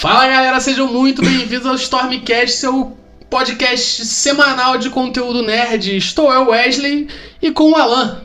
Fala 0.00 0.28
galera, 0.28 0.60
sejam 0.60 0.86
muito 0.86 1.20
bem-vindos 1.22 1.66
ao 1.66 1.74
Stormcast, 1.74 2.56
seu 2.56 2.96
podcast 3.28 4.06
semanal 4.06 4.78
de 4.78 4.90
conteúdo 4.90 5.42
nerd. 5.42 5.96
Estou 5.96 6.32
eu, 6.32 6.50
Wesley, 6.50 7.08
e 7.42 7.50
com 7.50 7.72
o 7.72 7.74
Alan. 7.74 8.20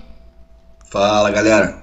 Fala 0.91 1.31
galera. 1.31 1.81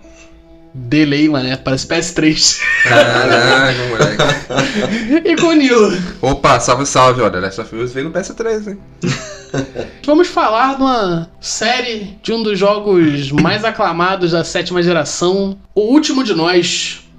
Delay, 0.73 1.29
mané, 1.29 1.57
parece 1.57 1.89
PS3. 1.89 2.61
Caraca, 2.85 3.79
moleque. 3.89 5.29
e 5.29 5.35
com 5.35 5.49
o 5.49 5.55
Nilo. 5.55 5.91
Opa, 6.23 6.61
salve, 6.61 6.87
salve, 6.87 7.21
olha, 7.21 7.41
Last 7.41 7.61
of 7.61 7.75
Us 7.75 7.93
veio 7.93 8.11
no 8.11 8.13
PS3, 8.13 8.69
hein? 8.69 8.79
Vamos 10.07 10.29
falar 10.29 10.77
de 10.77 10.83
uma 10.83 11.29
série 11.41 12.17
de 12.23 12.33
um 12.33 12.45
dos 12.45 12.57
jogos 12.57 13.33
mais 13.33 13.65
aclamados 13.65 14.31
da 14.31 14.45
sétima 14.45 14.85
geração, 14.85 15.59
O 15.75 15.81
Último 15.93 16.23
de 16.23 16.33
Nós, 16.33 17.10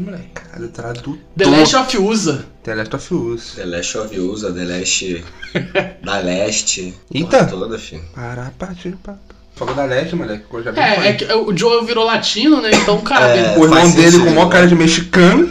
moleque, 0.00 0.28
cara, 0.34 0.68
tradutor. 0.68 1.18
The 1.36 1.44
Last 1.46 1.76
of 1.76 1.98
Usa. 1.98 2.44
The 2.62 2.74
Last 2.74 2.94
of 2.94 3.14
Us. 3.14 3.52
The 3.54 3.64
Last 3.64 3.96
of 3.96 4.18
Us, 4.18 4.40
The 4.42 4.64
Last 4.64 5.24
da 6.04 6.18
Leste. 6.18 6.94
Eita. 7.12 7.44
Toda, 7.44 7.78
filho. 7.78 8.02
Pará, 8.14 8.50
partiu. 8.58 8.96
Falou 9.54 9.74
da 9.74 9.84
Leste, 9.84 10.16
moleque, 10.16 10.44
coisa 10.44 10.72
É, 10.76 11.08
é 11.08 11.12
que 11.12 11.24
o 11.32 11.56
Joel 11.56 11.84
virou 11.84 12.04
latino, 12.04 12.60
né? 12.60 12.70
Então 12.72 13.00
cabe. 13.00 13.38
É. 13.38 13.58
O 13.58 13.64
irmão 13.64 13.90
dele 13.90 14.10
sentido, 14.10 14.24
com 14.24 14.30
o 14.30 14.34
maior 14.34 14.48
cara 14.48 14.66
de 14.66 14.74
mexicano. 14.74 15.50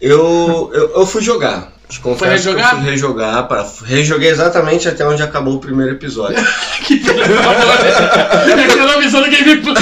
Eu, 0.00 0.70
eu, 0.74 0.90
eu 0.96 1.06
fui 1.06 1.22
jogar. 1.22 1.72
Confesso 2.02 2.18
Foi 2.18 2.28
rejogar? 2.30 2.70
que 2.70 2.74
eu 2.76 2.80
fui 2.80 2.90
rejogar. 2.90 3.46
Pra, 3.48 3.66
rejoguei 3.84 4.30
exatamente 4.30 4.88
até 4.88 5.06
onde 5.06 5.22
acabou 5.22 5.54
o 5.54 5.58
primeiro 5.60 5.92
episódio. 5.92 6.42
que 6.84 6.98
filho 6.98 7.14
da 7.14 7.42
mãe. 7.42 8.60
É 8.60 8.64
aquela 8.64 9.00
visão 9.00 9.22
do 9.22 9.30
gameplay. 9.30 9.74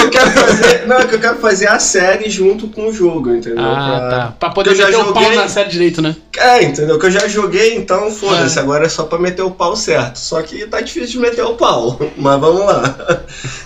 eu 0.00 0.10
quero 0.10 0.30
fazer. 0.30 0.86
Não, 0.86 0.96
é 0.98 1.04
que 1.06 1.14
eu 1.14 1.18
quero 1.20 1.36
fazer 1.38 1.68
a 1.68 1.78
série 1.78 2.30
junto 2.30 2.68
com 2.68 2.86
o 2.88 2.92
jogo, 2.92 3.34
entendeu? 3.34 3.64
Ah, 3.64 3.74
Pra- 3.98 4.10
tá. 4.10 4.34
Pra 4.38 4.50
poder 4.50 4.76
meter 4.76 4.96
o 4.96 5.12
pau 5.12 5.22
joguei. 5.22 5.38
na 5.38 5.48
série 5.48 5.68
direito, 5.70 6.00
né? 6.02 6.14
É, 6.38 6.62
entendeu? 6.62 6.98
Que 6.98 7.06
eu 7.06 7.10
já 7.10 7.26
joguei, 7.26 7.74
então 7.76 8.10
foda-se, 8.10 8.58
É. 8.58 8.62
agora 8.62 8.86
é 8.86 8.88
só 8.88 9.04
pra 9.04 9.18
meter 9.18 9.42
o 9.42 9.50
pau 9.50 9.74
certo. 9.74 10.16
Só 10.18 10.40
que 10.42 10.66
tá 10.66 10.80
difícil 10.80 11.12
de 11.12 11.18
meter 11.18 11.42
o 11.44 11.54
pau, 11.54 11.98
mas 12.16 12.40
vamos 12.40 12.64
lá. 12.64 12.96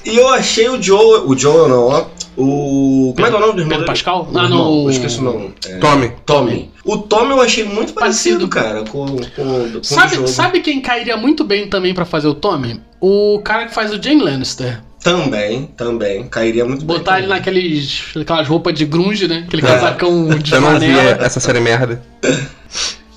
E 0.04 0.16
eu 0.16 0.28
achei 0.28 0.68
o 0.68 0.80
Joe, 0.80 1.22
o 1.26 1.36
Joe 1.36 1.68
não, 1.68 1.84
ó, 1.88 2.04
o... 2.40 3.12
Como 3.14 3.26
é 3.26 3.30
que 3.30 3.36
é 3.36 3.38
o 3.38 3.40
nome 3.40 3.52
do 3.54 3.60
irmão 3.60 3.68
Pedro 3.68 3.76
dele? 3.78 3.86
Pascal? 3.86 4.28
O 4.32 4.38
Ah, 4.38 4.48
não. 4.48 4.82
eu 4.84 4.90
esqueci 4.90 5.18
o 5.18 5.22
nome. 5.22 5.54
É, 5.68 5.76
Tommy. 5.78 6.12
Tommy. 6.24 6.70
O 6.84 6.98
Tommy 6.98 7.30
eu 7.30 7.40
achei 7.40 7.64
muito 7.64 7.92
Parecido. 7.92 8.48
parecido, 8.48 8.48
cara, 8.48 8.84
com, 8.84 9.06
com, 9.06 9.72
com 9.72 9.78
o 9.78 9.84
Sabe, 9.84 10.16
jogo. 10.16 10.28
sabe 10.28 10.60
quem 10.60 10.80
cairia 10.80 11.16
muito 11.16 11.44
bem 11.44 11.68
também 11.68 11.92
pra 11.94 12.04
fazer 12.04 12.28
o 12.28 12.34
Tommy? 12.34 12.80
O 13.00 13.40
cara 13.44 13.66
que 13.66 13.74
faz 13.74 13.92
o 13.92 14.02
Jane 14.02 14.22
Lannister. 14.22 14.80
Também, 15.02 15.66
também, 15.76 16.28
cairia 16.28 16.64
muito 16.64 16.84
bem. 16.84 16.96
Botar 16.98 17.18
ele 17.18 17.28
naqueles, 17.28 18.04
aquelas 18.20 18.46
roupas 18.46 18.74
de 18.74 18.84
grunge, 18.84 19.26
né? 19.26 19.44
Aquele 19.46 19.62
É. 19.62 19.66
casacão 19.66 20.28
de 20.38 20.52
Eu 20.54 20.60
não 20.60 20.78
vi 20.78 20.90
essa 21.18 21.40
série 21.40 21.60
merda. 21.60 22.02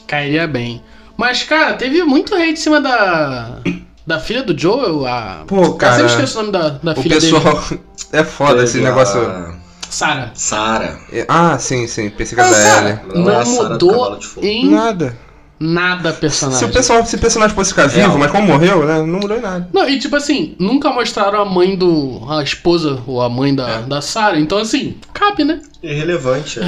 Cairia 0.07 0.47
bem. 0.47 0.81
Mas, 1.17 1.43
cara, 1.43 1.73
teve 1.73 2.03
muito 2.03 2.33
hate 2.33 2.51
em 2.51 2.55
cima 2.55 2.79
da... 2.81 3.59
Da 4.05 4.19
filha 4.19 4.43
do 4.43 4.57
Joel, 4.57 5.05
a... 5.05 5.43
Pô, 5.47 5.63
Eu 5.63 5.73
cara, 5.75 5.95
sempre 5.95 6.11
esqueço 6.11 6.37
o 6.39 6.41
nome 6.41 6.51
da, 6.51 6.69
da 6.69 6.91
O 6.91 6.95
filha 7.01 7.19
dele. 7.19 7.33
pessoal. 7.33 7.63
É 8.11 8.23
foda 8.23 8.63
esse 8.63 8.77
negócio. 8.79 9.19
a 9.19 9.53
Sarah. 9.89 10.31
Sarah. 10.35 10.99
Ah, 11.27 11.57
sim, 11.57 11.87
sim, 11.87 12.09
pensei 12.11 12.35
que 12.35 12.41
Ah, 12.41 12.47
era 12.47 12.81
da 12.81 12.89
Ellie. 12.89 12.99
Não 13.23 13.31
é 13.31 13.43
Não 13.43 13.77
do 13.77 13.87
mudou 13.87 14.19
em 14.41 14.69
Nada. 14.69 15.17
nada 15.59 16.11
personagem. 16.13 16.59
Se 16.59 16.65
o, 16.65 16.69
pessoal, 16.73 17.05
se 17.05 17.15
o 17.15 17.19
personagem 17.19 17.55
fosse 17.55 17.69
ficar 17.71 17.87
vivo, 17.87 18.17
mas 18.19 18.29
como 18.31 18.45
morreu, 18.47 18.85
né? 18.85 18.99
Não 18.99 19.19
mudou 19.19 19.37
em 19.37 19.41
nada. 19.41 19.67
Não, 19.73 19.87
e 19.89 19.97
tipo 19.97 20.15
assim, 20.15 20.55
nunca 20.59 20.89
mostraram 20.91 21.41
a 21.41 21.45
mãe 21.45 21.75
do. 21.75 22.21
a 22.29 22.43
esposa 22.43 23.01
ou 23.07 23.21
a 23.21 23.29
mãe 23.29 23.55
da, 23.55 23.69
É. 23.69 23.81
da 23.83 24.01
Sarah. 24.01 24.39
Então, 24.39 24.57
assim, 24.59 24.97
cabe, 25.13 25.43
né? 25.43 25.59
Irrelevante. 25.81 26.59
É 26.59 26.63
é. 26.63 26.67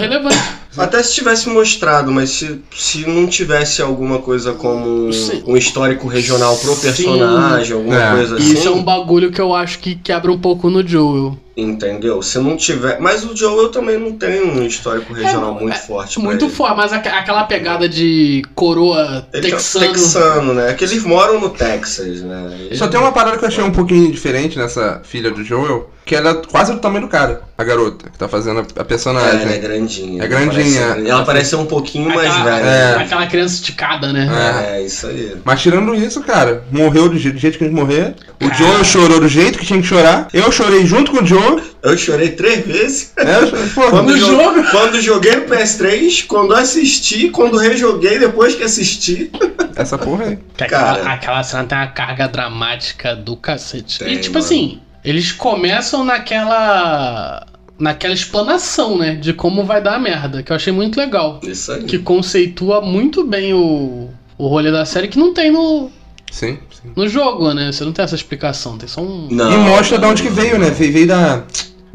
Até 0.77 1.01
se 1.03 1.13
tivesse 1.13 1.49
mostrado, 1.49 2.11
mas 2.11 2.29
se, 2.31 2.59
se 2.75 3.07
não 3.07 3.27
tivesse 3.27 3.81
alguma 3.81 4.19
coisa 4.19 4.53
como 4.53 5.07
um, 5.07 5.11
Sim. 5.13 5.43
um 5.47 5.55
histórico 5.55 6.07
regional 6.07 6.55
pro 6.57 6.73
Sim. 6.75 6.81
personagem, 6.81 7.73
alguma 7.75 7.95
É. 8.01 8.11
coisa 8.11 8.35
assim. 8.35 8.53
Isso 8.53 8.67
é 8.67 8.71
um 8.71 8.83
bagulho 8.83 9.31
que 9.31 9.39
eu 9.41 9.53
acho 9.53 9.79
que 9.79 9.95
quebra 9.95 10.31
um 10.31 10.39
pouco 10.39 10.69
no 10.69 10.85
Joel. 10.85 11.37
Entendeu? 11.57 12.21
Se 12.21 12.37
não 12.39 12.57
tiver. 12.57 12.99
Mas 12.99 13.23
o 13.23 13.35
Joel 13.35 13.69
também 13.69 13.97
não 13.97 14.11
tem 14.11 14.41
um 14.43 14.61
histórico 14.65 15.13
regional 15.13 15.55
É, 15.57 15.61
muito 15.61 15.75
é 15.75 15.79
forte. 15.79 16.19
Muito 16.19 16.49
forte, 16.49 16.75
mas 16.75 16.91
aque- 16.91 17.07
aquela 17.07 17.45
pegada 17.45 17.87
de 17.87 18.43
coroa 18.53 19.25
Ele 19.33 19.51
texano. 19.51 19.85
é 19.85 19.87
texano, 19.89 20.53
né? 20.53 20.71
É 20.71 20.73
que 20.73 20.83
eles 20.83 21.03
moram 21.03 21.39
no 21.39 21.49
Texas, 21.49 22.21
né? 22.21 22.57
Ele- 22.59 22.75
Só 22.75 22.87
tem 22.87 22.99
uma 22.99 23.11
parada 23.13 23.37
que 23.37 23.43
eu 23.45 23.47
achei 23.47 23.63
um 23.63 23.71
pouquinho 23.71 24.11
diferente 24.11 24.57
nessa 24.57 25.01
filha 25.05 25.31
do 25.31 25.43
Joel, 25.45 25.89
que 26.03 26.13
ela 26.13 26.31
é 26.31 26.33
quase 26.33 26.73
do 26.73 26.79
tamanho 26.79 27.05
do 27.05 27.07
cara, 27.09 27.41
a 27.57 27.63
garota, 27.63 28.09
que 28.09 28.17
tá 28.17 28.27
fazendo 28.27 28.59
a- 28.59 28.65
a 28.75 28.81
É, 28.81 28.83
personagem. 28.83 29.41
ela 29.43 29.51
é 29.53 29.57
grandinha. 29.57 30.21
É 30.23 30.25
Ela 30.25 30.27
grandinha. 30.27 30.87
parece- 30.89 31.09
Ela 31.09 31.23
parece 31.25 31.55
um 31.55 31.65
pouquinho 31.65 32.09
mais 32.13 32.29
Aquela, 32.31 32.43
velha. 32.43 32.65
É. 32.65 32.95
aquela 32.97 33.27
criança 33.27 33.55
esticada, 33.55 34.11
né? 34.11 34.29
É, 34.75 34.81
isso 34.81 35.07
aí. 35.07 35.37
Mas 35.45 35.61
tirando 35.61 35.95
isso, 35.95 36.21
cara, 36.21 36.65
morreu 36.69 37.07
do 37.07 37.17
jeito, 37.17 37.35
que 37.35 37.39
tinha 37.49 37.51
que 37.69 37.69
morrer. 37.69 38.13
O. 38.43 38.53
Joel 38.53 38.83
chorou 38.83 39.19
do 39.21 39.27
jeito 39.29 39.57
que 39.57 39.65
tinha 39.65 39.79
que 39.81 39.87
chorar. 39.87 40.27
Eu 40.33 40.51
chorei 40.51 40.85
junto 40.85 41.11
com 41.11 41.23
o 41.23 41.25
Joel. 41.25 41.44
Eu 41.85 41.97
chorei 41.97 42.29
três 42.29 42.65
vezes. 42.65 43.13
É, 43.17 43.35
eu 43.35 43.47
chorei, 43.47 43.69
porra, 43.69 43.89
Quando, 43.91 44.17
jogo? 44.17 44.63
quando 44.71 45.01
joguei 45.01 45.35
no 45.35 45.45
PS3, 45.45 46.25
quando 46.25 46.53
assisti, 46.55 47.29
quando 47.29 47.57
rejoguei 47.57 48.17
depois 48.19 48.55
que 48.55 48.63
assisti. 48.63 49.29
essa 49.75 49.97
porra 49.97 50.25
aí. 50.25 50.39
Que 50.57 50.63
aquela, 50.63 50.95
Cara. 50.97 51.13
aquela 51.13 51.43
cena 51.43 51.63
tem 51.65 51.77
uma 51.77 51.87
carga 51.87 52.27
dramática 52.27 53.15
do 53.15 53.37
cacete. 53.37 53.99
Tem, 53.99 54.13
e 54.15 54.17
tipo 54.17 54.33
mano. 54.33 54.45
assim, 54.45 54.79
eles 55.03 55.31
começam 55.31 56.03
naquela. 56.03 57.45
naquela 57.77 58.13
explanação, 58.13 58.97
né? 58.97 59.15
De 59.15 59.33
como 59.33 59.63
vai 59.63 59.81
dar 59.81 59.95
a 59.95 59.99
merda, 59.99 60.41
que 60.41 60.51
eu 60.51 60.55
achei 60.55 60.73
muito 60.73 60.97
legal. 60.99 61.39
Isso 61.43 61.71
aí. 61.71 61.83
Que 61.83 61.99
conceitua 61.99 62.81
muito 62.81 63.23
bem 63.23 63.53
o, 63.53 64.09
o 64.37 64.47
rolê 64.47 64.71
da 64.71 64.85
série 64.85 65.07
que 65.07 65.19
não 65.19 65.33
tem 65.33 65.51
no, 65.51 65.91
Sim, 66.31 66.57
sim. 66.71 66.91
no 66.95 67.07
jogo, 67.07 67.53
né? 67.53 67.71
Você 67.71 67.83
não 67.85 67.91
tem 67.91 68.03
essa 68.03 68.15
explicação, 68.15 68.77
tem 68.77 68.87
só 68.87 69.01
um. 69.01 69.27
Não, 69.29 69.51
e 69.53 69.57
mostra 69.69 69.97
de 69.97 70.03
não, 70.03 70.11
onde 70.11 70.23
que 70.23 70.29
não. 70.29 70.35
veio, 70.35 70.57
né? 70.57 70.69
Veio, 70.71 70.91
veio 70.93 71.07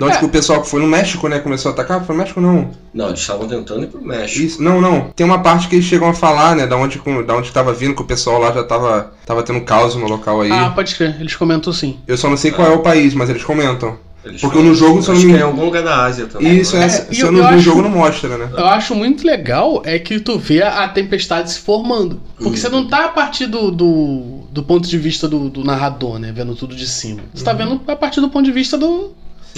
da. 0.00 0.06
Onde 0.06 0.16
É. 0.16 0.18
que 0.18 0.24
o 0.24 0.28
pessoal 0.28 0.60
que 0.62 0.68
foi 0.68 0.80
no 0.80 0.86
México, 0.88 1.28
né? 1.28 1.38
Começou 1.38 1.70
a 1.70 1.72
atacar? 1.74 2.04
Foi 2.04 2.14
no 2.16 2.22
México 2.22 2.40
não. 2.40 2.70
Não, 2.92 3.08
eles 3.08 3.20
estavam 3.20 3.46
tentando 3.46 3.84
ir 3.84 3.86
pro 3.86 4.00
México. 4.02 4.40
Isso, 4.44 4.62
não, 4.62 4.80
não. 4.80 5.10
Tem 5.14 5.24
uma 5.24 5.38
parte 5.40 5.68
que 5.68 5.76
eles 5.76 5.84
chegam 5.86 6.08
a 6.08 6.14
falar, 6.14 6.56
né? 6.56 6.66
Da 6.66 6.76
onde, 6.76 7.00
da 7.26 7.36
onde 7.36 7.52
tava 7.52 7.72
vindo, 7.72 7.94
que 7.94 8.02
o 8.02 8.06
pessoal 8.06 8.40
lá 8.40 8.50
já 8.52 8.64
tava, 8.64 9.12
tava 9.24 9.42
tendo 9.42 9.60
caos 9.60 9.94
no 9.94 10.06
local 10.08 10.40
aí. 10.40 10.50
Ah, 10.50 10.70
pode 10.74 10.94
crer, 10.96 11.16
eles 11.20 11.36
comentam 11.36 11.72
sim. 11.72 11.98
Eu 12.08 12.16
só 12.16 12.28
não 12.28 12.36
sei 12.36 12.50
qual 12.50 12.66
é 12.70 12.74
o 12.74 12.80
país, 12.80 13.14
mas 13.14 13.30
eles 13.30 13.44
comentam. 13.44 13.96
Eles 14.22 14.38
Porque 14.42 14.58
no 14.58 14.74
jogo, 14.74 15.00
se 15.02 15.08
eu 15.08 15.14
não 15.14 15.22
me 15.22 15.32
é 15.32 15.38
em 15.38 15.42
algum 15.42 15.64
lugar 15.64 15.82
da 15.82 16.04
Ásia 16.04 16.26
também. 16.26 16.58
Isso, 16.58 16.76
né? 16.76 16.82
é, 16.82 16.86
É, 16.86 16.88
se 16.90 17.06
e 17.10 17.20
eu 17.20 17.26
eu- 17.28 17.32
não, 17.32 17.38
eu 17.38 17.44
no 17.44 17.50
acho- 17.52 17.60
jogo 17.60 17.80
não 17.80 17.88
mostra, 17.88 18.36
né? 18.36 18.50
Eu 18.54 18.66
acho 18.66 18.94
muito 18.94 19.26
legal 19.26 19.80
é 19.86 19.98
que 19.98 20.20
tu 20.20 20.38
vê 20.38 20.62
a 20.62 20.86
tempestade 20.88 21.50
se 21.50 21.58
formando. 21.60 22.20
Porque 22.38 22.58
você 22.58 22.68
não 22.68 22.86
tá 22.86 23.06
a 23.06 23.08
partir 23.08 23.46
do, 23.46 23.70
do, 23.70 24.40
do 24.52 24.62
ponto 24.62 24.86
de 24.86 24.98
vista 24.98 25.26
do, 25.26 25.48
do 25.48 25.64
narrador, 25.64 26.18
né? 26.18 26.32
Vendo 26.36 26.54
tudo 26.54 26.76
de 26.76 26.86
cima. 26.86 27.22
Você 27.32 27.42
tá 27.42 27.54
vendo 27.54 27.80
a 27.88 27.96
partir 27.96 28.20
do 28.20 28.28
ponto 28.28 28.44
de 28.44 28.52
vista 28.52 28.76
do, 28.76 29.12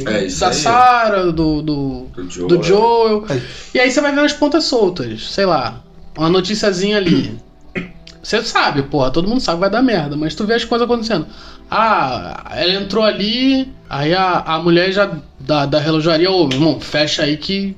É 0.07 0.25
isso 0.25 0.41
da 0.41 0.49
aí. 0.49 0.55
Sarah, 0.55 1.33
do, 1.33 1.63
do, 1.63 2.07
Do 2.15 2.31
Joel. 2.31 2.49
do 2.49 2.63
Joel. 2.63 3.27
E 3.75 3.81
aí 3.81 3.91
você 3.91 4.01
vai 4.01 4.13
vendo 4.13 4.25
as 4.25 4.33
pontas 4.33 4.65
soltas. 4.65 5.31
Sei 5.31 5.45
lá, 5.45 5.83
uma 6.17 6.31
noticiazinha 6.31 6.97
ali. 6.97 7.39
Você 8.23 8.41
sabe, 8.43 8.85
porra, 8.85 9.11
todo 9.11 9.27
mundo 9.27 9.41
sabe 9.41 9.57
que 9.57 9.61
vai 9.63 9.71
dar 9.71 9.83
merda, 9.83 10.17
mas 10.17 10.33
tu 10.37 10.47
vê 10.47 10.55
as 10.55 10.65
coisas 10.65 10.85
acontecendo. 10.85 11.27
Ah, 11.69 12.45
ela 12.53 12.75
entrou 12.75 13.03
ali, 13.03 13.69
aí 13.91 14.15
a, 14.15 14.39
a 14.39 14.59
mulher 14.63 14.93
já 14.93 15.11
da, 15.41 15.67
da 15.67 15.81
relojaria, 15.81 16.31
ô, 16.31 16.49
irmão, 16.49 16.79
fecha 16.81 17.25
aí 17.25 17.37
que 17.37 17.77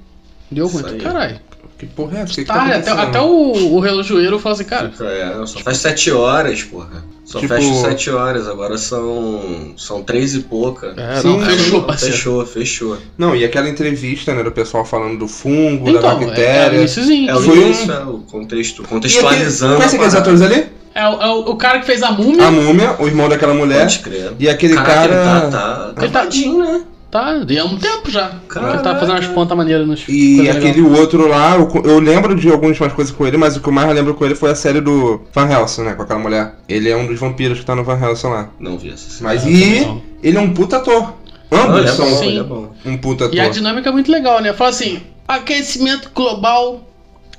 deu 0.51 0.67
ruim. 0.67 0.99
Caralho. 0.99 1.41
Que 1.79 1.87
porra 1.87 2.19
é 2.19 2.23
essa? 2.23 2.35
Que 2.35 2.41
que 2.43 2.47
Tá, 2.47 2.55
tá 2.55 2.77
até, 2.77 2.91
até 2.91 3.21
o, 3.21 3.75
o 3.75 3.81
relojoeiro 3.81 4.39
falou 4.39 4.55
assim, 4.55 4.65
cara, 4.65 4.93
É, 5.01 5.47
só 5.47 5.59
faz 5.61 5.79
sete 5.79 6.11
horas, 6.11 6.63
porra. 6.63 7.05
Só 7.25 7.41
Tipo- 7.41 7.55
fecha 7.55 7.75
sete 7.81 8.11
horas, 8.11 8.47
agora 8.47 8.77
são. 8.77 9.73
são 9.77 10.03
três 10.03 10.35
e 10.35 10.41
pouca. 10.41 10.95
é, 10.97 11.17
Sim, 11.21 11.29
não, 11.39 11.41
fechou, 11.47 11.81
Não. 11.87 11.95
Fechou, 11.99 12.47
fechou. 12.47 12.99
Não, 13.19 13.35
e 13.35 13.45
aquela 13.45 13.69
entrevista, 13.69 14.35
né, 14.35 14.43
do 14.43 14.53
pessoal 14.53 14.85
falando 14.85 15.19
do 15.19 15.27
fungo, 15.27 15.87
da 15.87 15.99
Então, 15.99 16.11
é, 16.11 16.15
é 16.15 16.27
bactéria. 16.27 16.79
o 16.79 16.81
iniciozinho. 16.83 17.31
É 17.31 17.35
o 17.35 17.41
Foi 17.41 17.59
um- 17.59 17.63
início, 17.63 17.93
é 17.93 18.05
o 18.05 18.19
contexto, 18.19 18.83
contextualizando. 18.85 19.77
Conhece 19.77 19.95
a 19.97 19.99
aqueles 19.99 20.15
atores 20.15 20.43
ali? 20.43 20.67
É, 20.95 21.09
o- 21.09 21.23
é 21.23 21.27
o, 21.29 21.39
o 21.51 21.57
cara 21.57 21.81
que 21.81 21.87
fez 21.87 22.03
a 22.03 22.13
múmia. 22.13 22.47
A 22.47 22.51
múmia, 22.51 22.95
o 23.01 23.07
irmão 23.07 23.29
daquela 23.29 23.55
mulher. 23.55 23.81
Pode 23.81 23.99
crer. 24.01 24.33
E 24.39 24.49
aquele 24.49 24.75
Caraca, 24.75 24.95
cara. 24.95 25.43
Ele 25.43 25.51
tá, 25.51 25.93
tá 25.97 26.03
Ele 26.05 26.13
tá- 26.13 26.25
né? 26.73 26.85
Tá, 27.15 27.33
e 27.49 27.57
há 27.57 27.65
um 27.65 27.79
tempo 27.79 28.11
já. 28.11 28.41
Caraca. 28.49 28.75
Ele 28.75 28.83
tá 28.83 28.97
fazendo 28.99 29.15
umas 29.15 29.27
pontas 29.29 29.57
maneiras 29.57 29.87
nos. 29.87 30.05
E 30.09 30.51
aquele 30.51 30.83
legal. 30.83 31.01
outro 31.01 31.29
lá, 31.29 31.55
eu, 31.55 31.71
eu 31.85 32.01
lembro 32.01 32.35
de 32.35 32.51
algumas 32.51 32.77
mais 32.77 32.93
coisas 32.93 33.15
com 33.15 33.25
ele, 33.25 33.37
mas 33.37 33.57
o 33.57 33.61
que 33.61 33.69
eu 33.69 33.73
mais 33.73 33.89
lembro 33.95 34.15
com 34.15 34.25
ele 34.25 34.35
foi 34.35 34.51
a 34.51 34.55
série 34.57 34.81
do 34.81 35.21
Van 35.33 35.49
Helsing, 35.49 35.83
né? 35.83 35.95
Com 35.95 36.03
aquela 36.03 36.19
mulher. 36.19 36.57
Ele 36.69 36.91
é 36.91 36.97
um 36.97 37.07
dos 37.07 37.21
vampiros 37.21 37.61
que 37.61 37.65
tá 37.65 37.77
no 37.77 37.85
Van 37.85 38.01
Helsing 38.05 38.27
lá. 38.27 38.49
Não 38.59 38.77
vi 38.77 38.91
essa 38.91 39.09
cena. 39.09 39.31
Mas 39.31 39.47
e 39.47 39.87
ele 40.25 40.37
é 40.37 40.41
um 40.41 40.53
puta 40.53 40.79
ator. 40.79 41.15
Ambos 41.53 41.79
ele 41.79 41.89
é 41.89 41.93
são 41.93 42.11
bom, 42.11 42.25
é 42.25 42.43
bom. 42.43 42.73
um 42.85 42.97
puta 42.97 43.31
E 43.33 43.39
a 43.39 43.45
ator. 43.45 43.55
dinâmica 43.55 43.91
é 43.91 43.93
muito 43.93 44.11
legal, 44.11 44.41
né? 44.41 44.53
Fala 44.53 44.71
assim: 44.71 45.01
aquecimento 45.29 46.11
global 46.13 46.81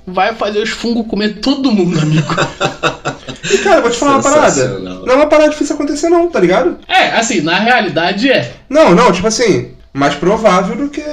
vai 0.07 0.33
fazer 0.35 0.59
os 0.59 0.69
fungos 0.69 1.07
comer 1.07 1.39
todo 1.39 1.71
mundo, 1.71 1.99
amigo. 1.99 2.27
E 3.51 3.59
cara, 3.59 3.75
eu 3.77 3.81
vou 3.83 3.91
te 3.91 3.97
falar 3.99 4.13
uma 4.13 4.23
parada. 4.23 4.79
Não 4.79 5.07
é 5.07 5.13
uma 5.13 5.27
parada 5.27 5.51
difícil 5.51 5.75
acontecer, 5.75 6.09
não, 6.09 6.27
tá 6.31 6.39
ligado? 6.39 6.79
é, 6.87 7.11
assim, 7.11 7.41
na 7.41 7.59
realidade 7.59 8.31
é. 8.31 8.53
Não, 8.67 8.95
não, 8.95 9.11
tipo 9.11 9.27
assim, 9.27 9.69
mais 9.93 10.15
provável 10.15 10.75
do 10.75 10.89
que 10.89 11.03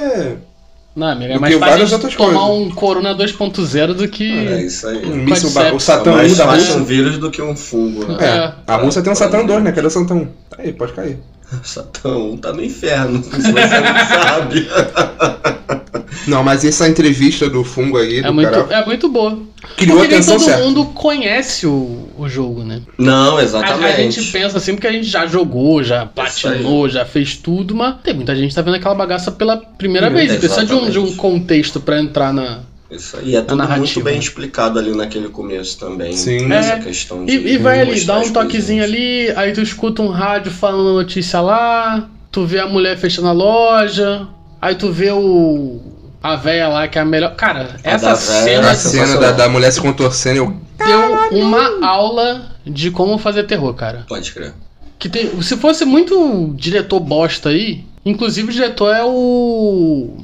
Não, 0.95 1.07
amiga, 1.09 1.35
é 1.35 1.37
mais 1.39 1.53
fácil 1.55 1.99
tomar 1.99 2.15
coisas. 2.15 2.35
um 2.41 2.71
Corona 2.71 3.15
2.0 3.15 3.93
do 3.93 4.07
que. 4.07 4.47
É 4.47 4.63
isso 4.63 4.87
aí. 4.87 5.05
Um 5.05 5.17
míssil, 5.17 5.49
o 5.49 5.59
É 5.59 5.79
Satã 5.79 6.11
1 6.11 6.15
mais 6.15 6.35
da 6.35 6.45
fácil 6.45 6.59
Rússia. 6.61 6.81
um 6.81 6.85
vírus 6.85 7.17
do 7.19 7.29
que 7.29 7.39
um 7.39 7.55
fungo, 7.55 8.03
né? 8.07 8.17
É, 8.19 8.25
É. 8.25 8.53
a 8.65 8.75
Rússia 8.77 9.03
tem 9.03 9.11
um 9.13 9.15
Satã 9.15 9.45
2, 9.45 9.63
né? 9.63 9.71
Cadê 9.71 9.85
o 9.85 9.91
Satã 9.91 10.15
1? 10.15 10.25
Tá 10.25 10.57
aí, 10.57 10.73
pode 10.73 10.93
cair. 10.93 11.19
Satã 11.61 12.35
tá 12.41 12.51
no 12.51 12.63
inferno, 12.63 13.23
se 13.23 13.29
você 13.29 13.51
não 13.51 14.07
sabe. 14.23 14.67
Não, 16.27 16.43
mas 16.43 16.63
essa 16.65 16.87
entrevista 16.87 17.49
do 17.49 17.63
fungo 17.63 17.97
aí, 17.97 18.19
É 18.19 18.21
do 18.21 18.33
muito, 18.33 18.49
cara, 18.51 18.67
é 18.69 18.85
muito 18.85 19.09
boa. 19.09 19.37
criou 19.77 19.99
a 20.01 20.01
porque 20.01 20.07
nem 20.07 20.17
atenção 20.17 20.37
todo 20.37 20.45
certa. 20.45 20.63
mundo 20.63 20.85
conhece 20.87 21.65
o, 21.67 22.09
o 22.17 22.27
jogo, 22.27 22.63
né? 22.63 22.81
Não, 22.97 23.37
A, 23.37 23.39
a 23.39 23.43
exatamente. 23.43 24.11
gente 24.11 24.31
pensa 24.31 24.57
assim 24.57 24.73
porque 24.75 24.87
a 24.87 24.91
gente 24.91 25.07
já 25.07 25.25
jogou, 25.27 25.83
já 25.83 26.05
platinou, 26.05 26.87
já 26.89 27.05
fez 27.05 27.37
tudo, 27.37 27.75
mas 27.75 27.95
tem 28.03 28.13
muita 28.13 28.35
gente 28.35 28.49
que 28.49 28.55
tá 28.55 28.61
vendo 28.61 28.75
aquela 28.75 28.95
bagaça 28.95 29.31
pela 29.31 29.57
primeira 29.57 30.07
Sim, 30.09 30.13
vez. 30.13 30.33
E 30.33 30.37
precisa 30.37 30.65
de 30.65 30.73
um, 30.73 30.89
de 30.89 30.99
um 30.99 31.03
exatamente. 31.07 31.15
contexto 31.15 31.79
pra 31.79 31.99
entrar 31.99 32.33
na. 32.33 32.59
Isso 32.91 33.17
aí 33.17 33.35
é 33.35 33.41
tudo 33.41 33.67
muito 33.77 34.01
bem 34.01 34.19
explicado 34.19 34.77
ali 34.77 34.95
naquele 34.95 35.27
começo 35.29 35.79
também. 35.79 36.13
Sim. 36.15 36.51
Essa 36.51 36.73
É, 36.73 36.79
questão 36.79 37.25
de. 37.25 37.33
E, 37.35 37.53
e 37.53 37.57
vai 37.57 37.81
ali, 37.81 37.99
dá 38.05 38.19
um 38.19 38.31
toquezinho 38.31 38.83
ali, 38.83 39.31
aí 39.35 39.51
tu 39.51 39.61
escuta 39.61 40.01
um 40.01 40.09
rádio 40.09 40.51
falando 40.51 40.89
a 40.89 40.93
notícia 40.93 41.41
lá, 41.41 42.07
tu 42.31 42.45
vê 42.45 42.59
a 42.59 42.67
mulher 42.67 42.97
fechando 42.97 43.29
a 43.29 43.31
loja, 43.31 44.27
aí 44.61 44.75
tu 44.75 44.91
vê 44.91 45.11
o. 45.11 45.81
A 46.23 46.35
véia 46.37 46.69
lá 46.69 46.87
que 46.87 46.97
é 46.97 47.01
a 47.01 47.05
melhor. 47.05 47.35
Cara, 47.35 47.75
A 47.83 47.89
essa 47.91 48.15
cena 48.15 48.71
A 48.71 48.75
cena 48.75 49.17
da, 49.17 49.31
da 49.33 49.49
mulher 49.49 49.71
se 49.71 49.81
contorcendo, 49.81 50.37
eu. 50.37 50.55
deu 50.87 51.43
uma 51.43 51.85
aula 51.85 52.49
de 52.65 52.89
como 52.91 53.17
fazer 53.17 53.43
terror, 53.43 53.73
cara. 53.73 54.05
Pode 54.07 54.31
crer. 54.31 54.53
Que 54.97 55.09
tem, 55.09 55.41
se 55.41 55.57
fosse 55.57 55.83
muito 55.83 56.53
diretor 56.55 57.01
bosta 57.01 57.49
aí, 57.49 57.83
inclusive 58.05 58.49
o 58.49 58.53
diretor 58.53 58.95
é 58.95 59.03
o. 59.03 60.15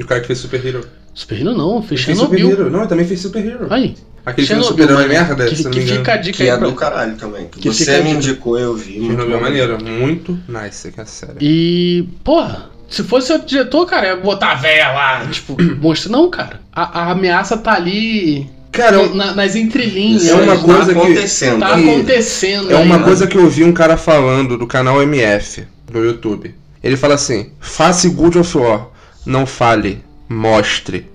O 0.00 0.06
cara 0.06 0.20
que 0.22 0.26
fez 0.26 0.38
Super 0.38 0.64
Hero. 0.66 0.86
Super 1.14 1.38
Hero 1.42 1.52
não, 1.54 1.82
fez 1.82 2.00
Ele 2.00 2.06
fez 2.06 2.18
Super 2.18 2.36
Chernobyl. 2.38 2.60
Hero. 2.64 2.70
Não, 2.70 2.78
ele 2.80 2.88
também 2.88 3.06
fez 3.06 3.20
Super 3.20 3.44
Hero. 3.46 3.66
Aí. 3.68 3.94
Aquele 4.24 4.46
filme 4.46 4.62
Chernobyl, 4.62 4.86
super-herói 4.86 5.08
merda, 5.12 5.46
que, 5.46 5.56
se 5.56 5.64
não 5.64 5.70
que 5.72 5.78
me 5.78 5.84
engano. 5.84 5.98
fica 5.98 6.12
a 6.12 6.16
dica 6.16 6.36
Que 6.36 6.42
aí 6.44 6.48
é 6.48 6.56
pra- 6.56 6.68
do 6.68 6.74
caralho 6.74 7.16
também. 7.16 7.48
Que 7.48 7.68
Você 7.68 7.84
fica 7.84 7.98
a 7.98 8.02
me 8.02 8.10
indicou, 8.12 8.58
eu 8.58 8.74
vi. 8.74 8.94
Chernobyl 9.04 9.36
é 9.36 9.40
maneiro. 9.40 9.84
Muito 9.84 10.38
nice, 10.48 10.90
que 10.92 11.00
é 11.00 11.04
sério. 11.04 11.36
E, 11.40 12.08
porra, 12.24 12.70
se 12.94 13.02
fosse 13.04 13.32
outro 13.32 13.48
diretor, 13.48 13.86
cara, 13.86 14.08
ia 14.08 14.16
botar 14.16 14.52
a 14.52 14.54
véia 14.54 14.92
lá, 14.92 15.26
tipo, 15.30 15.56
monstro. 15.80 16.10
Não, 16.12 16.28
cara. 16.30 16.60
A, 16.72 17.00
a 17.00 17.10
ameaça 17.12 17.56
tá 17.56 17.72
ali 17.74 18.48
Cara, 18.70 18.96
eu- 18.96 19.14
na- 19.14 19.34
nas 19.34 19.54
entrelinhas. 19.56 20.26
É 20.28 20.34
uma 20.34 20.56
Tá 20.56 20.62
coisa 20.62 20.92
que- 20.94 20.98
acontecendo. 21.00 21.60
Tá 21.60 21.74
que- 21.74 21.90
acontecendo. 21.90 22.70
É 22.72 22.76
uma 22.76 22.96
aí, 22.96 23.02
coisa 23.02 23.26
que 23.26 23.36
eu 23.36 23.48
vi 23.48 23.64
um 23.64 23.72
cara 23.72 23.96
falando 23.96 24.56
do 24.56 24.66
canal 24.66 25.02
MF 25.02 25.64
no 25.92 26.04
YouTube. 26.04 26.54
Ele 26.82 26.96
fala 26.96 27.14
assim: 27.14 27.50
faça 27.60 28.08
Good 28.08 28.38
of 28.38 28.56
War, 28.58 28.88
não 29.26 29.44
fale, 29.46 30.02
mostre. 30.28 31.06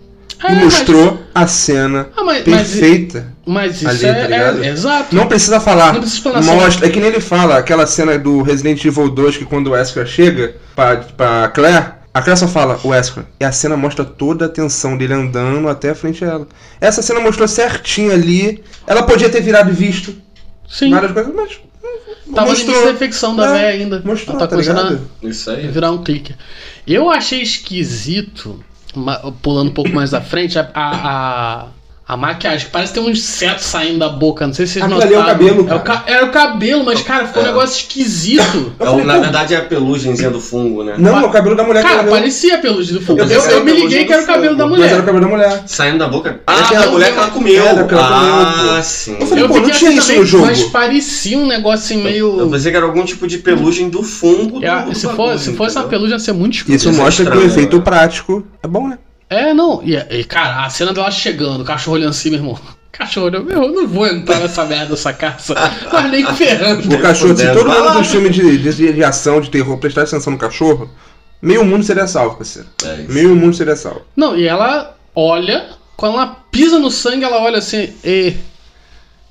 É, 0.43 0.51
e 0.51 0.55
mas- 0.55 0.63
mostrou 0.65 1.19
a 1.33 1.47
cena 1.47 2.09
Ah, 2.15 2.23
mas, 2.23 2.43
mas, 2.45 2.69
perfeita. 2.71 3.33
mas 3.45 3.77
isso 3.77 3.87
ali, 3.89 4.05
é, 4.05 4.27
tá 4.27 4.35
é- 4.65 4.69
exato. 4.69 5.15
Não 5.15 5.27
precisa 5.27 5.59
falar. 5.59 5.93
Não 5.93 5.99
precisa 6.01 6.17
explanação. 6.17 6.55
Mostra. 6.55 6.87
É 6.87 6.89
que 6.89 6.99
nem 6.99 7.09
ele 7.09 7.19
fala, 7.21 7.57
aquela 7.57 7.87
cena 7.87 8.17
do 8.19 8.41
Resident 8.43 8.83
Evil 8.85 9.09
2 9.09 9.35
que 9.37 9.45
quando 9.45 9.67
o 9.67 9.71
Wesker 9.71 10.05
chega 10.05 10.55
pra, 10.75 10.97
pra 10.97 11.47
Claire, 11.49 11.85
a 12.13 12.21
Claire 12.21 12.39
só 12.39 12.47
fala, 12.47 12.79
Wesker. 12.85 13.23
E 13.39 13.45
a 13.45 13.51
cena 13.51 13.75
mostra 13.75 14.05
toda 14.05 14.45
a 14.45 14.49
tensão 14.49 14.95
dele 14.97 15.13
andando 15.13 15.67
até 15.69 15.89
a 15.89 15.95
frente 15.95 16.23
dela. 16.23 16.47
Essa 16.79 17.01
cena 17.01 17.19
mostrou 17.19 17.47
certinho 17.47 18.11
ali. 18.11 18.63
Ela 18.85 19.03
podia 19.03 19.29
ter 19.29 19.41
virado 19.41 19.69
e 19.71 19.73
visto 19.73 20.15
Sim. 20.69 20.91
várias 20.91 21.11
coisas, 21.13 21.33
mas. 21.33 21.59
Tava 22.35 22.47
no 22.51 22.53
mostrou. 22.53 22.83
da 22.85 22.91
infecção 22.91 23.35
da 23.35 23.45
É, 23.47 23.51
véia 23.53 23.67
ainda. 23.81 24.01
Mostrou, 24.03 24.37
Ela 24.37 24.47
tá, 24.47 24.55
a- 24.55 24.59
ligado? 24.59 25.01
Isso 25.23 25.49
aí. 25.49 25.67
virar 25.69 25.91
um 25.91 26.03
clique. 26.03 26.35
Eu 26.85 27.09
achei 27.09 27.41
esquisito, 27.41 28.61
pulando 29.41 29.69
um 29.69 29.73
pouco 29.73 29.89
mais 29.91 30.13
à 30.13 30.21
frente, 30.21 30.57
a, 30.57 30.69
a, 30.73 31.67
a, 32.07 32.15
maquiagem. 32.17 32.67
Parece 32.71 32.93
ter 32.93 32.99
um 32.99 33.09
inseto 33.09 33.61
saindo 33.63 33.99
da 33.99 34.09
boca. 34.09 34.47
Não 34.47 34.53
sei 34.53 34.65
se 34.65 34.73
vocês 34.73 34.85
Aquilo 34.85 35.01
ali 35.01 35.13
é 35.13 35.17
o 35.17 35.19
notaram. 35.19 35.37
cabelo, 35.39 35.59
É 35.59 35.63
o 35.75 35.79
cara. 35.79 35.79
ca- 35.79 36.03
Era 36.07 36.25
o 36.25 36.29
cabelo, 36.31 36.83
mas, 36.85 37.01
cara, 37.01 37.27
ficou 37.27 37.43
um 37.43 37.45
É. 37.45 37.49
negócio 37.49 37.75
esquisito. 37.81 38.73
É 38.79 38.89
o- 38.89 39.03
na 39.03 39.17
verdade 39.19 39.53
é 39.53 39.57
a 39.57 39.61
pelugenzinha 39.61 40.29
do 40.29 40.39
fungo, 40.39 40.83
né? 40.83 40.95
Não, 40.97 41.19
é 41.19 41.25
o 41.25 41.29
cabelo 41.29 41.55
da 41.55 41.63
mulher 41.63 41.83
que 41.83 41.89
Cara, 41.89 42.01
ela 42.03 42.11
parecia 42.11 42.55
a 42.55 42.57
pelugem 42.59 42.93
do 42.93 43.01
fogo. 43.01 43.19
Eu 43.19 43.27
Eu, 43.27 43.41
eu 43.41 43.63
me 43.63 43.71
liguei 43.73 44.03
o 44.03 44.07
que 44.07 44.13
era 44.13 44.23
o 44.23 44.25
cabelo 44.25 44.55
da 44.55 44.65
Mas 44.67 44.79
era 44.79 44.87
o 44.87 44.89
mulher. 44.89 45.05
cabelo 45.05 45.19
da 45.19 45.27
mulher. 45.27 45.63
Saindo 45.67 45.97
da 45.99 46.07
boca. 46.07 46.39
Ah, 46.47 46.53
É, 46.55 46.59
aquela 46.61 46.85
não, 46.85 46.91
mulher 46.93 47.07
eu- 47.09 47.13
que 47.13 47.19
ela 47.19 47.29
comeu. 47.29 47.63
É, 47.67 47.73
daquela 47.73 47.85
que 47.87 47.93
ela 47.93 48.51
ah, 48.51 48.53
comeu. 48.67 48.83
sim. 48.83 49.17
Eu 49.19 49.27
falei, 49.27 49.43
Eu 49.43 49.47
pô, 49.49 49.53
não 49.55 49.63
fiquei 49.65 49.77
tinha 49.79 49.89
assim 49.91 49.99
isso 49.99 50.19
no 50.19 50.25
jogo. 50.25 50.45
Mas 50.45 50.63
parecia 50.63 51.37
um 51.37 51.45
negócio 51.47 51.85
assim 51.85 51.97
Eu 51.97 52.03
meio. 52.03 52.49
pensei 52.51 52.71
que 52.71 52.77
era 52.77 52.85
algum 52.85 53.03
tipo 53.03 53.27
de 53.27 53.37
pelugem 53.39 53.89
do 53.89 54.01
fungo. 54.03 54.63
É, 54.63 54.81
do, 54.83 54.89
do 54.91 54.95
se, 54.95 55.05
bagulho, 55.07 55.29
for, 55.31 55.39
se 55.39 55.53
fosse 55.55 55.75
uma 55.77 55.87
pelugem 55.87 56.13
ia 56.13 56.19
ser 56.19 56.31
muito 56.33 56.55
escuro. 56.55 56.75
Isso 56.75 56.89
é 56.89 56.91
mostra 56.93 57.29
que 57.29 57.37
o 57.37 57.43
efeito 57.45 57.77
né? 57.77 57.81
prático 57.83 58.45
é 58.63 58.67
bom, 58.67 58.87
né? 58.87 58.97
É, 59.29 59.53
não. 59.53 59.81
E, 59.83 59.95
e, 59.95 60.23
cara, 60.23 60.65
a 60.65 60.69
cena 60.69 60.93
dela 60.93 61.11
chegando, 61.11 61.61
o 61.61 61.65
cachorro 61.65 61.95
olhando 61.95 62.11
assim, 62.11 62.29
meu 62.29 62.39
irmão. 62.39 62.59
Cachorro 62.91 63.27
olhando, 63.27 63.45
meu, 63.45 63.61
eu 63.61 63.71
não 63.71 63.87
vou 63.87 64.07
entrar 64.07 64.39
nessa 64.39 64.65
merda, 64.65 64.95
essa 64.95 65.13
caça. 65.13 65.53
Mas 65.93 66.09
nem 66.09 66.25
ferrando. 66.33 66.95
O 66.95 66.99
cachorro, 66.99 67.37
se 67.37 67.45
todo 67.53 67.69
mundo 67.69 67.93
dos 67.93 68.07
filmes 68.07 68.33
de, 68.33 68.57
de, 68.57 68.93
de 68.93 69.03
ação, 69.03 69.39
de 69.39 69.51
terror, 69.51 69.77
prestar 69.77 70.01
atenção 70.01 70.33
no 70.33 70.39
cachorro, 70.39 70.89
meio 71.39 71.63
mundo 71.63 71.83
seria 71.83 72.07
salvo, 72.07 72.37
parceiro. 72.37 72.67
É 72.83 73.01
isso. 73.01 73.13
Meio 73.13 73.35
mundo 73.35 73.55
seria 73.55 73.75
salvo. 73.75 74.01
Não, 74.15 74.35
e 74.35 74.47
ela 74.47 74.97
olha, 75.13 75.69
quando 75.95 76.15
ela 76.15 76.37
pisa 76.49 76.79
no 76.79 76.89
sangue, 76.89 77.23
ela 77.23 77.39
olha 77.39 77.59
assim, 77.59 77.93
e. 78.03 78.33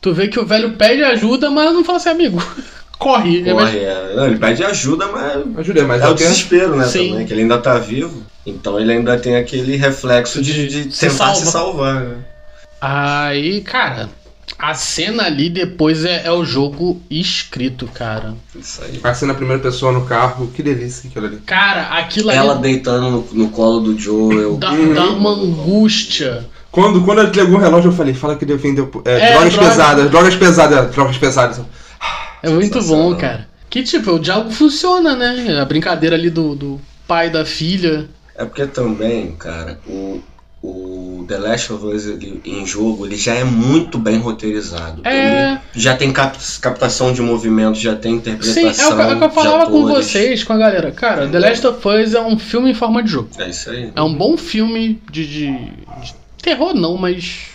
Tu 0.01 0.15
vê 0.15 0.29
que 0.29 0.39
o 0.39 0.47
velho 0.47 0.77
pede 0.77 1.03
ajuda, 1.03 1.51
mas 1.51 1.73
não 1.73 1.83
fala 1.83 1.99
assim, 1.99 2.11
amigo. 2.11 2.41
Corre. 2.99 3.49
É 3.49 3.53
mais- 3.55 3.71
Corre, 3.71 3.85
é. 3.85 4.13
Não, 4.17 4.27
ele 4.27 4.39
pede 4.39 4.65
ajuda, 4.65 5.07
mas 5.09 5.59
Ajudei, 5.59 5.85
mas 5.85 6.01
é 6.03 6.07
o 6.07 6.09
eu 6.11 6.15
quero. 6.15 6.31
desespero, 6.31 6.77
né? 6.77 6.87
Sim. 6.87 7.11
Também, 7.11 7.27
que 7.27 7.33
ele 7.33 7.43
ainda 7.43 7.59
tá 7.59 7.79
vivo. 7.79 8.23
Então 8.47 8.79
ele 8.81 8.93
ainda 8.93 9.19
tem 9.19 9.37
aquele 9.37 9.77
reflexo 9.77 10.41
de, 10.43 10.67
de 10.69 10.95
Se 10.95 11.09
tentar 11.09 11.15
salva. 11.35 11.35
se 11.35 11.47
salvar, 11.51 11.95
né? 12.01 12.17
Aí, 12.81 13.61
cara, 13.63 14.09
a 14.59 14.75
cena 14.75 15.25
ali 15.25 15.51
depois 15.51 16.05
é, 16.05 16.23
é 16.27 16.33
o 16.33 16.45
jogo 16.45 17.01
escrito, 17.11 17.87
cara. 17.93 18.35
Isso 18.55 18.83
aí. 18.83 19.01
A 19.03 19.15
cena 19.15 19.35
primeira 19.35 19.61
pessoa 19.63 19.93
no 19.93 20.05
carro, 20.07 20.51
que 20.55 20.63
delícia 20.63 21.09
aquilo 21.09 21.27
ali. 21.27 21.37
Cara, 21.39 21.99
aquilo 21.99 22.31
ali 22.31 22.39
Ela 22.39 22.55
deitando 22.57 23.11
no, 23.11 23.29
no 23.33 23.49
colo 23.51 23.81
do 23.81 23.99
Joel. 23.99 24.57
dá, 24.57 24.71
Uhum. 24.73 24.95
dá 24.95 25.05
uma 25.07 25.31
angústia. 25.31 26.47
Quando, 26.71 27.03
quando 27.03 27.21
ele 27.21 27.29
entregou 27.29 27.57
o 27.57 27.61
relógio, 27.61 27.89
eu 27.91 27.95
falei, 27.95 28.13
fala 28.15 28.37
que 28.37 28.45
ele 28.45 28.57
vendeu 28.57 28.91
é, 29.05 29.13
É, 29.13 29.33
drogas 29.33 29.53
droga. 29.55 29.69
pesadas, 29.71 30.11
drogas 30.11 30.35
pesadas, 30.37 30.91
drogas 30.95 31.17
pesadas. 31.17 31.61
É 32.47 32.51
muito 32.51 32.83
bom, 32.83 33.15
cara. 33.17 33.49
Que 33.69 33.83
tipo, 33.83 34.13
o 34.13 34.19
diálogo 34.19 34.51
funciona, 34.51 35.15
né? 35.17 35.59
A 35.61 35.65
brincadeira 35.65 36.15
ali 36.17 36.31
do, 36.31 36.55
do 36.55 36.81
pai 37.07 37.29
da 37.31 37.45
filha. 37.45 38.09
É 38.35 38.45
porque 38.45 38.67
também, 38.67 39.33
cara, 39.33 39.79
o, 39.87 40.21
o 40.63 41.25
The 41.29 41.39
Last 41.39 41.73
of 41.73 41.85
Us 41.87 42.07
ele, 42.07 42.41
em 42.45 42.65
jogo, 42.67 43.07
ele 43.07 43.17
já 43.17 43.35
é 43.35 43.45
muito 43.45 43.99
bem 43.99 44.19
roteirizado. 44.19 45.03
Ele 45.05 45.15
É. 45.17 45.61
já 45.75 45.97
tem 45.97 46.13
cap- 46.13 46.39
captação 46.61 47.13
de 47.13 47.21
movimento, 47.23 47.79
já 47.79 47.97
tem 47.97 48.13
Sim, 48.13 48.19
interpretação 48.19 48.65
é 48.65 48.69
o, 48.69 48.97
que- 48.97 49.13
é 49.15 49.17
que 49.19 49.25
eu 49.25 49.31
falava 49.31 49.67
com 49.71 49.87
vocês, 49.87 50.45
com 50.45 50.53
a 50.53 50.59
galera. 50.59 50.93
Cara, 50.93 51.29
The 51.29 51.39
Last 51.39 51.67
of 51.67 51.89
Us 51.89 52.15
é 52.15 52.21
um 52.21 52.39
filme 52.39 52.71
em 52.71 52.75
forma 52.75 53.03
de 53.03 53.11
jogo. 53.11 53.29
É 53.39 53.49
isso 53.49 53.71
aí. 53.71 53.91
É 53.95 54.03
um 54.03 54.15
bom 54.15 54.37
filme 54.37 55.01
de, 55.11 55.27
de- 55.27 55.71
de 56.03 56.15
terror, 56.43 56.75
não, 56.75 56.97
mas. 56.97 57.49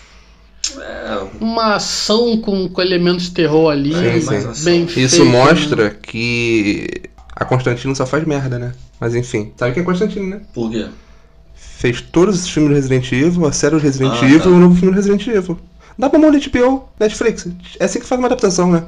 É, 0.79 1.19
Uma 1.39 1.75
ação 1.75 2.37
com, 2.37 2.67
com 2.69 2.81
elementos 2.81 3.23
de 3.25 3.31
terror 3.31 3.71
ali. 3.71 3.93
Sim, 3.93 4.53
sim. 4.53 4.63
Bem 4.63 4.83
Isso 4.85 5.17
feito, 5.17 5.25
mostra 5.25 5.89
que 5.89 6.87
a 7.35 7.43
Constantino 7.45 7.95
só 7.95 8.05
faz 8.05 8.25
merda, 8.25 8.59
né? 8.59 8.73
Mas 8.99 9.15
enfim, 9.15 9.51
sabe 9.57 9.73
quem 9.73 9.83
é 9.83 9.85
Constantino, 9.85 10.27
né? 10.29 10.41
Por 10.53 10.69
quê? 10.71 10.85
Fez 11.55 12.01
todos 12.01 12.41
os 12.43 12.49
filmes 12.49 12.71
do 12.71 12.75
Resident 12.75 13.11
Evil, 13.11 13.45
a 13.47 13.51
série 13.51 13.75
do 13.75 13.81
Resident 13.81 14.13
Ah, 14.21 14.25
Evil 14.25 14.39
tá. 14.39 14.49
e 14.49 14.51
o 14.53 14.57
novo 14.59 14.75
filme 14.75 14.91
do 14.93 14.95
Resident 14.95 15.25
Evil. 15.27 15.57
Dá 15.97 16.09
pra 16.09 16.19
mão 16.19 16.31
da 16.31 16.37
HBO, 16.39 16.87
Netflix. 16.99 17.47
É 17.79 17.85
assim 17.85 17.99
que 17.99 18.05
faz 18.05 18.19
uma 18.19 18.27
adaptação, 18.27 18.71
né? 18.71 18.83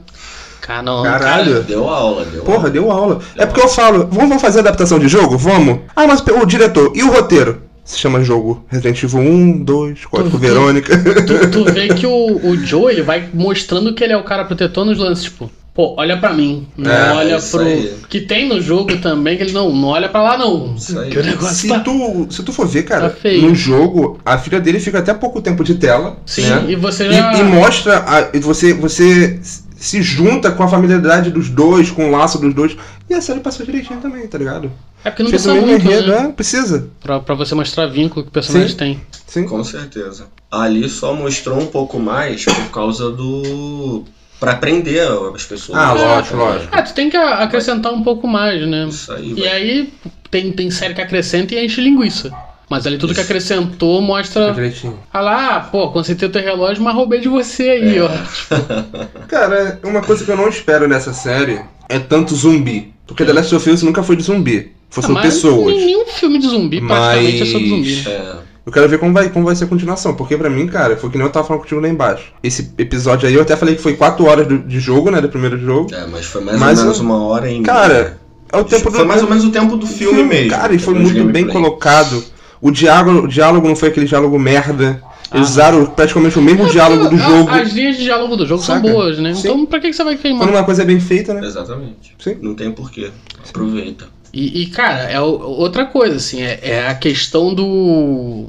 Caralho. 0.61 1.03
cara, 1.03 1.61
Deu 1.61 1.89
aula, 1.89 2.23
deu 2.25 2.43
Porra, 2.43 2.57
aula. 2.57 2.69
deu 2.69 2.91
aula. 2.91 3.15
Deu 3.35 3.43
É 3.43 3.45
porque 3.45 3.61
eu 3.61 3.67
falo, 3.67 4.07
vamos, 4.07 4.29
vamos 4.29 4.41
fazer 4.41 4.59
adaptação 4.59 4.97
de 4.97 5.07
jogo? 5.09 5.37
Vamos. 5.37 5.79
Ah, 5.95 6.07
mas 6.07 6.21
o 6.21 6.45
diretor 6.45 6.91
e 6.95 7.03
o 7.03 7.11
roteiro? 7.11 7.61
Se 7.85 7.99
chama 7.99 8.23
jogo 8.23 8.63
Resident 8.69 9.03
Evil 9.03 9.19
1, 9.19 9.63
2, 9.63 10.05
Código 10.05 10.37
Verônica. 10.37 10.97
tu, 10.97 11.51
tu 11.51 11.65
vê 11.73 11.89
que 11.89 12.05
o, 12.07 12.39
o 12.49 12.55
Joe, 12.57 12.91
ele 12.93 13.01
vai 13.03 13.27
mostrando 13.33 13.93
que 13.93 14.03
ele 14.03 14.13
é 14.13 14.17
o 14.17 14.23
cara 14.23 14.45
protetor 14.45 14.85
nos 14.85 14.97
lances, 14.97 15.25
tipo, 15.25 15.51
pô, 15.73 15.95
olha 15.97 16.15
pra 16.17 16.31
mim, 16.31 16.65
não 16.77 16.89
É, 16.89 17.11
olha 17.13 17.41
pro... 17.41 17.59
aí. 17.59 17.93
Que 18.09 18.21
tem 18.21 18.47
no 18.47 18.61
jogo 18.61 18.95
também, 18.99 19.35
que 19.35 19.43
ele 19.43 19.51
não, 19.51 19.69
não 19.75 19.89
olha 19.89 20.07
pra 20.07 20.21
lá 20.21 20.37
não. 20.37 20.75
Que 21.11 21.19
o 21.19 21.23
negócio 21.25 21.55
se, 21.55 21.67
tá... 21.67 21.79
tu, 21.81 22.27
se 22.29 22.41
tu 22.41 22.53
for 22.53 22.65
ver, 22.67 22.83
cara, 22.83 23.09
Tá 23.09 23.29
no 23.29 23.53
jogo, 23.53 24.17
a 24.25 24.37
filha 24.37 24.61
dele 24.61 24.79
fica 24.79 24.99
até 24.99 25.13
pouco 25.13 25.41
tempo 25.41 25.61
de 25.61 25.75
tela. 25.75 26.17
Sim, 26.25 26.43
né? 26.43 26.65
e 26.69 26.75
você 26.77 27.07
E, 27.09 27.13
já... 27.13 27.33
e 27.33 27.43
mostra, 27.43 27.97
a- 28.07 28.29
e 28.33 28.39
você, 28.39 28.73
você 28.73 29.39
se 29.75 30.01
junta 30.01 30.49
com 30.51 30.63
a 30.63 30.67
familiaridade 30.69 31.29
dos 31.29 31.49
dois, 31.49 31.91
com 31.91 32.07
o 32.07 32.11
laço 32.11 32.39
dos 32.39 32.53
dois. 32.53 32.77
E 33.09 33.13
a 33.13 33.21
série 33.21 33.39
passou 33.41 33.65
direitinho 33.65 33.99
também, 33.99 34.25
tá 34.27 34.37
ligado? 34.37 34.71
É 35.03 35.09
porque 35.11 35.23
não 35.23 35.29
Fez 35.29 35.45
o 35.45 35.49
precisa 35.49 35.53
mesmo 35.53 35.67
muito, 35.67 35.85
enredo, 35.85 36.07
né? 36.11 36.29
é, 36.29 36.31
precisa. 36.31 36.87
Pra, 37.01 37.19
pra 37.19 37.35
você 37.35 37.53
mostrar 37.53 37.85
vínculo 37.87 38.23
que 38.23 38.29
o 38.29 38.33
personagem 38.33 38.69
Sim. 38.69 38.75
tem. 38.77 39.01
Sim. 39.27 39.45
Com 39.47 39.63
certeza. 39.63 40.27
Ali 40.49 40.87
só 40.89 41.13
mostrou 41.13 41.59
um 41.59 41.65
pouco 41.67 41.99
mais 41.99 42.45
por 42.45 42.71
causa 42.71 43.11
do. 43.11 44.03
pra 44.39 44.55
prender 44.55 45.05
as 45.35 45.43
pessoas. 45.43 45.77
Ah, 45.77 45.93
lógico, 45.93 46.37
lógico. 46.37 46.69
Ah, 46.71 46.81
tu 46.81 46.93
tem 46.93 47.09
que 47.09 47.17
a- 47.17 47.39
acrescentar 47.39 47.91
um 47.93 48.03
pouco 48.03 48.27
mais, 48.27 48.65
né? 48.67 48.87
Isso 48.87 49.11
aí. 49.11 49.31
E 49.31 49.41
vai. 49.41 49.47
aí 49.49 49.93
tem, 50.31 50.51
tem 50.51 50.71
série 50.71 50.93
que 50.93 51.01
acrescenta 51.01 51.53
e 51.55 51.65
enche 51.65 51.81
linguiça. 51.81 52.31
Mas 52.69 52.87
ali 52.87 52.97
tudo 52.97 53.13
que 53.13 53.19
Isso. 53.19 53.29
acrescentou 53.29 53.99
Fica 53.99 54.07
mostra. 54.07 54.53
direitinho. 54.53 54.97
Ah 55.11 55.19
lá, 55.21 55.59
pô, 55.59 55.91
consertei 55.91 56.27
o 56.27 56.31
teu 56.31 56.41
relógio, 56.41 56.81
mas 56.81 56.95
roubei 56.95 57.19
de 57.19 57.27
você 57.27 57.63
aí, 57.69 57.99
ó. 57.99 58.09
Cara, 59.27 59.79
uma 59.83 60.01
coisa 60.01 60.23
que 60.23 60.31
eu 60.31 60.37
não 60.37 60.47
espero 60.47 60.87
nessa 60.87 61.13
série 61.13 61.61
é 61.89 61.99
tanto 61.99 62.35
zumbi. 62.35 62.92
Porque 63.07 63.25
The 63.25 63.33
Last 63.33 63.53
of 63.55 63.69
Us 63.69 63.83
nunca 63.83 64.01
foi 64.03 64.15
de 64.15 64.23
zumbi. 64.23 64.71
Foi 64.89 65.01
sobre 65.03 65.21
Mas 65.21 65.33
pessoas. 65.33 65.75
Nenhum 65.75 66.05
filme 66.05 66.39
de 66.39 66.47
zumbi 66.47 66.79
praticamente 66.81 67.41
é 67.41 67.45
sobre 67.45 67.69
zumbi. 67.69 68.03
É. 68.07 68.35
Eu 68.65 68.71
quero 68.71 68.87
ver 68.87 68.97
como 68.97 69.11
vai, 69.11 69.29
como 69.29 69.45
vai 69.45 69.55
ser 69.55 69.65
a 69.65 69.67
continuação. 69.67 70.13
Porque 70.15 70.37
pra 70.37 70.49
mim, 70.49 70.67
cara, 70.67 70.95
foi 70.95 71.09
que 71.09 71.17
nem 71.17 71.25
eu 71.27 71.31
tava 71.31 71.45
falando 71.45 71.63
contigo 71.63 71.81
lá 71.81 71.89
embaixo. 71.89 72.31
Esse 72.41 72.71
episódio 72.77 73.27
aí, 73.27 73.33
eu 73.33 73.41
até 73.41 73.57
falei 73.57 73.75
que 73.75 73.81
foi 73.81 73.95
4 73.95 74.25
horas 74.25 74.47
do- 74.47 74.59
de 74.59 74.79
jogo, 74.79 75.11
né? 75.11 75.19
Do 75.19 75.27
primeiro 75.29 75.57
jogo. 75.57 75.93
É, 75.93 76.05
mas 76.07 76.25
foi 76.27 76.41
mais 76.41 76.57
Mas 76.59 76.79
ou 76.79 76.85
menos 76.85 76.99
eu- 76.99 77.05
uma 77.05 77.23
hora 77.25 77.51
e 77.51 77.61
Cara, 77.61 78.17
é 78.51 78.57
o 78.57 78.63
tempo 78.63 78.89
do. 78.89 78.95
Foi 78.95 79.05
mais 79.05 79.21
ou 79.21 79.27
menos 79.27 79.43
o 79.43 79.49
tempo 79.51 79.75
do 79.75 79.85
filme, 79.85 80.23
mesmo. 80.23 80.51
Cara, 80.51 80.73
e 80.73 80.79
foi 80.79 80.93
muito 80.93 81.13
bem 81.13 81.43
gameplay. 81.45 81.51
colocado. 81.51 82.23
O 82.61 82.71
diálogo, 82.71 83.25
o 83.25 83.27
diálogo 83.27 83.67
não 83.67 83.75
foi 83.75 83.89
aquele 83.89 84.05
diálogo 84.05 84.39
merda. 84.39 85.01
Eles 85.31 85.47
Ah. 85.47 85.51
usaram 85.51 85.85
praticamente 85.87 86.37
o 86.37 86.41
mesmo 86.41 86.67
diálogo 86.69 87.09
do 87.09 87.15
A- 87.15 87.19
jogo. 87.19 87.49
As 87.49 87.71
linhas 87.73 87.97
de 87.97 88.03
diálogo 88.03 88.35
do 88.35 88.45
jogo 88.45 88.61
Saca? 88.61 88.81
são 88.81 88.91
boas, 88.93 89.17
né? 89.19 89.33
Sim. 89.33 89.39
Então 89.47 89.65
pra 89.65 89.79
que 89.79 89.87
que 89.89 89.93
você 89.95 90.03
vai 90.03 90.15
queimar? 90.17 90.41
Quando 90.47 90.55
uma 90.55 90.63
coisa 90.63 90.81
é 90.83 90.85
bem 90.85 90.99
feita, 90.99 91.33
né? 91.33 91.45
Exatamente. 91.45 92.15
Sim. 92.19 92.37
Não 92.41 92.53
tem 92.55 92.71
porquê. 92.71 93.09
Aproveita. 93.47 94.05
E, 94.33 94.63
e, 94.63 94.65
cara, 94.67 95.03
é 95.03 95.21
outra 95.21 95.85
coisa, 95.85 96.15
assim, 96.17 96.41
é, 96.41 96.59
é 96.63 96.87
a 96.87 96.95
questão 96.95 97.53
do. 97.53 98.47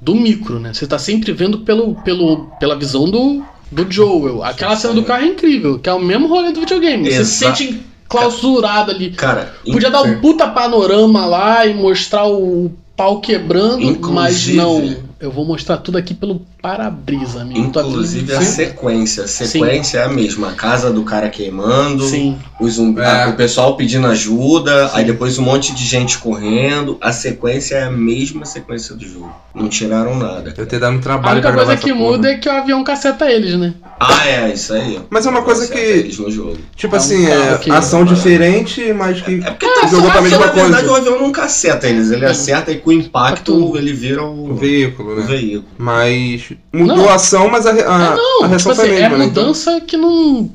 do 0.00 0.14
micro, 0.14 0.60
né? 0.60 0.72
Você 0.72 0.86
tá 0.86 0.98
sempre 0.98 1.32
vendo 1.32 1.58
pelo, 1.60 1.94
pelo, 2.02 2.46
pela 2.60 2.76
visão 2.78 3.10
do, 3.10 3.42
do 3.72 3.90
Joel. 3.90 4.44
Aquela 4.44 4.76
cena 4.76 4.94
do 4.94 5.02
carro 5.02 5.24
é 5.24 5.26
incrível, 5.28 5.78
que 5.78 5.88
é 5.88 5.92
o 5.92 5.98
mesmo 6.00 6.28
rolê 6.28 6.52
do 6.52 6.60
videogame. 6.60 7.10
Você 7.10 7.24
se 7.24 7.32
sente 7.44 7.80
clausurado 8.08 8.90
ali. 8.92 9.10
Cara, 9.10 9.54
Podia 9.64 9.90
dar 9.90 10.02
um 10.02 10.20
puta 10.20 10.46
panorama 10.48 11.26
lá 11.26 11.66
e 11.66 11.74
mostrar 11.74 12.28
o 12.28 12.70
pau 12.96 13.20
quebrando, 13.20 13.98
mas 14.12 14.46
não. 14.48 14.94
Eu 15.24 15.30
vou 15.30 15.46
mostrar 15.46 15.78
tudo 15.78 15.96
aqui 15.96 16.12
pelo 16.12 16.44
para-brisa, 16.68 17.42
amigo. 17.42 17.70
Tá 17.70 17.82
Inclusive 17.82 18.32
a 18.34 18.40
Sim. 18.40 18.46
sequência. 18.52 19.24
A 19.24 19.28
sequência 19.28 19.98
é 19.98 20.04
a 20.04 20.08
mesma. 20.08 20.48
A 20.48 20.52
casa 20.54 20.90
do 20.90 21.02
cara 21.02 21.28
queimando, 21.28 22.06
Sim. 22.08 22.38
o, 22.58 22.66
zumbi, 22.70 23.02
É. 23.02 23.24
a- 23.24 23.28
o 23.28 23.34
pessoal 23.34 23.76
pedindo 23.76 24.06
ajuda, 24.06 24.90
aí 24.94 25.04
depois 25.04 25.38
um 25.38 25.42
monte 25.42 25.74
de 25.74 25.84
gente 25.84 26.16
correndo. 26.16 26.96
A 27.02 27.12
sequência 27.12 27.74
é 27.76 27.82
a 27.84 27.90
mesma 27.90 28.46
sequência 28.46 28.94
do 28.94 29.06
jogo. 29.06 29.30
Não 29.54 29.68
tiraram 29.68 30.16
nada. 30.18 30.54
Eu 30.56 30.66
ter 30.66 30.78
dado 30.80 30.94
um 30.94 30.98
A 30.98 31.02
trabalho 31.02 31.34
única 31.34 31.52
pra 31.52 31.64
coisa 31.64 31.76
que 31.80 31.90
essa 31.90 31.98
porra. 31.98 32.10
muda 32.12 32.30
é 32.30 32.36
que 32.38 32.48
o 32.48 32.52
avião 32.52 32.82
caceta 32.82 33.30
eles, 33.30 33.56
né? 33.58 33.74
Ah, 34.00 34.26
é, 34.26 34.52
isso 34.52 34.72
aí. 34.72 34.98
Mas 35.10 35.26
é 35.26 35.30
uma 35.30 35.42
coisa 35.42 35.68
que- 35.68 35.78
Eles 35.78 36.18
no 36.18 36.30
jogo. 36.30 36.56
Tipo 36.74 36.96
É 36.96 36.98
um 36.98 37.02
assim, 37.02 37.26
é 37.26 37.58
que- 37.58 37.70
ação 37.70 38.04
diferente, 38.04 38.92
mas 38.94 39.20
que 39.20 39.34
É 39.44 39.50
porque 39.50 39.66
Ah, 39.66 39.86
jogou 39.86 40.10
pra 40.10 40.22
mesma 40.22 40.38
na 40.46 40.46
verdade 40.52 40.86
o 40.86 40.88
coisa. 40.88 41.10
avião 41.10 41.20
não 41.22 41.30
caceta 41.30 41.86
eles. 41.88 42.10
Ele 42.10 42.24
É. 42.24 42.30
acerta 42.30 42.72
e 42.72 42.78
com 42.78 42.88
o 42.90 42.92
impacto 42.92 43.52
Impacto. 43.52 43.76
ele 43.78 43.92
vira 43.92 44.24
O 44.24 44.50
o, 44.52 44.54
veículo, 44.56 45.12
o 45.12 45.16
né? 45.20 45.26
veículo. 45.26 45.64
Mas 45.78 46.52
mudou 46.72 46.96
Não. 46.96 47.08
a 47.10 47.14
ação, 47.14 47.48
mas 47.48 47.66
a, 47.66 47.70
a, 47.70 48.12
Ah, 48.12 48.16
não, 48.16 48.44
a 48.44 48.46
reação 48.48 48.72
tipo 48.72 48.82
foi 48.84 48.84
assim, 48.92 48.94
a 48.94 48.98
é 48.98 49.02
mesma, 49.08 49.18
né? 49.18 49.24
Então- 49.26 49.42
mudança 49.44 49.80
que 49.80 49.96
não 49.96 50.50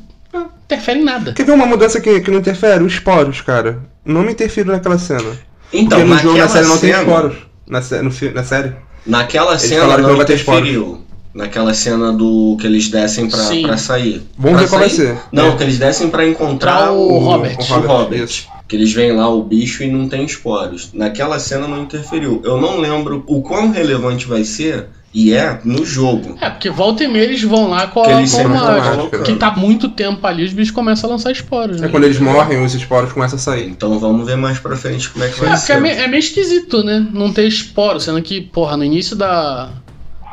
interfere 0.66 1.00
em 1.00 1.04
nada. 1.04 1.34
Quer 1.34 1.46
ver 1.46 1.52
uma 1.54 1.66
mudança 1.66 2.00
que, 2.00 2.20
que 2.22 2.32
não 2.32 2.40
interfere? 2.40 2.84
Os 2.84 2.94
esporos, 2.94 3.42
cara. 3.42 3.80
Não 4.06 4.22
me 4.22 4.32
interfiro 4.32 4.72
naquela 4.72 4.98
cena. 4.98 5.32
Então, 5.74 6.00
Porque 6.00 6.12
no 6.14 6.18
jogo, 6.20 6.38
na 6.38 6.44
naquela 6.46 6.50
série, 6.50 6.68
não 6.68 6.78
tem 6.78 6.90
cena- 6.92 7.04
esporos. 7.04 7.38
Na, 7.68 7.80
no 7.80 8.34
na 8.34 8.44
série. 8.44 8.74
Naquela 9.06 9.52
Eles 9.52 9.62
cena 9.64 9.82
falaram 9.82 9.96
que 9.98 10.02
não 10.04 10.10
não 10.10 10.18
vai 10.18 10.26
ter 10.26 10.36
spoiler. 10.36 10.64
interferiu. 10.64 11.02
Naquela 11.34 11.74
cena 11.76 12.12
do 12.12 12.58
que 12.60 12.66
eles 12.66 12.90
descem 12.90 13.30
pra, 13.30 13.40
Sim. 13.40 13.62
pra 13.62 13.78
sair. 13.78 14.24
Vamos 14.38 14.58
Pra 14.58 14.62
ver 14.64 14.70
qual 14.70 14.80
vai 14.82 14.90
ser. 14.90 15.16
Não, 15.32 15.50
É. 15.50 15.56
que 15.56 15.64
eles 15.64 15.78
descem 15.78 16.10
pra 16.10 16.28
encontrar 16.28 16.92
o, 16.92 17.14
o 17.14 17.20
Robert. 17.20 17.56
O 17.60 17.62
O 17.62 17.66
Robert, 17.66 17.88
Robert. 17.88 18.24
isso. 18.24 18.48
Que 18.68 18.76
eles 18.76 18.92
veem 18.92 19.12
lá 19.14 19.30
o 19.30 19.44
bicho 19.44 19.84
e 19.84 19.92
não 19.92 20.08
tem 20.10 20.24
esporos. 20.26 20.90
Naquela 20.94 21.40
cena 21.40 21.68
não 21.68 21.84
interferiu. 21.84 22.42
Eu 22.44 22.60
não 22.60 22.80
lembro 22.80 23.24
o 23.28 23.42
quão 23.44 23.70
relevante 23.72 24.26
vai 24.28 24.44
ser, 24.44 24.88
e 25.14 25.34
é 25.34 25.60
no 25.66 25.84
jogo. 25.86 26.38
É, 26.40 26.50
porque 26.50 26.70
volta 26.70 27.04
e 27.04 27.08
meia 27.08 27.24
eles 27.24 27.42
vão 27.44 27.70
lá 27.70 27.88
com, 27.88 28.04
Que 28.04 28.12
a, 28.12 28.20
eles 28.20 28.34
uma. 28.34 29.10
Que 29.26 29.34
tá 29.36 29.52
muito 29.52 29.90
tempo 29.90 30.26
ali, 30.28 30.44
os 30.44 30.54
bichos 30.54 30.72
começam 30.74 31.10
a 31.10 31.14
lançar 31.14 31.32
esporos. 31.32 31.78
É 31.78 31.82
Né? 31.82 31.88
quando 31.88 32.04
eles 32.04 32.20
morrem, 32.20 32.64
os 32.64 32.74
esporos 32.76 33.12
começam 33.12 33.38
a 33.38 33.40
sair. 33.40 33.68
Então 33.70 33.98
vamos 34.00 34.26
ver 34.26 34.38
mais 34.38 34.60
pra 34.60 34.76
frente 34.76 35.10
como 35.10 35.26
é 35.26 35.30
que 35.30 35.36
É, 35.36 35.40
vai 35.40 35.50
porque 35.50 35.66
ser. 35.66 35.74
é 35.74 35.80
meio, 35.80 35.96
é 36.00 36.08
meio 36.08 36.20
esquisito, 36.20 36.84
né? 36.84 37.06
Não 37.12 37.32
ter 37.34 37.48
esporo, 37.48 38.00
sendo 38.00 38.22
que, 38.22 38.40
porra, 38.42 38.78
no 38.78 38.84
início 38.84 39.16
da, 39.16 39.70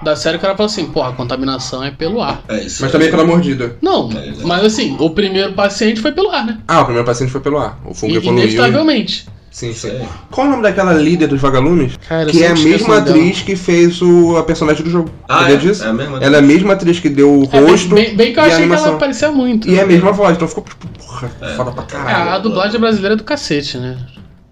da 0.02 0.14
série 0.14 0.36
o 0.36 0.40
cara 0.40 0.54
fala 0.54 0.68
assim, 0.68 0.84
porra, 0.86 1.08
a 1.08 1.12
contaminação 1.12 1.82
é 1.82 1.90
pelo 1.90 2.20
ar. 2.22 2.42
É 2.48 2.60
isso. 2.62 2.82
Mas 2.82 2.92
também 2.92 3.10
pela 3.10 3.24
mordida. 3.24 3.76
Não, 3.80 4.10
É, 4.12 4.32
mas 4.44 4.62
assim, 4.62 4.94
o 5.00 5.08
primeiro 5.08 5.54
paciente 5.54 6.00
foi 6.02 6.12
pelo 6.12 6.30
ar, 6.30 6.44
né? 6.44 6.58
Ah, 6.68 6.80
o 6.82 6.84
primeiro 6.84 7.06
paciente 7.06 7.32
foi 7.32 7.40
pelo 7.40 7.56
ar. 7.58 7.78
O 7.84 7.94
fungo 7.94 8.12
I- 8.12 8.16
evoluiu. 8.18 8.42
Inevitavelmente. 8.44 9.26
Sim, 9.56 9.72
sim. 9.72 9.88
aí. 9.88 10.06
Qual 10.30 10.46
o 10.46 10.50
nome 10.50 10.62
daquela 10.62 10.92
líder 10.92 11.28
dos 11.28 11.40
vagalumes? 11.40 11.96
Cara, 12.06 12.24
eu 12.24 12.26
que 12.28 12.44
é 12.44 12.48
a 12.48 12.52
mesma 12.52 12.88
nome 12.96 13.00
dela. 13.06 13.16
atriz 13.16 13.40
que 13.40 13.56
fez 13.56 14.02
o, 14.02 14.36
a 14.36 14.42
personagem 14.42 14.84
do 14.84 14.90
jogo. 14.90 15.10
Ah, 15.26 15.50
é? 15.50 15.56
disso? 15.56 15.82
É 15.82 15.86
a 15.88 15.92
mesma 15.94 16.18
Ela 16.22 16.36
é 16.36 16.38
a 16.40 16.42
mesma 16.42 16.74
atriz 16.74 17.00
que 17.00 17.08
deu 17.08 17.40
o 17.40 17.44
É, 17.44 17.58
bem- 17.62 17.70
rosto 17.70 17.94
bem, 17.94 18.14
bem 18.14 18.32
que 18.34 18.38
eu 18.38 18.42
a 18.42 18.46
achei 18.48 18.68
que 18.68 18.74
ela 18.74 18.98
parecia 18.98 19.32
muito. 19.32 19.66
E 19.66 19.78
é 19.78 19.82
a 19.82 19.86
mesma 19.86 20.12
voz, 20.12 20.36
então 20.36 20.46
ficou 20.46 20.62
tipo, 20.62 20.86
porra, 20.98 21.30
É. 21.40 21.54
foda 21.54 21.70
pra 21.72 21.84
É, 21.84 21.86
caralho. 21.86 22.30
a 22.32 22.38
dublagem 22.38 22.78
brasileira 22.78 23.14
é 23.14 23.16
do 23.16 23.24
cacete, 23.24 23.78
né? 23.78 23.96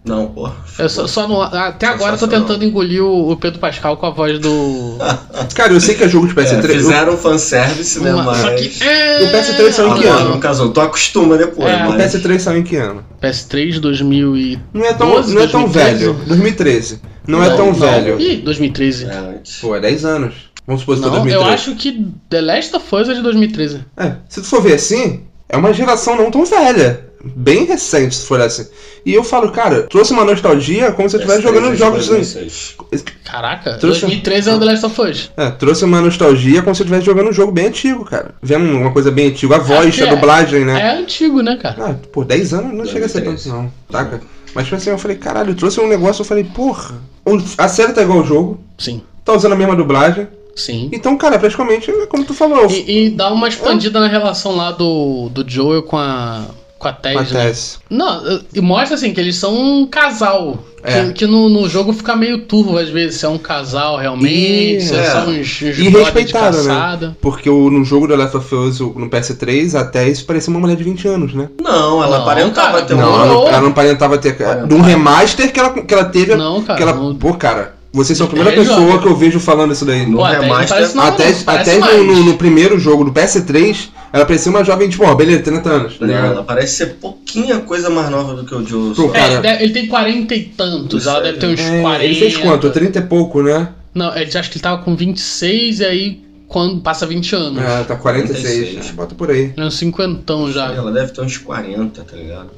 Não, 0.05 0.27
porra. 0.27 0.55
Eu 0.79 0.89
só, 0.89 1.07
só 1.07 1.27
não- 1.27 1.41
até 1.41 1.87
agora 1.87 2.15
eu 2.15 2.19
tô 2.19 2.29
tentando 2.29 2.63
engolir 2.63 3.03
o, 3.03 3.31
o 3.31 3.37
Pedro 3.39 3.59
Pascal 3.59 3.97
com 3.97 4.05
a 4.05 4.11
voz 4.11 4.39
do. 4.39 4.99
Cara, 5.55 5.73
eu 5.73 5.81
sei 5.81 5.95
que 5.95 6.05
é 6.05 6.09
jogo 6.09 6.27
de 6.29 6.39
É, 6.39 6.45
PS3. 6.45 6.67
fizeram 6.67 7.17
fanservice, 7.17 7.99
né? 8.01 8.13
Uma- 8.13 8.23
Mas. 8.25 8.37
Só 8.39 8.51
que. 8.55 8.85
É... 8.85 9.23
O 9.23 9.27
PS3 9.33 9.71
saiu 9.73 9.89
em 9.97 10.01
que 10.01 10.07
ano? 10.07 10.29
não 10.31 10.41
casou. 10.41 10.71
Tu 10.73 10.81
acostuma 10.81 11.39
depois, 11.39 11.71
É, 11.73 11.87
o 11.87 11.93
mas. 11.93 12.13
PS3 12.15 12.39
saiu 12.39 12.59
em 12.59 12.63
que 12.63 12.77
ano? 12.77 13.03
PS3 13.23 13.81
2000 13.81 14.37
e... 14.37 14.59
Não 14.75 14.85
é 14.85 14.93
tão, 14.93 15.11
12, 15.11 15.35
não 15.35 15.43
é 15.43 15.47
tão 15.47 15.61
2013? 15.63 15.99
velho. 16.05 16.15
2013. 16.27 17.01
Não, 17.27 17.43
é 17.43 17.57
tão 17.57 17.67
Não, 17.69 17.73
velho. 17.73 18.21
Ih, 18.21 18.37
2013. 18.43 19.07
É. 19.07 19.35
Pô, 19.63 19.75
é 19.75 19.81
10 19.81 20.05
anos. 20.05 20.35
Vamos 20.67 20.83
supor 20.83 20.97
que 20.97 21.01
foi 21.03 21.11
Não, 21.11 21.17
2013. 21.25 21.35
eu 21.49 21.55
acho 21.55 21.75
que 21.77 22.07
The 22.29 22.41
Last 22.43 22.77
of 22.77 22.95
Us 22.95 23.09
é 23.09 23.15
de 23.15 23.23
2013. 23.23 23.81
É, 23.97 24.13
se 24.29 24.43
tu 24.43 24.47
for 24.47 24.61
ver 24.63 24.75
assim, 24.75 25.23
é 25.49 25.57
uma 25.57 25.73
geração 25.73 26.15
não 26.17 26.31
tão 26.31 26.45
velha. 26.45 27.01
Bem 27.35 27.65
recente, 27.65 28.15
se 28.15 28.27
for 28.27 28.41
assim. 28.41 28.67
E 29.07 29.13
eu 29.15 29.23
falo, 29.23 29.51
cara, 29.51 29.83
trouxe 29.85 30.13
uma 30.13 30.25
nostalgia 30.25 30.93
como 30.93 31.09
se 31.09 31.17
eu 31.17 31.21
estivesse 31.21 31.43
PS3 31.43 31.55
jogando 31.55 31.77
jogos. 31.77 32.07
2006. 32.09 32.77
Caraca, 33.25 33.75
Trouxe- 33.79 34.01
2013 34.03 34.51
é 34.51 34.55
o 34.55 34.59
The 34.59 34.65
Last 34.65 34.87
of 34.87 35.01
Us. 35.01 35.31
É, 35.37 35.51
trouxe 35.51 35.85
uma 35.85 36.01
nostalgia 36.01 36.63
como 36.63 36.75
se 36.75 36.83
eu 36.83 36.85
estivesse 36.85 37.07
jogando 37.07 37.31
um 37.31 37.33
jogo 37.33 37.53
bem 37.53 37.67
antigo, 37.67 38.05
cara. 38.05 38.35
Vendo 38.43 38.65
uma 38.77 38.93
coisa 38.93 39.11
bem 39.11 39.29
antiga. 39.29 39.57
A 39.57 39.59
voz, 39.59 40.01
a 40.01 40.05
é. 40.07 40.11
dublagem, 40.15 40.65
né? 40.65 40.81
É 40.81 40.91
antigo, 40.99 41.43
né, 41.43 41.57
cara? 41.61 41.77
Ah, 41.91 41.95
pô, 42.13 42.25
10 42.25 42.55
anos 42.55 42.73
não 42.75 42.87
chega 42.87 43.07
a 43.07 43.09
ser 43.09 43.21
tanto, 43.23 43.43
2013. 43.43 43.49
não. 43.51 43.73
Taca. 43.91 44.21
Mas 44.55 44.65
tipo 44.65 44.77
assim, 44.77 44.91
eu 44.91 44.99
falei, 44.99 45.17
caralho, 45.17 45.55
trouxe 45.55 45.81
um 45.81 45.89
negócio, 45.89 46.23
eu 46.23 46.27
falei, 46.27 46.45
porra. 46.45 46.95
o- 47.27 47.43
A 47.59 47.67
série 47.69 47.93
tá 47.93 48.03
igual 48.03 48.19
ao 48.21 48.25
jogo, 48.27 48.61
Sim, 48.79 49.03
tá 49.25 49.33
usando 49.33 49.53
a 49.53 49.57
mesma 49.57 49.75
dublagem. 49.75 50.29
sim. 50.55 50.89
Então, 50.93 51.17
cara, 51.19 51.39
praticamente, 51.39 51.91
é 51.91 52.07
como 52.07 52.25
tu 52.25 52.33
falou. 52.33 52.71
E, 52.71 53.07
e 53.07 53.11
dá 53.11 53.33
uma 53.33 53.49
expandida 53.49 53.99
na 53.99 54.07
relação 54.07 54.55
lá 54.55 54.71
do, 54.71 55.29
do 55.31 55.45
Joel 55.49 55.83
com 55.83 55.97
a, 55.99 56.45
com 56.85 56.89
a 56.89 56.93
Tess, 56.93 57.15
né? 57.15 57.21
Acontece. 57.23 57.79
Não, 57.91 58.41
e 58.55 58.61
mostra 58.61 58.95
assim 58.97 59.13
que 59.15 59.21
eles 59.21 59.37
são 59.37 59.55
um 59.55 59.87
casal. 59.87 60.59
É. 60.87 61.05
Que, 61.07 61.13
que 61.15 61.27
no, 61.27 61.49
no 61.49 61.67
jogo 61.67 61.95
fica 61.95 62.15
meio 62.15 62.41
turvo 62.43 62.77
às 62.77 62.91
vezes, 62.91 63.19
se 63.19 63.25
é 63.25 63.29
um 63.31 63.39
casal 63.39 63.97
realmente, 63.97 64.77
E- 64.77 64.81
se 64.83 64.95
é. 64.95 65.05
são 65.05 65.29
uns, 65.31 65.63
uns 65.63 65.79
E 65.79 65.89
respeitaram, 65.89 66.63
né? 66.63 67.15
Porque 67.23 67.49
o, 67.49 67.71
no 67.71 67.83
jogo 67.87 68.07
do 68.07 68.15
Last 68.15 68.37
of 68.37 68.55
Us, 68.55 68.81
no 68.81 69.09
PS3, 69.09 69.75
até 69.81 70.07
isso 70.07 70.27
parecia 70.27 70.51
uma 70.51 70.61
mulher 70.61 70.77
de 70.77 70.85
20 70.85 71.09
anos, 71.09 71.33
né? 71.33 71.49
Não, 71.59 72.03
ela 72.05 72.19
Não, 72.19 72.23
aparentava 72.25 72.73
cara, 72.73 72.85
ter 72.85 72.95
Não, 72.97 73.11
um. 73.11 73.15
ela 73.15 73.27
não, 73.27 73.35
Não. 73.35 73.49
ela 73.49 73.61
não 73.63 73.69
aparentava 73.69 74.19
ter. 74.19 74.33
Aparentava. 74.33 74.67
De 74.67 74.75
um 74.75 74.83
remaster 74.83 75.51
que 75.51 75.59
ela, 75.59 75.71
que 75.73 75.95
ela 75.95 76.05
teve. 76.05 76.35
Não, 76.37 76.63
cara. 76.63 76.77
que 76.77 76.83
ela, 76.83 76.93
no- 76.93 77.15
Pô, 77.15 77.33
cara, 77.33 77.75
vocês 77.95 78.19
são 78.19 78.27
a 78.27 78.31
primeira 78.31 78.53
É, 78.53 78.57
pessoa 78.57 79.01
que 79.01 79.07
eu 79.07 79.17
vejo 79.17 79.39
falando 79.41 79.73
isso 79.73 79.85
daí. 79.85 80.05
No 80.05 80.19
Pô, 80.19 80.25
até 80.25 80.37
não 80.37 80.43
remaster- 80.43 80.95
não, 80.95 81.05
até 81.05 81.31
não, 81.31 81.55
até 81.55 81.79
no, 81.79 82.05
no- 82.05 82.25
no 82.25 82.35
primeiro 82.37 82.79
jogo 82.79 83.05
do 83.05 83.13
PS3, 83.13 83.89
ela 84.13 84.27
parecia 84.27 84.51
uma 84.51 84.65
jovem, 84.65 84.89
tipo, 84.89 85.05
ó, 85.05 85.15
beleza, 85.15 85.43
30 85.43 85.69
anos, 85.71 85.97
tá 85.99 86.05
ligado? 86.07 86.27
ela 86.33 86.43
parece 86.43 86.75
ser 86.77 86.87
pouquinha 87.01 87.61
coisa 87.61 87.89
mais 87.91 88.11
nova 88.11 88.35
do 88.35 88.45
que 88.45 88.55
o 88.55 88.67
Joe. 88.67 88.95
Pô, 88.95 89.09
só. 89.09 89.15
É, 89.15 89.41
cara- 89.41 89.63
ele, 89.63 89.73
tem 89.73 89.87
40 89.87 90.35
e 90.35 90.43
tantos, 90.43 91.01
Isso 91.03 91.09
ela 91.09 91.19
aí. 91.19 91.25
deve 91.25 91.39
ter 91.39 91.47
uns 91.47 91.61
É, 91.61 91.81
40. 91.81 92.05
ele 92.05 92.15
fez 92.17 92.37
quanto? 92.37 92.71
30 92.71 92.99
e 92.99 93.03
pouco, 93.03 93.43
né? 93.43 93.69
Não, 93.95 94.15
ele 94.17 94.37
acho 94.37 94.51
que 94.51 94.57
ele 94.57 94.63
tava 94.63 94.83
com 94.83 94.97
26 94.97 95.79
e 95.81 95.85
aí 95.85 96.25
quando 96.49 96.81
passa 96.81 97.07
20 97.07 97.35
anos. 97.35 97.63
É, 97.63 97.83
tá 97.85 97.97
46. 97.97 98.43
46. 98.43 98.91
Ah, 98.91 98.93
Bota 98.95 99.15
por 99.15 99.31
aí. 99.31 99.53
É 99.57 99.65
um 99.65 99.71
cinquentão 99.71 100.53
já. 100.53 100.73
Ela 100.73 100.91
deve 100.93 101.13
ter 101.13 101.21
uns 101.21 101.37
40, 101.39 102.03
tá 102.03 102.17
ligado? 102.17 102.51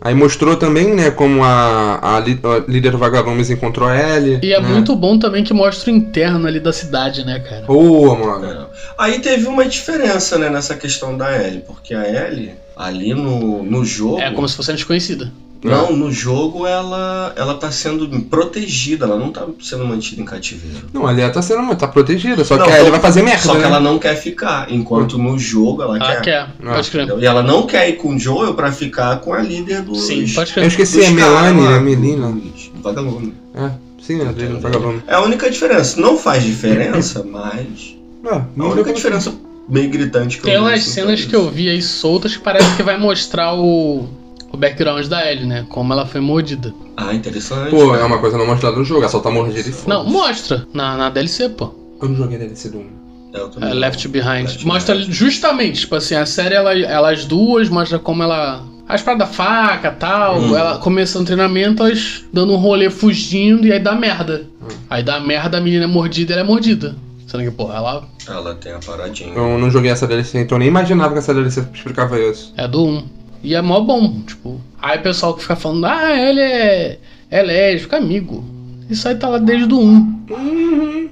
Aí 0.00 0.14
mostrou 0.14 0.56
também, 0.56 0.94
né, 0.94 1.10
como 1.10 1.44
a, 1.44 1.98
a, 2.00 2.16
a 2.16 2.20
líder 2.68 2.96
Vagalumes 2.96 3.50
encontrou 3.50 3.88
a 3.88 3.96
Ellie. 3.96 4.40
E 4.42 4.52
é 4.52 4.60
né? 4.60 4.68
muito 4.68 4.94
bom 4.94 5.18
também 5.18 5.44
que 5.44 5.52
mostra 5.52 5.90
o 5.90 5.94
interno 5.94 6.46
ali 6.46 6.60
da 6.60 6.72
cidade, 6.72 7.24
né, 7.24 7.40
cara? 7.40 7.66
Boa, 7.66 8.16
mano. 8.16 8.46
É. 8.46 8.66
Aí 8.98 9.20
teve 9.20 9.46
uma 9.46 9.64
diferença, 9.64 10.38
né, 10.38 10.48
nessa 10.48 10.76
questão 10.76 11.16
da 11.16 11.36
Ellie, 11.36 11.62
porque 11.66 11.94
a 11.94 12.06
Ellie, 12.06 12.54
ali 12.76 13.14
no, 13.14 13.62
no 13.62 13.84
jogo. 13.84 14.20
É 14.20 14.30
como 14.30 14.48
se 14.48 14.56
fosse 14.56 14.72
desconhecida. 14.72 15.30
Não, 15.62 15.94
no 15.96 16.10
jogo 16.10 16.66
ela, 16.66 17.32
ela 17.36 17.54
tá 17.54 17.70
sendo 17.70 18.08
protegida, 18.22 19.04
ela 19.06 19.16
não 19.16 19.30
tá 19.30 19.46
sendo 19.60 19.84
mantida 19.86 20.20
em 20.20 20.24
cativeiro. 20.24 20.86
Não, 20.92 21.06
ali 21.06 21.20
ela 21.20 21.32
tá 21.32 21.40
sendo, 21.40 21.74
tá 21.76 21.86
protegida, 21.86 22.44
só 22.44 22.56
Não, 22.56 22.64
que 22.66 22.70
a 22.70 22.74
Ellie 22.74 22.88
então- 22.88 22.92
vai 22.92 23.00
fazer 23.00 23.22
merda, 23.22 23.42
Só 23.42 23.54
né? 23.54 23.60
que 23.60 23.66
ela 23.66 23.78
não 23.80 23.98
quer 23.98 24.16
ficar, 24.16 24.72
enquanto 24.72 25.16
no 25.18 25.38
jogo 25.38 25.82
ela 25.82 25.96
Ela 25.96 26.16
quer. 26.16 26.22
quer, 26.22 26.40
Ah. 26.64 26.74
pode 26.74 26.90
crer. 26.90 27.08
E 27.18 27.24
ela 27.26 27.42
não 27.42 27.64
quer 27.66 27.88
ir 27.88 27.92
com 27.96 28.14
o 28.14 28.18
Joel 28.18 28.54
pra 28.54 28.72
ficar 28.72 29.16
com 29.20 29.32
a 29.32 29.40
líder 29.40 29.82
dos. 29.82 30.02
Sim, 30.06 30.26
pode 30.34 30.50
Eu 30.50 30.54
crer. 30.54 30.66
esqueci, 30.66 30.96
dos 30.98 31.06
é 31.06 31.10
Melanie, 31.10 31.66
é 31.66 31.78
Melina. 31.80 32.36
Vagalume. 32.82 33.34
É, 33.54 33.70
Sim, 34.02 34.18
não 34.18 34.60
tá 34.60 34.68
gravando. 34.68 35.02
É 35.06 35.14
a 35.14 35.20
única 35.20 35.48
diferença. 35.48 36.00
Não 36.00 36.18
faz 36.18 36.42
diferença, 36.42 37.22
mas. 37.24 37.96
Ah, 38.26 38.42
A 38.58 38.64
única 38.64 38.92
diferença 38.92 39.32
bem 39.68 39.88
gritante 39.88 40.38
que 40.38 40.42
Tem 40.44 40.54
eu 40.54 40.62
umas 40.62 40.72
vejo, 40.80 40.86
cenas 40.90 41.20
é 41.22 41.26
que 41.26 41.36
eu 41.36 41.48
vi 41.48 41.68
aí 41.68 41.80
soltas 41.80 42.36
que 42.36 42.42
parece 42.42 42.74
que 42.76 42.82
vai 42.82 42.98
mostrar 42.98 43.54
o, 43.54 44.08
o 44.52 44.56
background 44.56 45.06
da 45.06 45.30
Ellie, 45.30 45.46
né? 45.46 45.66
Como 45.68 45.92
ela 45.92 46.06
foi 46.06 46.20
mordida. 46.20 46.72
Ah, 46.96 47.14
interessante. 47.14 47.70
Pô, 47.70 47.94
é 47.94 48.04
uma 48.04 48.18
coisa 48.18 48.36
não 48.38 48.46
mostrada 48.46 48.76
no 48.76 48.84
jogo, 48.84 49.04
é 49.04 49.08
só 49.08 49.18
tá 49.20 49.30
mordida 49.30 49.68
e 49.68 49.72
foda. 49.72 49.94
Não, 49.94 50.04
mostra 50.04 50.66
na, 50.74 50.96
na 50.96 51.10
DLC, 51.10 51.48
pô. 51.48 51.72
Eu 52.00 52.08
não 52.08 52.16
joguei 52.16 52.38
DLC 52.38 52.68
do 52.70 52.78
1. 52.78 52.86
É, 53.34 53.38
eu 53.40 53.48
também 53.48 53.70
É. 53.70 53.74
Left 53.74 54.08
Behind. 54.08 54.42
Left 54.46 54.66
mostra 54.66 54.94
Behind. 54.94 55.10
justamente, 55.12 55.80
tipo 55.80 55.94
assim, 55.94 56.14
a 56.14 56.26
série, 56.26 56.54
ela, 56.54 56.78
elas 56.78 57.24
duas, 57.24 57.68
mostra 57.68 57.98
como 57.98 58.22
ela. 58.22 58.62
As 58.88 59.00
paradas 59.00 59.28
da 59.28 59.32
faca 59.32 59.88
e 59.88 59.98
tal, 59.98 60.38
Hum. 60.38 60.56
ela 60.56 60.76
começando 60.78 61.22
o 61.22 61.26
treinamento, 61.26 61.82
elas 61.84 62.24
dando 62.32 62.52
um 62.52 62.56
rolê 62.56 62.90
fugindo 62.90 63.66
e 63.66 63.72
aí 63.72 63.78
dá 63.80 63.94
merda. 63.94 64.44
Aí 64.90 65.02
dá 65.02 65.18
merda, 65.20 65.56
a 65.56 65.60
menina 65.60 65.84
é 65.84 65.86
mordida 65.86 66.32
e 66.32 66.34
ela 66.34 66.42
é 66.42 66.44
mordida. 66.46 66.94
Sendo 67.26 67.44
que, 67.44 67.50
porra, 67.52 67.76
ela 67.76 68.04
Ela 68.28 68.54
tem 68.56 68.72
a 68.72 68.78
paradinha. 68.80 69.32
Eu 69.34 69.56
não 69.56 69.70
joguei 69.70 69.90
essa 69.90 70.06
DLC, 70.06 70.40
então 70.40 70.56
eu 70.56 70.58
nem 70.58 70.68
imaginava 70.68 71.12
que 71.14 71.20
essa 71.20 71.32
DLC 71.32 71.64
explicava 71.72 72.20
isso. 72.20 72.52
é 72.56 72.68
do 72.68 72.84
1. 72.84 73.04
E 73.42 73.54
é 73.54 73.60
mó 73.62 73.80
bom, 73.80 74.20
tipo. 74.26 74.60
Aí 74.80 74.98
o 74.98 75.02
pessoal 75.02 75.34
que 75.34 75.42
fica 75.42 75.56
falando, 75.56 75.86
ah, 75.86 76.10
ele 76.16 76.40
é, 76.40 76.98
é 77.30 77.42
lésbico, 77.42 77.94
amigo. 77.96 78.44
Isso 78.90 79.08
aí 79.08 79.14
tá 79.16 79.28
lá 79.28 79.38
desde 79.38 79.72
o 79.72 79.78
1. 79.80 81.08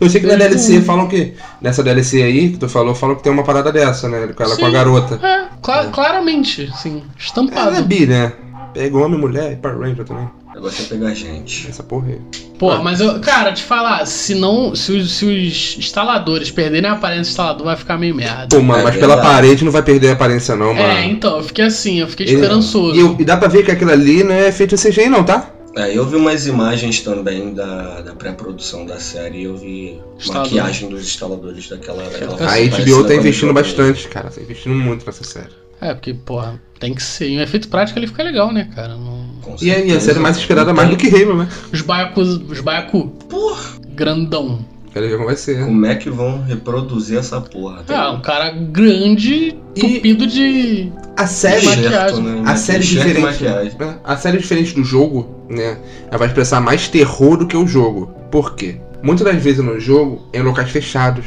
Eu 0.00 0.08
sei 0.08 0.20
que 0.20 0.26
na 0.26 0.34
Desde 0.36 0.56
DLC 0.56 0.78
o- 0.78 0.82
falam 0.82 1.08
que. 1.08 1.34
Nessa 1.60 1.82
DLC 1.82 2.22
aí 2.22 2.50
que 2.52 2.58
tu 2.58 2.68
falou, 2.68 2.94
falam 2.94 3.16
que 3.16 3.22
tem 3.22 3.32
uma 3.32 3.42
parada 3.44 3.70
dessa, 3.70 4.08
né? 4.08 4.28
Com 4.28 4.42
ela 4.42 4.56
com 4.56 4.64
a 4.64 4.68
Sim. 4.68 4.72
garota. 4.72 5.26
É, 5.26 5.46
cla- 5.62 5.86
claramente, 5.88 6.70
assim, 6.72 7.02
estampado. 7.18 7.68
Ela 7.68 7.78
é 7.78 7.82
bi, 7.82 8.06
né? 8.06 8.32
Pega 8.72 8.96
homem, 8.96 9.18
mulher 9.20 9.52
e 9.52 9.56
Power 9.56 9.78
Ranger 9.80 10.04
também. 10.04 10.28
Negócio 10.54 10.84
é 10.84 10.88
pegar 10.88 11.14
gente. 11.14 11.68
Essa 11.68 11.82
porra 11.82 12.08
aí. 12.08 12.20
Pô, 12.58 12.70
Ah. 12.70 12.82
mas 12.82 13.00
eu, 13.00 13.18
cara, 13.20 13.52
te 13.52 13.62
falar, 13.62 14.06
se 14.06 14.34
não. 14.34 14.74
Se 14.74 14.92
os, 14.92 15.12
se 15.12 15.24
os 15.24 15.76
instaladores 15.78 16.50
perderem 16.50 16.88
a 16.88 16.92
aparência 16.94 17.24
do 17.24 17.28
instalador, 17.30 17.64
vai 17.66 17.76
ficar 17.76 17.98
meio 17.98 18.14
merda. 18.14 18.48
Pô, 18.56 18.62
mano, 18.62 18.80
É 18.80 18.84
mas 18.84 18.96
pela 18.96 19.20
parede 19.20 19.64
não 19.64 19.72
vai 19.72 19.82
perder 19.82 20.10
a 20.10 20.12
aparência, 20.12 20.54
não, 20.54 20.72
mano. 20.72 20.86
É, 20.86 21.04
então, 21.06 21.36
eu 21.38 21.42
fiquei 21.42 21.64
assim, 21.64 22.00
eu 22.00 22.08
fiquei 22.08 22.26
esperançoso. 22.26 22.94
E, 22.94 23.00
eu- 23.00 23.16
e 23.18 23.24
dá 23.24 23.36
pra 23.36 23.48
ver 23.48 23.64
que 23.64 23.70
aquilo 23.72 23.90
ali 23.90 24.22
não 24.22 24.32
é 24.34 24.52
feito 24.52 24.74
em 24.74 24.78
CGI, 24.78 25.08
não, 25.08 25.24
tá? 25.24 25.50
É, 25.76 25.92
eu 25.92 26.06
vi 26.06 26.14
umas 26.14 26.46
imagens 26.46 27.00
também 27.00 27.52
da, 27.52 28.00
da 28.02 28.14
pré-produção 28.14 28.86
da 28.86 29.00
série 29.00 29.38
e 29.40 29.44
eu 29.44 29.56
vi 29.56 30.00
Instalador. 30.16 30.52
maquiagem 30.52 30.88
dos 30.88 31.02
instaladores 31.02 31.68
daquela. 31.68 32.04
daquela 32.04 32.34
A 32.48 32.58
HBO 32.60 33.02
tá 33.04 33.12
investindo 33.16 33.48
do 33.48 33.54
bastante, 33.54 34.06
cara. 34.06 34.30
Tá 34.30 34.40
investindo 34.40 34.72
muito 34.76 35.04
nessa 35.04 35.24
série. 35.24 35.48
É, 35.80 35.92
porque, 35.92 36.14
porra, 36.14 36.62
tem 36.78 36.94
que 36.94 37.02
ser. 37.02 37.28
E 37.28 37.38
o 37.38 37.42
efeito 37.42 37.66
prático 37.68 37.98
ele 37.98 38.06
fica 38.06 38.22
legal, 38.22 38.52
né, 38.52 38.70
cara? 38.72 38.94
Não- 38.96 39.23
Com 39.44 39.56
E 39.60 39.70
é, 39.70 39.86
e 39.86 39.92
a 39.92 40.00
série 40.00 40.18
mais 40.18 40.36
esperada 40.36 40.72
mais 40.72 40.88
do 40.90 40.96
que 40.96 41.08
Halo, 41.08 41.36
né? 41.36 41.48
Os 41.72 41.80
baiacus. 41.82 42.40
Os 42.48 42.60
baiacu. 42.60 43.08
Porra, 43.28 43.74
Grandão. 43.94 44.58
Quero 44.92 45.06
ver 45.08 45.14
como 45.14 45.26
vai 45.26 45.36
ser. 45.36 45.64
como 45.64 45.84
é 45.86 45.94
que 45.96 46.08
vão 46.08 46.42
reproduzir 46.44 47.18
essa 47.18 47.40
porra? 47.40 47.82
Tem 47.84 47.96
Ah, 47.96 48.12
um 48.12 48.20
cara 48.20 48.50
grande, 48.50 49.56
tupido 49.74 50.24
de. 50.26 50.92
A 51.16 51.26
série. 51.26 51.66
Maquiagem. 51.66 51.86
enxerto, 51.88 52.20
né? 52.20 52.42
A 52.46 52.56
série 52.56 52.84
diferente. 52.84 53.20
maquiagem. 53.20 53.72
É, 53.80 53.94
A 54.04 54.16
série 54.16 54.38
diferente 54.38 54.72
do 54.74 54.84
jogo, 54.84 55.28
né? 55.48 55.78
Ela 56.08 56.18
vai 56.18 56.28
expressar 56.28 56.60
mais 56.60 56.86
terror 56.88 57.36
do 57.36 57.46
que 57.46 57.56
o 57.56 57.66
jogo. 57.66 58.06
Por 58.30 58.54
quê? 58.54 58.76
Muitas 59.02 59.26
das 59.26 59.42
vezes 59.42 59.64
no 59.64 59.78
jogo, 59.80 60.28
é 60.32 60.38
em 60.38 60.42
locais 60.42 60.70
fechados, 60.70 61.24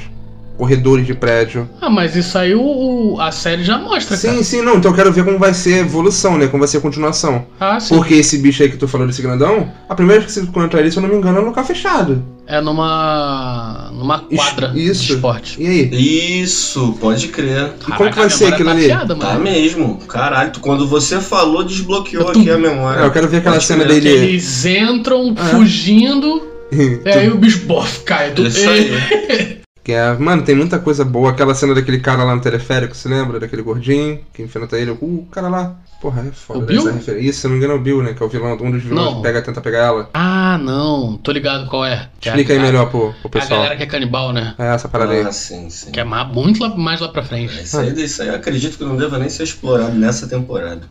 corredores 0.58 1.06
de 1.06 1.14
prédio. 1.14 1.70
Ah, 1.82 1.90
mas 1.90 2.16
isso 2.16 2.38
aí 2.38 2.54
o, 2.56 2.62
o- 2.62 3.22
a 3.22 3.32
série 3.32 3.64
já 3.64 3.78
mostra, 3.78 4.18
Sim, 4.18 4.28
cara. 4.30 4.44
sim, 4.44 4.62
não. 4.62 4.78
Então 4.78 4.92
eu 4.92 4.96
quero 4.96 5.12
ver 5.12 5.24
como 5.24 5.38
vai 5.38 5.54
ser 5.54 5.76
a 5.76 5.78
evolução, 5.80 6.38
né? 6.38 6.48
Como 6.48 6.60
vai 6.60 6.68
ser 6.68 6.78
a 6.78 6.82
continuação. 6.82 7.46
Ah, 7.60 7.80
sim. 7.80 7.96
Porque 7.96 8.16
esse 8.16 8.38
bicho 8.40 8.64
aí 8.64 8.70
que 8.70 8.78
tu 8.78 8.88
falou 8.88 9.06
desse 9.08 9.22
grandão, 9.22 9.72
a 9.88 9.96
primeira 9.96 10.22
vez 10.22 10.34
que 10.34 10.40
você 10.40 10.46
encontra 10.46 10.80
ele, 10.80 10.92
se 10.92 10.98
eu 10.98 11.02
não 11.04 11.10
me 11.10 11.16
engano, 11.16 11.38
é 11.38 11.42
no 11.42 11.48
local 11.48 11.64
fechado. 11.64 12.24
É 12.50 12.62
numa. 12.62 13.90
numa 13.94 14.20
quadra 14.20 14.72
isso. 14.74 15.06
de 15.08 15.14
esporte. 15.16 15.62
E 15.62 15.68
aí? 15.68 16.42
Isso, 16.42 16.98
pode 17.00 17.28
crer. 17.28 17.72
E 17.88 17.92
como 17.92 18.10
que 18.10 18.16
vai 18.18 18.30
ser 18.30 18.46
memória 18.52 18.56
aquilo 18.56 18.70
tá 18.90 19.02
ali? 19.08 19.08
Tá 19.20 19.28
mano. 19.34 19.40
mesmo. 19.44 19.98
Caralho, 20.08 20.52
quando 20.62 20.88
você 20.88 21.20
falou, 21.20 21.64
desbloqueou 21.64 22.24
tô- 22.26 22.40
aqui 22.40 22.50
a 22.50 22.58
memória. 22.58 23.02
É, 23.02 23.06
eu 23.06 23.12
quero 23.12 23.28
ver 23.28 23.38
aquela 23.38 23.56
Pode 23.56 23.66
cena 23.66 23.84
crer. 23.84 24.02
Dele. 24.02 24.10
eles 24.30 24.66
entram 24.66 25.36
É. 25.38 25.44
fugindo, 25.50 26.42
e 26.72 27.10
aí 27.10 27.30
o 27.30 27.38
bicho 27.38 27.66
bof 27.66 28.00
cai. 28.06 28.32
Do... 28.32 28.48
Isso 28.48 28.68
aí. 28.70 29.57
Que 29.88 29.94
é, 29.94 30.12
mano, 30.18 30.42
tem 30.44 30.54
muita 30.54 30.80
coisa 30.80 31.06
boa. 31.06 31.30
Aquela 31.32 31.56
cena 31.56 31.74
daquele 31.74 32.00
cara 32.00 32.22
lá 32.26 32.36
no 32.36 32.42
teleférico, 32.42 32.94
se 32.94 33.08
lembra? 33.08 33.40
Daquele 33.40 33.62
gordinho 33.62 34.20
que 34.34 34.44
enfrenta 34.44 34.78
ele. 34.78 34.92
Uh, 34.92 34.98
o 35.02 35.28
cara 35.32 35.48
lá. 35.48 35.76
Porra, 36.02 36.24
é 36.28 36.32
foda 36.34 36.60
O 36.60 36.62
Bill? 36.62 36.82
essa 36.82 36.92
referência. 36.92 37.30
Isso, 37.30 37.40
se 37.40 37.48
eu 37.48 37.52
não 37.52 37.58
me 37.58 37.64
engano, 37.64 37.78
é 37.78 37.80
o 37.80 37.84
Bill, 37.84 38.04
né? 38.04 38.14
Que 38.14 38.22
é 38.22 38.26
o 38.26 38.28
vilão, 38.28 38.58
um 38.60 38.70
dos 38.70 38.84
vilões 38.84 39.06
Não. 39.06 39.16
que 39.16 39.22
pega, 39.22 39.42
tenta 39.42 39.62
pegar 39.62 39.84
ela. 39.86 40.10
Ah, 40.14 40.58
não. 40.58 41.18
Tô 41.24 41.32
ligado 41.32 41.70
qual 41.70 41.86
é. 41.86 42.10
Que 42.20 42.28
é 42.28 42.34
Explica 42.34 42.52
aí 42.52 42.60
a- 42.60 42.62
melhor 42.64 42.90
pro, 42.92 43.14
pro 43.14 43.28
A 43.28 43.30
pessoal. 43.30 43.60
galera 43.62 43.78
que 43.78 43.84
é 43.84 43.86
canibal, 43.86 44.34
né? 44.34 44.56
É 44.58 44.76
essa 44.76 44.90
parada 44.90 45.14
aí. 45.14 45.22
Ah, 45.22 45.32
sim, 45.32 45.70
sim. 45.70 45.90
Que 45.90 46.02
é 46.02 46.04
muito 46.04 46.60
lá- 46.62 46.76
mais 46.76 47.00
lá 47.00 47.08
pra 47.08 47.24
frente. 47.24 47.64
Isso 47.64 47.80
aí, 47.80 48.04
isso 48.04 48.22
aí 48.22 48.28
eu 48.28 48.36
acredito 48.36 48.78
que 48.78 48.84
não 48.84 48.98
deva 48.98 49.18
nem 49.18 49.30
ser 49.30 49.44
explorado 49.44 49.94
nessa 49.94 50.28
temporada. 50.28 50.82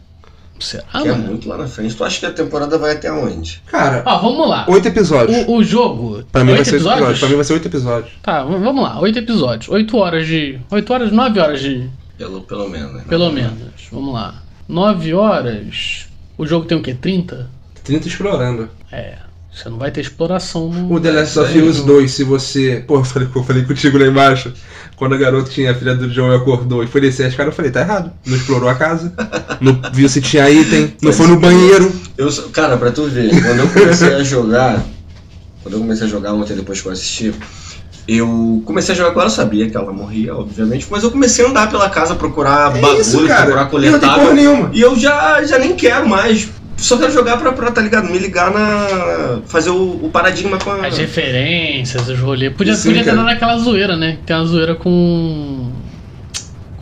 Será, 0.59 0.85
que 0.85 1.09
é 1.09 1.13
muito 1.15 1.49
lá 1.49 1.59
na 1.59 1.67
frente. 1.67 1.95
Tu 1.95 2.05
acha 2.05 2.21
que 2.21 2.27
a 2.27 2.31
temporada 2.33 2.79
vai 2.79 2.93
até 2.93 3.13
onde? 3.13 3.63
Cara, 3.67 4.03
Ó, 4.07 4.19
vamos 4.19 4.49
lá. 4.49 4.65
oito 4.69 4.89
episódios. 4.89 5.47
O, 5.47 5.57
o 5.57 5.65
jogo. 5.65 6.25
Pra 6.33 6.43
mim 6.43 6.51
vai 6.53 6.59
oito 6.61 6.69
ser 6.69 6.75
oito 6.77 6.83
episódios? 6.87 7.01
episódios. 7.01 7.19
Pra 7.21 7.29
mim 7.29 7.35
vai 7.37 7.45
ser 7.45 7.53
oito 7.53 7.69
episódios. 7.69 8.13
Tá, 8.23 8.43
vamos 8.45 8.83
lá. 8.83 9.01
Oito 9.01 9.19
episódios. 9.19 9.69
Oito 9.69 9.97
horas 9.99 10.27
de. 10.27 10.59
Oito 10.71 10.93
horas, 10.93 11.13
nove 11.13 11.39
horas 11.41 11.61
de. 11.61 11.89
Pelo, 12.17 12.41
pelo 12.43 12.69
menos. 12.69 12.95
né? 12.95 13.05
Pelo 13.09 13.31
menos. 13.31 13.59
Vamos 13.93 14.15
lá. 14.15 14.43
Nove 14.69 15.13
horas. 15.15 16.07
O 16.39 16.47
jogo 16.47 16.67
tem 16.67 16.77
o 16.79 16.83
quê? 16.83 16.95
30? 16.95 17.49
30 17.85 18.09
explorando. 18.09 18.69
É. 18.91 19.17
Você 19.57 19.71
não 19.71 19.79
vai 19.79 19.91
ter 19.91 20.03
exploração 20.03 20.69
no. 20.69 20.93
O 20.93 21.01
The 21.01 21.11
Last 21.13 21.39
of 21.39 21.59
Us 21.59 21.81
2, 21.81 22.11
se 22.11 22.25
você. 22.25 22.85
Pô, 22.87 22.97
eu 22.99 23.05
falei, 23.05 23.29
eu 23.35 23.43
falei 23.43 23.65
contigo 23.65 23.97
lá 23.97 24.07
embaixo. 24.07 24.53
Quando 24.97 25.15
a 25.15 25.19
garota 25.19 25.51
tinha 25.51 25.71
a 25.71 25.75
filha 25.75 25.95
do 25.95 26.09
John 26.09 26.31
e 26.33 26.37
acordou 26.37 26.85
e 26.85 26.87
foi 26.87 27.01
descer 27.01 27.27
as 27.27 27.35
caras, 27.35 27.53
eu 27.53 27.57
falei, 27.57 27.71
tá 27.71 27.81
errado. 27.81 28.13
Não 28.27 28.37
explorou 28.37 28.69
a 28.69 28.75
casa. 28.75 29.13
Não 29.61 29.81
viu 29.93 30.09
se 30.09 30.21
tinha 30.21 30.49
item. 30.51 30.95
Não 31.03 31.13
foi 31.13 31.27
no 31.27 31.39
banheiro. 31.39 31.91
Eu, 32.19 32.31
sou- 32.31 32.51
cara, 32.51 32.77
pra 32.77 32.91
tu 32.91 33.05
ver, 33.05 33.31
quando 33.31 33.59
eu 33.61 33.69
comecei 33.69 34.15
a 34.15 34.23
jogar, 34.23 34.83
quando 35.63 35.75
eu 35.75 35.81
comecei 35.81 36.07
a 36.07 36.11
jogar 36.11 36.33
ontem 36.35 36.55
depois 36.55 36.81
que 36.81 36.89
eu 36.89 36.93
assisti, 36.93 37.35
eu 38.09 38.63
comecei 38.65 38.95
a 38.95 38.99
jogar 38.99 39.11
com 39.13 39.21
ela, 39.21 39.29
eu 39.29 39.35
sabia 39.35 39.69
que 39.69 39.77
ela 39.77 39.93
morria, 39.93 40.35
obviamente, 40.35 40.87
mas 40.91 41.03
eu 41.03 41.11
comecei 41.11 41.45
a 41.45 41.49
andar 41.49 41.69
pela 41.71 41.91
casa, 41.91 42.15
procurar 42.15 42.77
É 42.77 42.81
bagulho, 42.81 43.01
isso, 43.01 43.19
procurar 43.19 43.67
coletável. 43.67 44.25
E 44.73 44.81
eu 44.81 44.97
já, 44.99 45.43
já 45.45 45.59
nem 45.59 45.75
quero 45.75 46.09
mais. 46.09 46.49
Só 46.77 46.99
quero 46.99 47.11
jogar 47.13 47.39
pra, 47.39 47.53
pra, 47.53 47.71
tá 47.71 47.81
ligado? 47.81 48.09
Me 48.11 48.19
ligar 48.19 48.51
na. 48.53 49.41
fazer 49.47 49.71
o, 49.71 50.05
o 50.05 50.11
paradigma 50.11 50.59
com 50.59 50.71
a. 50.71 50.87
As 50.87 50.99
referências, 50.99 52.09
os 52.09 52.19
rolês. 52.19 52.53
Podia, 52.55 52.75
Sim, 52.75 52.89
podia 52.91 53.05
ter 53.05 53.11
cara. 53.11 53.23
dado 53.23 53.31
aquela 53.35 53.59
zoeira, 53.59 53.97
né? 53.97 54.19
Tem 54.27 54.37
uma 54.37 54.45
zoeira 54.45 54.75
com. 54.75 55.73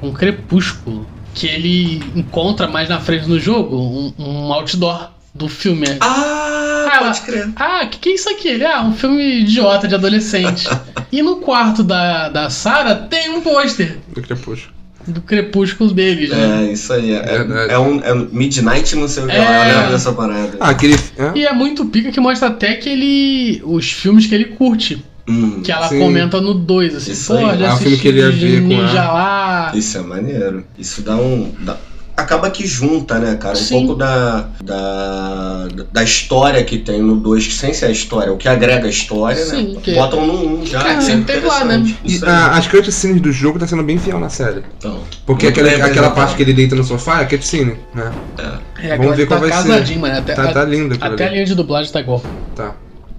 com 0.01 0.13
Crepúsculo. 0.13 1.07
Que 1.33 1.47
ele 1.49 2.03
encontra 2.15 2.69
mais 2.69 2.89
na 2.89 3.01
frente 3.01 3.29
no 3.29 3.41
jogo 3.41 3.77
um, 3.77 4.13
um 4.19 4.53
outdoor 4.53 5.11
do 5.35 5.49
filme. 5.49 5.85
Ah, 6.01 6.89
Ah, 6.93 6.99
pode 7.01 7.21
crer. 7.23 7.49
Ah, 7.57 7.87
que 7.87 7.99
que 7.99 8.09
é 8.11 8.15
isso 8.15 8.29
aqui? 8.31 8.47
Ele, 8.49 8.65
ah, 8.65 8.83
um 8.83 8.95
filme 8.95 9.41
idiota 9.41 9.89
de 9.89 9.95
adolescente. 9.97 10.69
e 11.11 11.23
no 11.23 11.37
quarto 11.37 11.83
da, 11.83 12.29
da 12.29 12.51
Sarah 12.51 12.95
tem 12.95 13.31
um 13.31 13.41
pôster 13.41 13.99
Do 14.15 14.23
Crepúsculo. 14.23 14.73
Do 15.07 15.21
Crepúsculo 15.21 15.93
deles, 15.93 16.31
né? 16.31 16.67
É, 16.69 16.73
isso 16.73 16.93
aí. 16.93 17.13
É, 17.13 17.23
Verdade. 17.39 17.73
é 17.73 17.79
um 17.79 18.01
é 18.01 18.15
Midnight, 18.15 18.97
não 18.97 19.09
sei 19.09 19.25
o 19.25 19.27
que. 19.27 19.33
É. 19.33 19.39
lá, 19.39 19.69
Eu 19.69 19.77
lembro 19.77 19.93
dessa 19.93 20.13
parada. 20.13 20.57
Ah, 20.61 20.71
aquele. 20.71 20.95
hã? 21.19 21.33
E 21.35 21.45
é 21.47 21.53
muito 21.53 21.85
pica 21.87 22.11
que 22.11 22.21
mostra 22.21 22.49
até 22.49 22.75
que 22.75 22.89
ele. 22.89 23.63
os 23.65 23.91
filmes 23.91 24.27
que 24.27 24.35
ele 24.35 24.45
curte. 24.47 25.05
Hum, 25.27 25.63
Que 25.63 25.73
ela 25.73 25.89
Sim. 25.89 26.01
comenta 26.01 26.39
no 26.39 26.53
2, 26.53 26.97
assim, 26.97 27.13
Isso 27.13 27.33
pô, 27.33 27.47
aí. 27.47 27.59
já 27.59 27.67
É 27.69 27.73
um 27.73 27.77
filme 27.79 27.97
que 27.97 28.09
ele 28.09 28.19
ia 28.21 28.31
ver 28.31 28.61
com 28.61 28.69
Ninja 28.69 29.03
a- 29.05 29.13
lá. 29.13 29.73
Isso 29.75 29.97
é 29.97 30.03
maneiro. 30.03 30.65
Isso 30.79 31.01
dá 31.01 31.17
um. 31.17 31.51
dá- 31.61 31.79
acaba 32.17 32.51
que 32.51 32.67
junta, 32.67 33.19
né, 33.19 33.35
cara? 33.37 33.55
Um 33.55 33.61
Sim. 33.61 33.75
pouco 33.87 33.95
da, 33.99 34.47
da. 34.63 35.69
da 35.93 36.03
história 36.03 36.63
que 36.65 36.79
tem 36.79 37.01
no 37.03 37.17
2, 37.17 37.47
que 37.47 37.53
sem 37.55 37.73
ser 37.75 37.87
a 37.87 37.91
história, 37.91 38.33
o 38.33 38.37
que 38.37 38.49
agrega 38.49 38.87
a 38.87 38.91
história, 38.91 39.45
Sim, 39.45 39.75
né? 39.75 39.81
que- 39.83 39.95
Botam 39.95 40.27
no 40.27 40.33
1 40.35 40.61
um 40.63 40.67
já. 40.67 40.81
É, 40.89 40.97
que 40.97 41.05
sempre 41.05 41.25
teve 41.35 41.47
lá, 41.47 41.65
né? 41.65 41.83
E 42.05 42.15
aí. 42.15 42.21
a- 42.25 42.53
as 42.53 42.67
cutscenes 42.67 43.21
do 43.21 43.33
jogo 43.33 43.59
tá 43.59 43.67
sendo 43.67 43.83
bem 43.83 43.99
fiel 43.99 44.19
na 44.21 44.29
série. 44.29 44.63
Então, 44.79 45.01
Porque 45.27 45.47
aquela, 45.49 45.69
aquela 45.87 46.11
parte 46.11 46.37
que 46.37 46.43
ele 46.43 46.53
deita 46.53 46.75
no 46.77 46.85
sofá 46.85 47.23
é 47.23 47.25
cutscene, 47.25 47.77
né? 47.95 48.13
É. 48.39 48.89
É, 48.89 48.97
Vamos 48.97 49.17
ver 49.17 49.23
que 49.23 49.29
qual 49.29 49.41
tá 49.41 49.47
vai 49.63 49.85
ser. 49.85 49.99
mano. 49.99 50.19
Até, 50.19 50.35
Tá, 50.35 50.53
tá 50.53 50.65
lindo 50.65 50.95
aquilo 50.95 51.15
até 51.15 51.25
a 51.25 51.27
ali. 51.27 51.35
linha 51.37 51.47
de 51.47 51.55
dublagem 51.55 51.91
tá 51.93 52.01
igual. 52.01 52.23
Tá. 52.55 52.75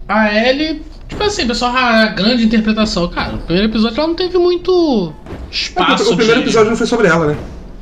A 0.08 0.32
Ellie, 0.34 0.84
tipo 1.10 1.24
assim, 1.24 1.48
pessoal, 1.48 1.76
a 1.76 2.06
grande 2.08 2.46
interpretação. 2.46 3.08
Cara, 3.08 3.32
no 3.34 3.40
primeiro 3.40 3.70
episódio 3.72 3.98
ela 3.98 4.08
não 4.08 4.16
teve 4.16 4.38
muito 4.38 5.12
espaço. 5.52 6.14
o 6.14 6.16
primeiro 6.16 6.42
de- 6.42 6.48
episódio 6.48 6.70
não 6.70 6.78
foi 6.78 6.86
sobre 6.88 7.08
ela, 7.08 7.26
né? 7.28 7.36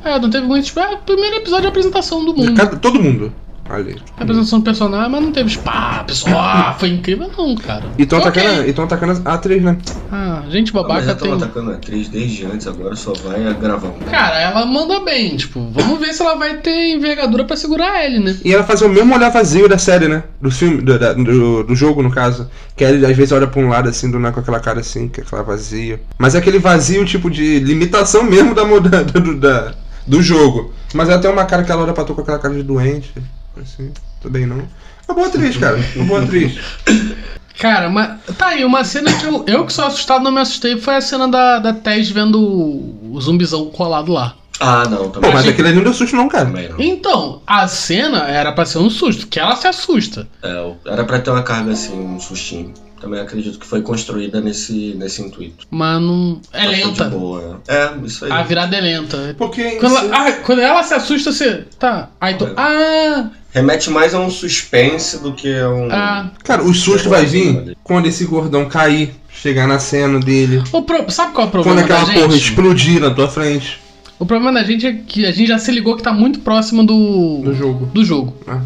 É, 0.04 0.18
não 0.18 0.30
teve 0.30 0.46
muito 0.46 0.64
espaço. 0.64 0.92
É, 0.92 0.94
o 0.96 0.98
primeiro 0.98 1.36
episódio 1.36 1.66
a 1.66 1.68
apresentação 1.70 2.24
do 2.24 2.34
mundo. 2.34 2.54
Cada- 2.54 2.76
todo 2.76 3.00
mundo. 3.02 3.32
ali. 3.66 3.96
A 4.18 4.22
apresentação 4.24 4.58
do 4.58 4.64
personagem, 4.66 5.10
mas 5.10 5.22
não 5.22 5.32
teve 5.32 5.48
tipo, 5.48 5.64
pá, 5.64 6.04
pessoal, 6.06 6.38
ah, 6.38 6.76
foi 6.78 6.90
incrível 6.90 7.30
não, 7.36 7.54
cara. 7.54 7.84
E 7.98 8.02
estão 8.02 8.18
Ok. 8.18 8.28
atacando, 8.42 8.72
tão 8.74 8.84
atacando 8.84 9.22
a 9.24 9.32
atriz, 9.32 9.62
né? 9.62 9.78
Ah, 10.12 10.42
gente 10.50 10.70
Mas 10.74 10.82
babaca 10.82 11.06
já 11.06 11.14
tem... 11.14 11.32
estão 11.32 11.42
atacando 11.48 11.70
a 11.70 11.74
atriz 11.76 12.08
desde 12.08 12.44
antes, 12.44 12.66
agora 12.66 12.94
só 12.94 13.14
vai 13.14 13.46
a 13.48 13.54
gravar 13.54 13.88
um. 13.88 13.98
Cara, 14.10 14.38
ela 14.38 14.66
manda 14.66 15.00
bem, 15.00 15.34
tipo, 15.38 15.66
vamos 15.72 15.98
ver 15.98 16.12
se 16.12 16.20
ela 16.20 16.34
vai 16.36 16.58
ter 16.58 16.94
envergadura 16.94 17.44
pra 17.46 17.56
segurar 17.56 18.04
ele, 18.04 18.18
né? 18.18 18.36
E 18.44 18.52
ela 18.52 18.64
faz 18.64 18.82
o 18.82 18.88
mesmo 18.90 19.14
olhar 19.14 19.30
vazio 19.30 19.66
da 19.66 19.78
série, 19.78 20.08
né? 20.08 20.24
Do 20.42 20.50
filme, 20.50 20.82
do, 20.82 20.98
da- 20.98 21.14
do, 21.14 21.64
do 21.64 21.74
jogo, 21.74 22.02
no 22.02 22.10
caso. 22.10 22.50
Que 22.76 22.84
ele 22.84 23.06
às 23.06 23.16
vezes 23.16 23.32
olha 23.32 23.46
pra 23.46 23.62
um 23.62 23.68
lado 23.70 23.88
assim, 23.88 24.10
do 24.10 24.18
nada 24.18 24.34
com 24.34 24.40
aquela 24.40 24.60
cara 24.60 24.80
assim, 24.80 25.08
que 25.08 25.20
é 25.20 25.24
aquela 25.24 25.42
vazio. 25.42 25.98
Mas 26.18 26.34
é 26.34 26.38
aquele 26.38 26.58
vazio, 26.58 27.02
tipo, 27.06 27.30
de 27.30 27.60
limitação 27.60 28.24
mesmo 28.24 28.54
da, 28.54 28.62
da, 29.40 29.74
do 30.06 30.22
jogo. 30.22 30.72
Mas 30.92 31.08
ela 31.08 31.20
tem 31.20 31.30
uma 31.30 31.44
cara 31.44 31.64
que 31.64 31.72
ela 31.72 31.82
olha 31.82 31.92
pra 31.92 32.04
tu 32.04 32.14
com 32.14 32.20
aquela 32.20 32.38
cara 32.38 32.54
de 32.54 32.62
doente. 32.62 33.12
Assim, 33.60 33.92
tudo 34.20 34.32
bem 34.32 34.46
não. 34.46 34.62
Uma 35.08 35.14
boa 35.14 35.26
atriz, 35.26 35.56
cara. 35.56 35.78
Uma 35.96 36.04
boa 36.04 36.22
atriz. 36.22 36.58
Cara, 37.58 37.88
mas 37.88 38.18
tá 38.36 38.48
aí, 38.48 38.64
uma 38.64 38.82
cena 38.82 39.12
que 39.12 39.24
eu, 39.24 39.44
eu 39.46 39.64
que 39.64 39.72
sou 39.72 39.84
assustado 39.84 40.24
não 40.24 40.32
me 40.32 40.40
assustei 40.40 40.76
foi 40.76 40.96
a 40.96 41.00
cena 41.00 41.28
da, 41.28 41.60
da 41.60 41.72
Tess 41.72 42.10
vendo 42.10 42.40
o, 42.40 43.20
zumbizão 43.20 43.66
colado 43.66 44.12
lá. 44.12 44.34
Ah, 44.58 44.84
não, 44.88 45.04
Pô, 45.04 45.10
também. 45.10 45.32
mas 45.32 45.46
aquele 45.46 45.68
ali 45.68 45.76
não 45.76 45.84
deu 45.84 45.94
susto 45.94 46.16
não, 46.16 46.28
cara. 46.28 46.46
Também 46.46 46.68
não. 46.68 46.80
Então, 46.80 47.42
a 47.46 47.66
cena 47.68 48.28
era 48.28 48.52
pra 48.52 48.64
ser 48.64 48.78
um 48.78 48.90
susto, 48.90 49.26
que 49.28 49.38
ela 49.38 49.56
se 49.56 49.66
assusta. 49.66 50.28
É, 50.42 50.72
era 50.86 51.04
pra 51.04 51.20
ter 51.20 51.30
uma 51.30 51.42
carga 51.42 51.72
assim, 51.72 51.98
um 51.98 52.18
sustinho. 52.18 52.74
Também 53.04 53.20
acredito 53.20 53.58
que 53.58 53.66
foi 53.66 53.82
construída 53.82 54.40
nesse, 54.40 54.94
nesse 54.96 55.20
intuito. 55.20 55.66
Mas 55.70 56.00
não. 56.00 56.40
É 56.52 56.64
Mas 56.66 56.78
foi 56.80 56.86
lenta. 56.86 57.04
Boa. 57.10 57.60
É, 57.68 57.92
isso 58.04 58.24
aí. 58.24 58.32
A 58.32 58.42
virada 58.42 58.74
é 58.76 58.80
lenta. 58.80 59.34
Porque 59.36 59.72
Quando 59.72 59.96
ela, 59.98 60.16
ah, 60.28 60.32
quando 60.32 60.60
ela 60.62 60.82
se 60.82 60.94
assusta, 60.94 61.30
você. 61.30 61.64
Tá. 61.78 62.08
Aí 62.18 62.34
tu. 62.34 62.48
Ah! 62.56 63.28
Remete 63.50 63.90
mais 63.90 64.14
a 64.14 64.18
um 64.20 64.30
suspense 64.30 65.22
do 65.22 65.32
que 65.34 65.54
a 65.54 65.68
um. 65.68 65.88
Ah. 65.92 66.30
Cara, 66.42 66.62
o 66.64 66.72
susto 66.72 67.10
vai 67.10 67.26
vir 67.26 67.76
quando 67.84 68.06
esse 68.06 68.24
gordão 68.24 68.64
cair, 68.66 69.14
chegar 69.30 69.68
na 69.68 69.78
cena 69.78 70.18
dele. 70.18 70.62
O 70.72 70.80
pro- 70.82 71.08
Sabe 71.10 71.34
qual 71.34 71.46
é 71.46 71.48
o 71.48 71.52
Quando 71.52 71.62
problema 71.64 71.86
da 71.86 71.94
aquela 71.94 72.06
gente? 72.06 72.22
porra 72.22 72.36
explodir 72.36 73.00
na 73.00 73.10
tua 73.10 73.28
frente. 73.28 73.78
O 74.18 74.24
problema 74.24 74.50
da 74.58 74.64
gente 74.66 74.86
é 74.86 74.92
que 74.94 75.26
a 75.26 75.30
gente 75.30 75.48
já 75.48 75.58
se 75.58 75.70
ligou 75.70 75.94
que 75.94 76.02
tá 76.02 76.12
muito 76.12 76.40
próximo 76.40 76.82
do. 76.84 77.42
No 77.44 77.54
jogo. 77.54 77.86
do 77.92 78.02
jogo. 78.02 78.34
Ah. 78.46 78.62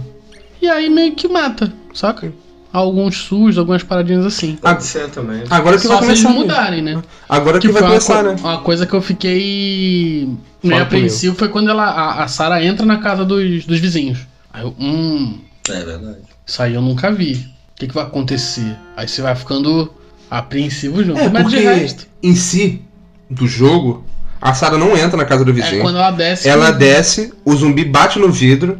E 0.62 0.68
aí 0.68 0.88
meio 0.88 1.12
que 1.16 1.26
mata, 1.26 1.72
saca? 1.92 2.32
Alguns 2.72 3.16
sustos, 3.16 3.56
algumas 3.58 3.82
paradinhas 3.82 4.26
assim. 4.26 4.56
Pode 4.56 4.84
ser 4.84 5.08
também. 5.08 5.42
Agora 5.48 5.76
que 5.78 5.86
Só 5.86 5.94
vai 5.96 6.02
se 6.04 6.08
eles 6.10 6.22
começar. 6.22 6.38
mudarem, 6.38 6.82
né? 6.82 7.02
Agora 7.28 7.58
que, 7.58 7.66
Que 7.66 7.72
vai 7.72 7.80
foi 7.82 7.90
uma, 7.90 7.98
começar, 8.00 8.22
co- 8.24 8.30
né? 8.30 8.36
uma 8.40 8.58
coisa 8.58 8.86
que 8.86 8.92
eu 8.94 9.00
fiquei 9.02 10.28
meio 10.62 10.82
apreensivo 10.82 11.34
foi 11.34 11.48
quando 11.48 11.70
ela, 11.70 11.84
a, 11.84 12.24
a 12.24 12.28
Sarah 12.28 12.62
entra 12.62 12.84
na 12.84 12.98
casa 12.98 13.24
dos, 13.24 13.64
dos 13.64 13.78
vizinhos. 13.80 14.18
Aí 14.52 14.62
eu, 14.62 14.74
hum, 14.78 15.38
É 15.68 15.82
verdade. 15.84 16.18
isso 16.46 16.62
aí 16.62 16.74
eu 16.74 16.82
nunca 16.82 17.10
vi. 17.10 17.34
O 17.34 17.78
que, 17.80 17.86
que 17.86 17.94
vai 17.94 18.04
acontecer? 18.04 18.76
Aí 18.96 19.08
você 19.08 19.22
vai 19.22 19.34
ficando 19.34 19.90
apreensivo 20.30 21.02
junto. 21.02 21.20
É, 21.20 21.28
Mas 21.30 21.42
porque 21.42 21.56
de 21.58 21.64
resto, 21.64 22.06
em 22.22 22.34
si, 22.34 22.82
do 23.30 23.46
jogo, 23.46 24.04
a 24.42 24.52
Sarah 24.52 24.76
não 24.76 24.96
entra 24.96 25.16
na 25.16 25.24
casa 25.24 25.44
do 25.44 25.50
é 25.52 25.54
vizinho. 25.54 25.80
quando 25.82 25.96
ela 25.96 26.10
desce. 26.10 26.48
Ela 26.48 26.70
desce, 26.70 27.32
o 27.44 27.54
zumbi 27.56 27.84
bate 27.84 28.18
no 28.18 28.30
vidro, 28.30 28.78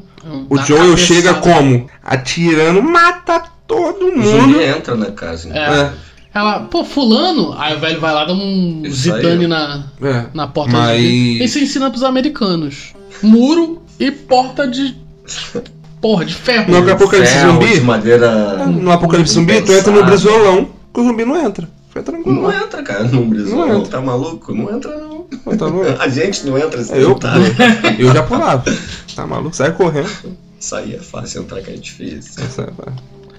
o 0.51 0.57
dá 0.57 0.63
Joel 0.65 0.91
cabeçada. 0.91 1.07
chega 1.07 1.35
como? 1.35 1.89
Atirando, 2.03 2.83
mata 2.83 3.45
todo 3.69 4.11
mundo. 4.13 4.27
zumbi 4.27 4.63
entra 4.65 4.97
na 4.97 5.13
casa. 5.13 5.49
então. 5.49 5.63
É. 5.63 5.93
Ela, 6.35 6.61
pô, 6.61 6.85
fulano. 6.85 7.55
Aí 7.59 7.77
o 7.77 7.81
velho 7.81 8.01
vai 8.01 8.13
lá, 8.13 8.25
dá 8.25 8.33
um 8.33 8.83
Isso 8.85 9.11
ó. 9.13 9.49
na, 9.49 9.85
É. 10.03 10.27
na 10.35 10.47
porta 10.49 10.73
Mas- 10.73 11.01
do. 11.01 11.07
Isso 11.45 11.59
ensina 11.59 11.91
pros 11.91 12.03
americanos. 12.03 12.93
Muro 13.23 13.83
e 14.01 14.11
porta 14.11 14.67
de. 14.67 14.97
Porra, 16.01 16.25
de 16.25 16.35
ferro. 16.35 16.71
No 16.71 16.93
Apocalipse 16.93 17.33
Ferro, 17.33 17.53
Zumbi? 17.55 17.73
de 17.75 17.81
madeira. 17.81 18.67
No 18.67 18.93
Apocalipse 18.93 19.35
Zumbi, 19.35 19.61
tu 19.63 19.73
entra 19.73 19.91
no 19.93 20.05
brizolão, 20.05 20.69
que 20.95 21.01
o 21.01 21.05
zumbi 21.05 21.25
não 21.25 21.37
entra. 21.45 21.69
Fica 21.89 22.03
tranquilo. 22.05 22.43
Não 22.43 22.53
entra, 22.53 22.83
cara, 22.83 23.05
no 23.05 23.21
Não 23.23 23.29
brisol. 23.29 23.69
entra. 23.69 23.91
Tá 23.91 24.01
maluco? 24.01 24.55
Não 24.55 24.73
entra, 24.77 24.97
não. 24.97 25.27
Tá? 25.57 25.67
A 26.05 26.09
gente 26.09 26.47
não 26.47 26.57
entra 26.57 26.81
assim, 26.81 26.95
Eu, 26.95 27.15
tá? 27.17 27.35
eu 27.99 28.13
já 28.13 28.23
pulava. 28.23 28.65
Tá 29.17 29.27
maluco? 29.27 29.57
Sai 29.57 29.73
correndo. 29.73 30.09
Isso 30.61 30.77
aí 30.77 30.95
é 30.95 30.99
fácil, 30.99 31.43
entrar 31.43 31.61
que 31.63 31.71
é 31.71 31.75
difícil. 31.75 32.45
Sai, 32.49 32.67
vai. 32.77 32.95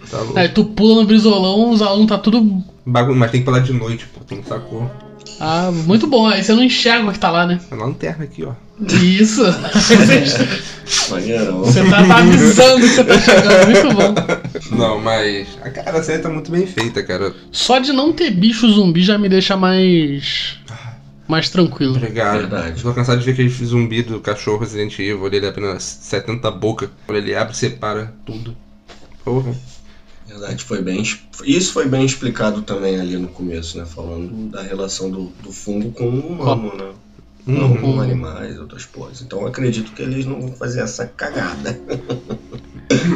Tá 0.09 0.17
louco. 0.19 0.39
Aí 0.39 0.49
tu 0.49 0.65
pula 0.65 1.01
no 1.01 1.07
brisolão, 1.07 1.69
os 1.71 1.81
alunos 1.81 2.07
tá 2.07 2.17
tudo. 2.17 2.63
Bagun- 2.85 3.15
Mas 3.15 3.31
tem 3.31 3.41
que 3.41 3.45
pular 3.45 3.59
de 3.59 3.73
noite, 3.73 4.05
pô. 4.07 4.21
Tem 4.23 4.41
que 4.41 4.47
sacou. 4.47 4.89
Ah, 5.39 5.71
muito 5.71 6.07
bom. 6.07 6.27
Aí 6.27 6.43
você 6.43 6.53
não 6.53 6.63
enxerga 6.63 7.07
o 7.09 7.13
que 7.13 7.19
tá 7.19 7.29
lá, 7.31 7.45
né? 7.45 7.59
É 7.71 7.75
lanterna 7.75 8.23
aqui, 8.25 8.43
ó. 8.43 8.53
Isso. 9.01 9.41
Você 10.89 11.83
tá 11.89 11.99
avisando 12.17 12.81
que 12.81 12.87
você 12.87 13.03
tá 13.03 13.19
chegando. 13.19 13.65
Muito 13.67 13.95
bom. 13.95 14.75
Não, 14.75 14.99
mas. 14.99 15.47
A 15.61 15.69
cara, 15.69 15.99
a 15.99 16.03
série 16.03 16.21
tá 16.21 16.29
muito 16.29 16.49
bem 16.51 16.65
feita, 16.65 17.03
cara. 17.03 17.33
Só 17.51 17.79
de 17.79 17.91
não 17.91 18.11
ter 18.13 18.31
bicho 18.31 18.67
zumbi 18.71 19.01
já 19.03 19.17
me 19.17 19.29
deixa 19.29 19.55
mais. 19.55 20.57
mais 21.27 21.49
tranquilo. 21.49 21.95
Obrigado. 21.97 22.39
Verdade. 22.39 22.81
Tô 22.81 22.93
cansado 22.93 23.19
de 23.19 23.25
ver 23.25 23.33
aquele 23.33 23.49
zumbi 23.49 24.01
do 24.01 24.19
cachorro 24.19 24.59
Resident 24.59 24.97
Evil. 24.97 25.27
Ele 25.27 25.45
é 25.45 25.49
apenas 25.49 25.83
70 25.83 26.49
boca. 26.51 26.89
Quando 27.05 27.17
ele 27.17 27.35
abre, 27.35 27.55
separa 27.55 28.13
tudo. 28.25 28.55
Porra. 29.23 29.53
Verdade, 30.29 30.63
foi 30.63 30.81
bem. 30.81 31.01
Isso 31.43 31.73
foi 31.73 31.87
bem 31.87 32.05
explicado 32.05 32.61
também 32.61 32.99
ali 32.99 33.17
no 33.17 33.27
começo, 33.29 33.77
né? 33.77 33.85
Falando 33.85 34.49
da 34.51 34.61
relação 34.61 35.09
do, 35.09 35.31
do 35.43 35.51
fungo 35.51 35.91
com 35.91 36.05
o 36.05 36.19
humano, 36.33 36.71
né? 36.77 36.85
Não 37.47 37.71
Uhum. 37.71 37.77
com 37.77 38.01
animais 38.01 38.59
outras 38.59 38.85
coisas. 38.85 39.21
Então 39.21 39.41
eu 39.41 39.47
acredito 39.47 39.91
que 39.93 40.01
eles 40.03 40.25
não 40.25 40.39
vão 40.39 40.51
fazer 40.53 40.81
essa 40.81 41.05
cagada. 41.05 41.79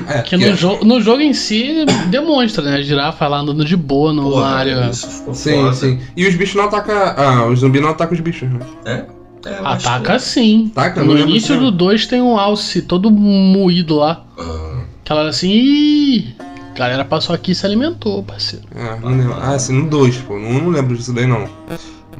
É, 0.07 0.21
Que 0.21 0.37
no, 0.37 0.55
jo 0.55 0.77
no 0.83 1.01
jogo 1.01 1.21
em 1.21 1.33
si 1.33 1.83
demonstra, 2.11 2.63
né? 2.63 2.75
A 2.75 2.81
girafa 2.83 3.27
lá 3.27 3.39
andando 3.39 3.65
de 3.65 3.75
boa 3.75 4.13
numa 4.13 4.29
Porra, 4.29 4.45
área. 4.47 4.89
isso 4.91 5.07
ficou 5.09 5.33
Sim, 5.33 5.53
foda. 5.55 5.73
sim. 5.73 5.99
E 6.15 6.27
os 6.27 6.35
bichos 6.35 6.53
não 6.55 6.65
atacam. 6.65 6.95
Ah, 6.95 7.47
os 7.47 7.59
zumbis 7.61 7.81
não 7.81 7.89
atacam 7.89 8.13
os 8.13 8.19
bichos, 8.19 8.47
né? 8.51 8.59
É? 8.85 9.49
É, 9.49 9.59
Ataca 9.63 10.13
que- 10.13 10.19
sim. 10.19 10.71
Ataca? 10.75 11.03
No 11.03 11.15
não 11.15 11.21
início 11.21 11.55
se- 11.55 11.59
do 11.59 11.71
2 11.71 12.05
tem 12.05 12.21
um 12.21 12.37
alce 12.37 12.83
todo 12.83 13.09
moído 13.09 13.95
lá. 13.95 14.23
Ah, 14.37 14.83
Que 15.03 15.11
ela 15.11 15.21
era 15.21 15.29
assim, 15.31 15.49
ih, 15.51 16.35
a 16.73 16.79
galera 16.79 17.05
passou 17.05 17.35
aqui 17.35 17.51
e 17.51 17.55
se 17.55 17.65
alimentou, 17.65 18.23
parceiro. 18.23 18.65
É, 18.75 18.99
não 18.99 19.09
lembro. 19.09 19.35
Ah, 19.39 19.57
sim, 19.59 19.73
no 19.73 19.89
2, 19.89 20.17
pô. 20.17 20.39
No 20.39 20.47
1 20.47 20.61
não 20.63 20.69
lembro 20.69 20.97
disso 20.97 21.13
daí, 21.13 21.27
não. 21.27 21.47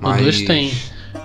No 0.02 0.18
2 0.18 0.42
tem. 0.44 0.72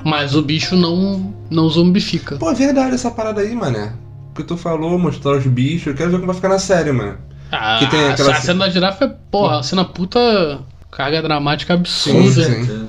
Mas 0.04 0.34
o 0.34 0.42
bicho 0.42 0.76
não, 0.76 1.34
não 1.50 1.68
zumbifica. 1.68 2.36
Pô, 2.36 2.50
é 2.50 2.54
verdade 2.54 2.94
essa 2.94 3.10
parada 3.10 3.40
aí, 3.40 3.54
mané. 3.54 3.92
O 4.30 4.34
que 4.34 4.44
tu 4.44 4.56
falou, 4.56 4.98
mostrar 4.98 5.36
os 5.36 5.46
bichos. 5.46 5.88
Eu 5.88 5.94
quero 5.94 6.10
ver 6.10 6.16
como 6.16 6.26
vai 6.26 6.36
ficar 6.36 6.48
na 6.48 6.58
série, 6.58 6.92
mano. 6.92 7.18
Ah, 7.50 7.78
Que 7.78 7.90
tem 7.90 8.08
aquela 8.08 8.32
a 8.32 8.40
cena 8.40 8.66
da 8.66 8.70
girafa 8.70 9.04
é, 9.06 9.08
porra, 9.30 9.56
uma 9.56 9.62
cena 9.62 9.84
puta 9.84 10.60
carga 10.90 11.22
dramática 11.22 11.74
absurda. 11.74 12.44
Sim, 12.44 12.64
sim. 12.64 12.88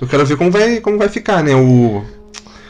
Eu 0.00 0.06
quero 0.06 0.24
ver 0.24 0.36
como 0.36 0.50
vai, 0.50 0.80
como 0.80 0.98
vai 0.98 1.08
ficar, 1.08 1.42
né? 1.42 1.54
O... 1.54 2.04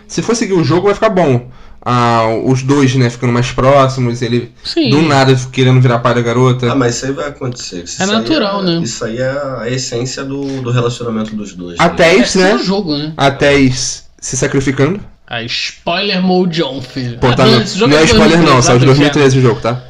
Se 0.07 0.23
for 0.23 0.35
seguir 0.35 0.55
o 0.55 0.65
jogo, 0.65 0.87
vai 0.87 0.95
ficar 0.95 1.11
bom. 1.11 1.51
Ah, 1.81 2.27
os 2.45 2.63
dois, 2.63 2.95
né, 2.97 3.09
ficando 3.09 3.33
mais 3.33 3.51
próximos, 3.51 4.21
ele 4.21 4.53
Sim. 4.65 4.91
do 4.91 5.03
nada 5.03 5.35
querendo 5.53 5.81
virar 5.81 6.01
pai 6.01 6.15
da 6.15 6.21
garota. 6.21 6.71
Ah, 6.71 6.75
mas 6.75 6.97
isso 6.97 7.07
aí 7.07 7.13
vai 7.13 7.29
acontecer. 7.29 7.85
Isso 7.85 8.03
É 8.03 8.05
aí 8.05 8.11
natural, 8.13 8.63
né? 8.63 8.81
Isso 8.83 9.05
aí 9.05 9.19
é 9.19 9.31
a 9.61 9.69
essência 9.71 10.25
do, 10.25 10.61
do 10.61 10.71
relacionamento 10.71 11.35
dos 11.35 11.55
dois. 11.55 11.79
A 11.79 11.89
né? 11.89 11.95
Tess, 11.95 12.37
é 12.37 12.41
né? 12.41 12.53
no 12.55 12.65
jogo, 12.65 12.97
né? 12.97 13.13
A 13.17 13.31
Tess 13.31 14.05
se 14.21 14.37
sacrificando. 14.37 15.01
A 15.27 15.43
spoiler 15.43 16.21
mode 16.23 16.63
on, 16.63 16.81
filho. 16.83 17.19
Pô, 17.19 17.33
tá, 17.35 17.45
Ah, 17.45 17.47
não, 17.47 17.67
jogo 17.67 17.93
não 17.93 17.99
é 17.99 18.05
de 18.05 18.11
spoiler 18.13 18.39
não, 18.39 18.61
2013, 18.61 18.67
saiu 18.67 18.79
de 18.79 18.85
sabe, 18.87 18.87
2013 18.87 19.39
o 19.39 19.43
jogo, 19.43 19.61
tá? 19.61 19.83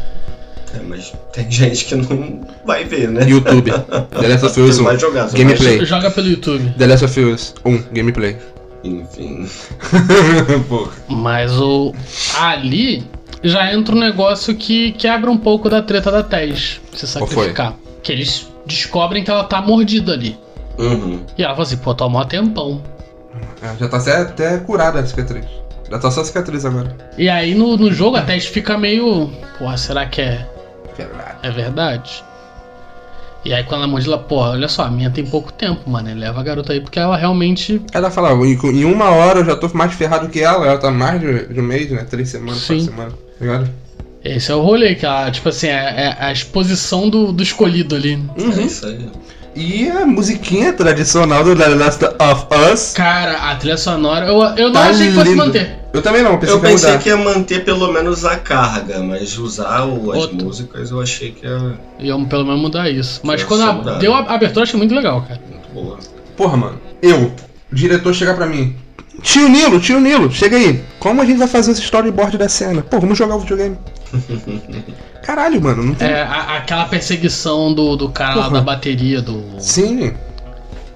É, 0.74 0.80
mas 0.86 1.12
tem 1.32 1.50
gente 1.50 1.84
que 1.86 1.94
não 1.94 2.46
vai 2.66 2.84
ver, 2.84 3.08
né? 3.08 3.28
YouTube. 3.28 3.70
The 4.20 4.28
Last 4.28 4.46
of 4.46 4.60
Us 4.60 4.76
Não 4.76 4.84
1. 4.84 4.86
vai 4.88 4.98
jogar, 4.98 5.30
Gameplay. 5.30 5.78
Jack? 5.78 5.86
Joga 5.86 6.10
pelo 6.10 6.28
YouTube. 6.28 6.74
The 6.76 6.86
Last 6.86 7.04
of 7.04 7.20
Us 7.20 7.54
1, 7.64 7.82
gameplay. 7.92 8.36
Enfim. 8.84 9.48
Mas 11.08 11.52
o. 11.58 11.92
Ali 12.38 13.04
já 13.42 13.72
entra 13.72 13.94
um 13.94 13.98
negócio 13.98 14.54
que 14.54 14.92
quebra 14.92 15.30
um 15.30 15.36
pouco 15.36 15.68
da 15.68 15.82
treta 15.82 16.10
da 16.10 16.22
Tess. 16.22 16.80
Se 16.94 17.06
sacrificar. 17.06 17.74
Que 18.02 18.12
eles 18.12 18.48
descobrem 18.66 19.24
que 19.24 19.30
ela 19.30 19.44
tá 19.44 19.60
mordida 19.60 20.12
ali. 20.12 20.38
Uhum. 20.78 21.24
E 21.36 21.42
ela 21.42 21.54
fala 21.54 21.66
assim, 21.66 21.76
pô, 21.76 21.94
tá 21.94 22.08
mó 22.08 22.24
tempão. 22.24 22.82
É, 23.62 23.76
já 23.78 23.88
tá 23.88 23.96
até, 23.96 24.16
até 24.16 24.58
curada 24.58 25.00
a 25.00 25.06
cicatriz. 25.06 25.44
Já 25.90 25.98
tá 25.98 26.10
só 26.10 26.20
a 26.20 26.24
cicatriz 26.24 26.64
agora. 26.64 26.96
E 27.16 27.28
aí 27.28 27.54
no, 27.54 27.76
no 27.76 27.92
jogo 27.92 28.16
a 28.16 28.22
Tess 28.22 28.46
fica 28.46 28.78
meio. 28.78 29.30
Porra, 29.58 29.76
será 29.76 30.06
que 30.06 30.20
é, 30.20 30.46
Verdade. 30.96 31.38
é 31.42 31.50
verdade? 31.50 32.24
E 33.44 33.52
aí 33.52 33.62
quando 33.64 33.82
ela 33.82 33.90
morde, 33.90 34.06
ela, 34.06 34.18
porra, 34.18 34.50
olha 34.50 34.68
só, 34.68 34.84
a 34.84 34.90
minha 34.90 35.10
tem 35.10 35.24
pouco 35.24 35.52
tempo, 35.52 35.88
mano. 35.88 36.12
Leva 36.14 36.40
a 36.40 36.42
garota 36.42 36.72
aí 36.72 36.80
porque 36.80 36.98
ela 36.98 37.16
realmente. 37.16 37.80
Ela 37.92 38.10
fala, 38.10 38.32
em, 38.32 38.84
uma 38.84 39.10
hora 39.10 39.40
eu 39.40 39.44
já 39.44 39.56
tô 39.56 39.68
mais 39.74 39.94
ferrado 39.94 40.28
que 40.28 40.40
ela, 40.40 40.66
ela 40.66 40.78
tá 40.78 40.90
mais 40.90 41.20
de, 41.20 41.46
de 41.46 41.60
um 41.60 41.62
mês, 41.62 41.90
né? 41.90 42.04
Três 42.08 42.28
semanas, 42.28 42.58
Sim. 42.58 42.78
quatro 42.78 42.84
semanas. 42.84 43.12
Tá 43.12 43.44
ligado? 43.44 43.70
Esse 44.24 44.50
é 44.50 44.54
o 44.54 44.60
rolê, 44.60 44.94
que 44.96 45.06
ela, 45.06 45.30
tipo 45.30 45.48
assim, 45.48 45.68
é, 45.68 46.16
é 46.18 46.24
a 46.24 46.32
exposição 46.32 47.08
do, 47.08 47.32
do 47.32 47.42
escolhido 47.42 47.94
ali. 47.94 48.22
É 48.36 48.62
isso 48.62 48.86
aí. 48.86 49.08
E 49.60 49.90
a 49.90 50.06
musiquinha 50.06 50.72
tradicional 50.72 51.42
do 51.42 51.56
The 51.56 51.66
Last 51.70 52.04
of 52.04 52.46
Us. 52.72 52.92
Cara, 52.92 53.50
a 53.50 53.56
trilha 53.56 53.76
sonora, 53.76 54.26
eu, 54.26 54.40
eu 54.56 54.66
não 54.66 54.72
Tá 54.72 54.84
achei 54.90 55.08
que 55.08 55.14
fosse 55.14 55.28
lindo. 55.30 55.36
manter. 55.44 55.78
Eu 55.92 56.00
também 56.00 56.22
não, 56.22 56.38
pensei 56.38 56.54
Eu 56.54 56.60
que 56.60 56.66
ia 56.66 56.72
pensei 56.72 56.90
mudar. 56.90 57.02
que 57.02 57.08
ia 57.08 57.16
manter 57.16 57.64
pelo 57.64 57.92
menos 57.92 58.24
a 58.24 58.36
carga, 58.36 59.00
mas 59.00 59.36
usar 59.36 59.84
o- 59.84 60.12
as 60.12 60.18
Outro. 60.18 60.36
músicas 60.44 60.90
eu 60.92 61.00
achei 61.00 61.32
que 61.32 61.44
era 61.44 61.74
Iam 61.98 62.24
pelo 62.26 62.44
menos 62.44 62.60
mudar 62.60 62.88
isso. 62.88 63.20
Mas 63.24 63.40
Ia 63.40 63.46
quando 63.48 63.62
a- 63.88 63.98
deu 63.98 64.14
a 64.14 64.20
abertura, 64.20 64.60
eu 64.60 64.62
achei 64.62 64.78
muito 64.78 64.94
legal, 64.94 65.22
cara. 65.22 65.40
muito 65.50 65.68
boa. 65.74 65.98
Porra, 66.36 66.56
mano. 66.56 66.80
Eu, 67.02 67.32
o 67.72 67.74
diretor 67.74 68.14
chegar 68.14 68.34
pra 68.36 68.46
mim. 68.46 68.76
Tio 69.22 69.48
Nilo, 69.48 69.80
tio 69.80 70.00
Nilo, 70.00 70.30
chega 70.30 70.56
aí. 70.56 70.82
Como 70.98 71.20
a 71.20 71.24
gente 71.24 71.38
vai 71.38 71.48
fazer 71.48 71.72
esse 71.72 71.82
storyboard 71.82 72.38
da 72.38 72.48
cena? 72.48 72.82
Pô, 72.82 73.00
vamos 73.00 73.18
jogar 73.18 73.36
o 73.36 73.40
videogame. 73.40 73.76
Caralho, 75.22 75.60
mano, 75.60 75.82
não 75.82 75.94
tem. 75.94 76.08
É, 76.08 76.22
a- 76.22 76.56
aquela 76.56 76.84
perseguição 76.86 77.72
do, 77.74 77.96
do 77.96 78.08
cara 78.08 78.34
lá 78.36 78.44
Porra. 78.44 78.54
da 78.58 78.60
bateria, 78.62 79.20
do. 79.20 79.42
Sim. 79.58 80.14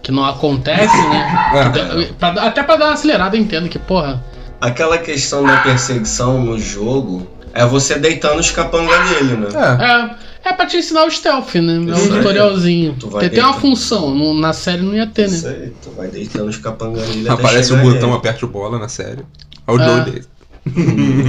Que 0.02 0.10
não 0.10 0.24
acontece, 0.24 0.96
né? 0.96 1.48
É. 2.08 2.12
Pra- 2.18 2.42
até 2.46 2.62
pra 2.62 2.76
dar 2.76 2.86
uma 2.86 2.94
acelerada, 2.94 3.36
eu 3.36 3.40
entendo 3.42 3.68
que, 3.68 3.78
porra. 3.78 4.22
Aquela 4.60 4.96
questão 4.98 5.44
da 5.44 5.56
perseguição 5.58 6.40
no 6.40 6.58
jogo 6.58 7.26
é 7.52 7.66
você 7.66 7.98
deitando 7.98 8.38
os 8.40 8.50
capanga 8.50 8.96
dele, 9.04 9.36
né? 9.36 9.48
É. 9.54 9.84
É, 9.84 10.10
é 10.44 10.52
pra 10.52 10.66
te 10.66 10.76
ensinar 10.76 11.04
o 11.04 11.10
stealth, 11.10 11.54
né? 11.56 11.74
É 11.76 11.96
Isso 11.96 12.10
um 12.10 12.12
aí. 12.12 12.18
tutorialzinho. 12.18 12.96
Tu 12.98 13.06
Tem, 13.18 13.30
tem 13.30 13.42
uma 13.42 13.54
função, 13.54 14.14
no- 14.14 14.34
na 14.34 14.52
série 14.52 14.82
não 14.82 14.94
ia 14.94 15.06
ter, 15.06 15.26
Isso 15.26 15.46
né? 15.46 15.56
aí, 15.64 15.72
tu 15.82 15.90
vai 15.90 16.08
deitando 16.08 16.48
os 16.48 16.56
até 16.58 17.30
Aparece 17.32 17.72
o 17.72 17.76
chegar 17.76 17.82
botão 17.90 18.08
ele. 18.08 18.16
aperte 18.18 18.44
o 18.44 18.48
bola 18.48 18.78
na 18.78 18.88
série. 18.88 19.22
Olha 19.66 19.78
o 19.78 19.82
É. 19.82 19.86
jogo 19.96 20.10
dele. 20.10 20.24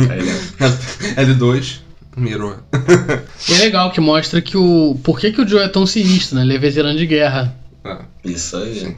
Aí 0.09 0.19
ele- 0.19 1.33
L2, 1.35 1.79
mirou. 2.17 2.55
E 3.49 3.53
é 3.53 3.57
legal 3.57 3.91
que 3.91 3.99
mostra 3.99 4.41
que 4.41 4.55
o. 4.57 4.97
Por 5.03 5.19
que, 5.19 5.31
que 5.31 5.41
o 5.41 5.47
Joe 5.47 5.61
é 5.63 5.67
tão 5.67 5.85
sinistro, 5.85 6.35
né? 6.37 6.43
Ele 6.43 6.55
é 6.55 6.59
veterano 6.59 6.97
de 6.97 7.05
guerra. 7.05 7.53
É. 7.83 7.97
Isso 8.23 8.55
aí. 8.57 8.95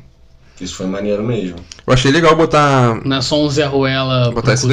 Isso 0.62 0.76
foi 0.76 0.86
maneiro 0.86 1.22
mesmo. 1.24 1.58
Eu 1.86 1.94
achei 1.94 2.12
legal 2.12 2.36
botar. 2.36 3.02
Não 3.04 3.18
é 3.18 3.22
só 3.22 3.44
um 3.44 3.50
Zé 3.50 3.66
Ruela 3.66 4.32
Botar 4.32 4.54
isso. 4.54 4.68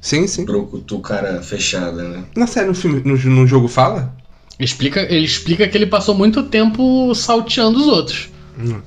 Sim, 0.00 0.26
sim. 0.26 0.44
Brucutu 0.44 0.98
cara 1.00 1.40
fechada, 1.42 2.02
né? 2.02 2.24
Na 2.36 2.46
série, 2.46 2.66
no 2.66 2.74
filme, 2.74 3.02
no, 3.04 3.16
no 3.16 3.46
jogo 3.46 3.68
fala? 3.68 4.12
Explica, 4.58 5.00
ele 5.00 5.24
explica 5.24 5.66
que 5.66 5.76
ele 5.76 5.86
passou 5.86 6.14
muito 6.14 6.42
tempo 6.44 7.14
salteando 7.14 7.78
os 7.78 7.86
outros. 7.86 8.28
Hum. 8.58 8.80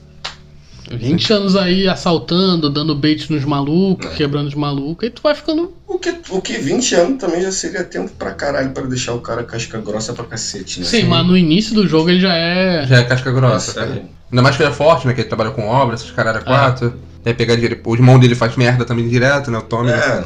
20 0.91 1.33
anos 1.33 1.55
aí 1.55 1.87
assaltando, 1.87 2.69
dando 2.69 2.93
bait 2.93 3.31
nos 3.31 3.43
malucos, 3.43 4.13
quebrando 4.13 4.47
os 4.47 4.53
malucos, 4.53 5.07
e 5.07 5.09
tu 5.09 5.21
vai 5.21 5.33
ficando. 5.33 5.73
O 5.87 5.97
que, 5.97 6.13
o 6.29 6.41
que 6.41 6.53
20 6.53 6.95
anos 6.95 7.19
também 7.19 7.41
já 7.41 7.51
seria 7.51 7.83
tempo 7.83 8.11
pra 8.11 8.31
caralho 8.31 8.69
pra 8.69 8.83
deixar 8.83 9.13
o 9.13 9.19
cara 9.19 9.43
casca 9.43 9.79
grossa 9.79 10.13
pra 10.13 10.25
cacete, 10.25 10.79
né? 10.79 10.85
Sim, 10.85 11.03
mas 11.05 11.25
no 11.25 11.35
início 11.35 11.73
do 11.73 11.87
jogo 11.87 12.09
ele 12.09 12.19
já 12.19 12.35
é. 12.35 12.85
Já 12.85 12.97
é 12.97 13.03
casca 13.03 13.31
grossa. 13.31 13.81
Aí. 13.81 13.87
cara. 13.87 14.05
Ainda 14.31 14.41
mais 14.41 14.55
que 14.55 14.63
ele 14.63 14.69
é 14.69 14.73
forte, 14.73 15.07
né? 15.07 15.13
Que 15.13 15.21
ele 15.21 15.27
trabalha 15.27 15.51
com 15.51 15.67
obra, 15.67 15.95
esses 15.95 16.11
caras 16.11 16.43
quatro. 16.43 16.93
Aí 17.25 17.33
pegar 17.33 17.55
dinheiro. 17.55 17.79
O 17.83 17.95
irmão 17.95 18.19
dele 18.19 18.35
faz 18.35 18.55
merda 18.55 18.85
também 18.85 19.07
direto, 19.07 19.49
né? 19.49 19.57
O 19.57 19.63
Tommy. 19.63 19.89
né? 19.89 20.23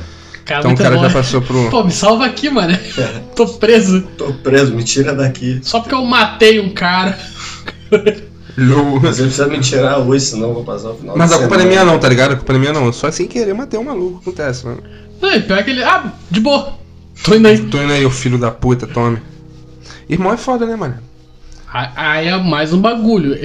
É, 0.50 0.54
Cara, 0.54 0.60
Então 0.62 0.74
o 0.74 0.78
cara 0.78 0.96
bom. 0.96 1.04
já 1.04 1.10
passou 1.12 1.42
pro. 1.44 1.70
Pô, 1.70 1.84
me 1.84 1.92
salva 1.92 2.26
aqui, 2.26 2.50
mano. 2.50 2.76
Tô 3.36 3.48
preso. 3.48 4.02
tô 4.18 4.34
preso, 4.34 4.74
me 4.74 4.84
tira 4.84 5.14
daqui. 5.14 5.60
Só 5.62 5.80
porque 5.80 5.94
eu 5.94 6.04
matei 6.04 6.60
um 6.60 6.72
cara. 6.72 7.18
Low. 8.58 9.00
Você 9.00 9.22
precisa 9.24 9.48
me 9.48 9.60
tirar 9.60 10.00
hoje, 10.00 10.26
senão 10.26 10.50
eu 10.50 10.54
vou 10.56 10.64
passar 10.64 10.90
o 10.90 10.96
final 10.96 11.16
Mas 11.16 11.32
a 11.32 11.38
culpa 11.38 11.56
não 11.58 11.64
é 11.66 11.68
minha 11.68 11.86
não, 11.86 12.00
tá 12.00 12.10
ligado? 12.10 12.32
A 12.34 12.36
culpa 12.36 12.52
não 12.54 12.58
é 12.60 12.62
minha 12.62 12.74
não. 12.74 12.92
Só 12.92 13.12
sem 13.12 13.28
querer 13.28 13.54
matei 13.54 13.80
um 13.80 13.84
maluco. 13.84 14.20
Acontece, 14.22 14.66
mano. 14.66 14.82
Não, 15.22 15.32
e 15.34 15.40
pior 15.42 15.64
que 15.64 15.70
ele. 15.70 15.84
Ah, 15.84 16.12
de 16.32 16.40
boa. 16.40 16.74
Tô 17.24 17.36
indo 17.36 17.48
aí. 17.48 17.58
Tô 17.60 17.78
indo 17.82 17.94
aí, 17.94 18.06
o 18.06 18.10
filho 18.10 18.38
da 18.38 18.50
puta, 18.50 18.88
Tommy. 18.88 19.20
Irmão 20.10 20.34
é 20.34 20.38
foda, 20.38 20.66
né, 20.66 20.76
mano? 20.76 20.98
Aí- 21.72 22.28
é 22.28 22.38
mais 22.38 22.74
um 22.74 22.82
bagulho. 22.82 23.38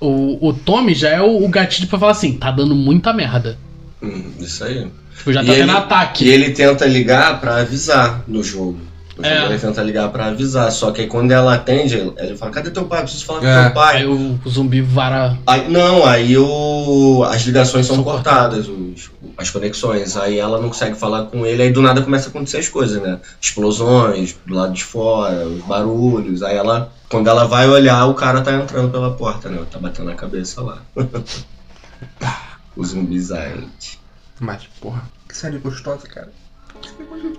O, 0.00 0.48
o 0.48 0.52
Tommy 0.54 0.94
já 0.94 1.10
é 1.10 1.20
o, 1.20 1.44
o 1.44 1.48
gatilho 1.48 1.88
pra 1.88 1.98
falar 1.98 2.12
assim: 2.12 2.32
tá 2.32 2.50
dando 2.50 2.74
muita 2.74 3.12
merda. 3.12 3.58
Hum, 4.02 4.32
isso 4.40 4.64
aí. 4.64 4.88
Tipo, 5.16 5.32
já 5.32 5.42
E 5.42 5.46
tá 5.46 5.52
tendo 5.52 5.62
ele- 5.62 5.70
ataque. 5.78 6.24
E 6.24 6.28
ele 6.28 6.50
tenta 6.50 6.84
ligar 6.86 7.40
pra 7.40 7.56
avisar 7.58 8.22
no 8.26 8.42
jogo. 8.42 8.78
No 9.16 9.24
É. 9.24 9.36
jogo 9.42 9.52
ele 9.52 9.60
tenta 9.60 9.80
ligar 9.82 10.08
pra 10.08 10.26
avisar, 10.26 10.72
só 10.72 10.90
que 10.90 11.02
aí 11.02 11.06
quando 11.06 11.30
ela 11.30 11.54
atende, 11.54 12.12
ele 12.18 12.36
fala, 12.36 12.50
cadê 12.50 12.70
teu 12.70 12.84
pai? 12.84 13.02
Preciso 13.02 13.24
falar 13.24 13.44
É. 13.44 13.56
com 13.58 13.62
teu 13.66 13.74
pai. 13.74 13.96
Aí 13.98 14.06
o, 14.06 14.40
o 14.44 14.50
zumbi 14.50 14.80
vara. 14.80 15.38
Aí, 15.46 15.68
não, 15.70 16.04
aí 16.04 16.36
o, 16.36 17.22
as 17.30 17.42
ligações 17.42 17.86
são 17.86 17.94
São 17.94 18.04
cortadas, 18.04 18.66
os- 18.68 19.10
as 19.38 19.50
conexões. 19.50 20.16
Aí 20.16 20.38
ela 20.40 20.60
não 20.60 20.68
consegue 20.68 20.96
falar 20.96 21.26
com 21.26 21.46
ele, 21.46 21.62
aí 21.62 21.72
do 21.72 21.80
nada 21.80 22.02
começa 22.02 22.26
a 22.26 22.30
acontecer 22.30 22.58
as 22.58 22.68
coisas, 22.68 23.00
né? 23.00 23.20
Explosões 23.40 24.36
do 24.44 24.52
lado 24.54 24.72
de 24.72 24.82
fora, 24.82 25.46
os 25.46 25.62
barulhos. 25.64 26.42
Aí 26.42 26.56
ela, 26.56 26.92
quando 27.08 27.28
ela 27.28 27.44
vai 27.46 27.68
olhar, 27.68 28.06
o 28.06 28.14
cara 28.14 28.40
tá 28.40 28.52
entrando 28.52 28.90
pela 28.90 29.12
porta, 29.12 29.48
né? 29.48 29.60
Tá 29.70 29.78
batendo 29.78 30.10
a 30.10 30.14
cabeça 30.14 30.60
lá. 30.60 30.78
o 32.76 32.84
zumbizante. 32.84 34.00
Mas, 34.40 34.62
porra, 34.80 35.02
que 35.28 35.36
série 35.36 35.58
gostosa, 35.58 36.06
cara. 36.08 36.30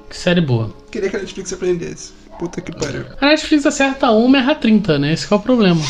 Que 0.09 0.15
série 0.17 0.41
boa. 0.41 0.73
Queria 0.91 1.09
que 1.09 1.15
a 1.17 1.19
Netflix 1.19 1.51
aprendesse. 1.53 2.13
Puta 2.39 2.61
que 2.61 2.71
pariu. 2.75 3.05
A 3.21 3.27
Netflix 3.27 3.65
acerta 3.65 4.11
uma 4.11 4.37
e 4.37 4.41
erra 4.41 4.55
30, 4.55 4.99
né? 4.99 5.13
Esse 5.13 5.27
que 5.27 5.33
é 5.33 5.37
o 5.37 5.39
problema. 5.39 5.81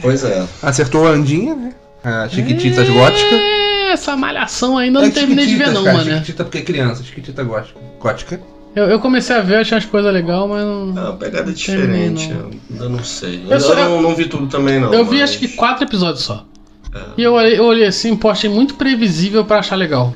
Pois 0.00 0.24
é. 0.24 0.46
Acertou 0.62 1.06
a 1.06 1.10
Andinha, 1.10 1.54
né? 1.54 1.74
A 2.04 2.28
Chiquititas 2.28 2.88
Gótica. 2.88 3.34
É, 3.34 3.92
essa 3.92 4.16
malhação 4.16 4.78
ainda 4.78 5.00
não 5.00 5.06
É 5.06 5.10
terminei 5.10 5.46
de 5.46 5.56
ver, 5.56 5.72
não, 5.72 5.82
cara, 5.84 5.96
mano. 5.98 6.10
Chiquitita 6.10 6.44
porque 6.44 6.58
é 6.58 6.62
criança, 6.62 7.02
Chiquitita 7.02 7.42
Gótica. 7.42 7.78
Gótica? 8.00 8.40
Eu, 8.76 8.84
eu 8.84 9.00
comecei 9.00 9.34
a 9.34 9.40
ver, 9.40 9.56
achei 9.56 9.76
as 9.76 9.84
coisas 9.84 10.12
legais, 10.12 10.48
mas 10.48 10.62
não. 10.64 10.96
É 10.96 11.00
uma 11.08 11.16
pegada 11.16 11.52
diferente. 11.52 12.28
não. 12.28 12.38
Eu 12.40 12.50
ainda 12.70 12.88
não 12.90 13.02
sei. 13.04 13.44
Eu 13.44 13.50
Eu, 13.52 13.60
só- 13.60 13.74
não, 13.74 14.00
não 14.02 14.14
vi 14.14 14.26
tudo 14.26 14.46
também, 14.46 14.78
não. 14.78 14.92
eu 14.94 15.04
vi 15.04 15.18
mas- 15.20 15.30
acho 15.30 15.38
que 15.38 15.48
quatro 15.48 15.84
episódios 15.84 16.22
só. 16.22 16.46
E 17.16 17.22
eu 17.22 17.34
olhei, 17.34 17.58
eu 17.58 17.64
olhei 17.64 17.86
assim, 17.86 18.16
pô, 18.16 18.28
achei 18.30 18.48
muito 18.50 18.74
previsível 18.74 19.44
pra 19.44 19.58
achar 19.58 19.76
legal. 19.76 20.14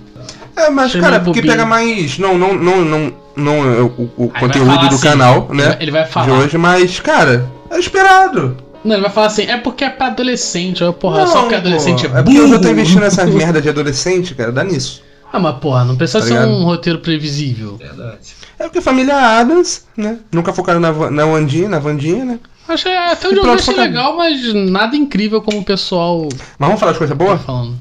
É, 0.56 0.68
mas, 0.70 0.86
Achei 0.86 1.00
cara, 1.00 1.18
porque 1.20 1.40
bobinho. 1.40 1.52
pega 1.54 1.64
mais. 1.66 2.18
Não, 2.18 2.36
não, 2.36 2.52
não, 2.54 2.84
não, 2.84 3.12
não 3.36 3.54
é 3.72 3.80
o, 3.80 4.10
o 4.16 4.28
conteúdo 4.28 4.78
do 4.88 4.94
assim, 4.94 4.98
canal, 5.08 5.48
né? 5.50 5.76
Ele 5.80 5.90
vai 5.90 6.04
De 6.04 6.10
falar. 6.10 6.30
hoje, 6.38 6.58
mas, 6.58 7.00
cara, 7.00 7.50
é 7.70 7.78
esperado. 7.78 8.56
Não, 8.84 8.94
ele 8.96 9.02
vai 9.02 9.10
falar 9.10 9.28
assim, 9.28 9.44
é 9.44 9.56
porque 9.56 9.82
é 9.84 9.88
pra 9.90 10.08
adolescente. 10.08 10.84
Aí, 10.84 10.92
porra, 10.92 11.20
não, 11.20 11.26
só 11.26 11.40
porque 11.42 11.54
adolescente 11.54 12.06
pô, 12.08 12.16
é 12.16 12.20
é 12.20 12.22
porque 12.22 12.38
eu 12.38 12.48
já 12.48 12.54
tô 12.56 12.60
burro. 12.60 12.72
investindo 12.72 13.00
nessa 13.00 13.24
merda 13.26 13.62
de 13.62 13.68
adolescente, 13.70 14.34
cara, 14.34 14.52
dá 14.52 14.62
nisso. 14.62 15.02
Ah, 15.32 15.38
mas 15.38 15.56
porra, 15.56 15.84
não 15.84 15.96
precisa 15.96 16.18
Tá 16.20 16.26
ser 16.26 16.32
ligado? 16.34 16.50
um 16.50 16.64
roteiro 16.64 16.98
previsível. 16.98 17.76
Verdade. 17.78 18.34
É 18.58 18.64
porque 18.64 18.80
família 18.82 19.16
Adams, 19.40 19.86
né? 19.96 20.18
Nunca 20.30 20.52
focaram 20.52 20.78
na, 20.80 20.92
na 21.10 21.24
Wandinha, 21.24 21.68
na 21.70 21.78
Vandinha, 21.78 22.24
né? 22.26 22.38
Achei 22.72 22.96
até 22.96 23.28
onde 23.28 23.36
eu 23.36 23.42
vi 23.42 23.48
pronto, 23.48 23.60
achei 23.60 23.74
legal, 23.76 24.16
mas 24.16 24.54
nada 24.54 24.96
incrível 24.96 25.40
como 25.42 25.58
o 25.58 25.64
pessoal 25.64 26.28
Mas 26.58 26.66
vamos 26.68 26.80
falar 26.80 26.92
de 26.92 26.98
coisa 26.98 27.14
tá 27.16 27.24
boa? 27.24 27.38
falando. 27.38 27.80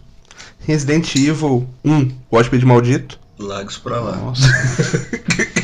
Resident 0.65 1.15
Evil 1.15 1.67
1, 1.83 2.11
o 2.29 2.37
hóspede 2.37 2.65
maldito. 2.65 3.19
Lagos 3.39 3.77
pra 3.77 3.99
lá. 3.99 4.15
Nossa. 4.17 4.47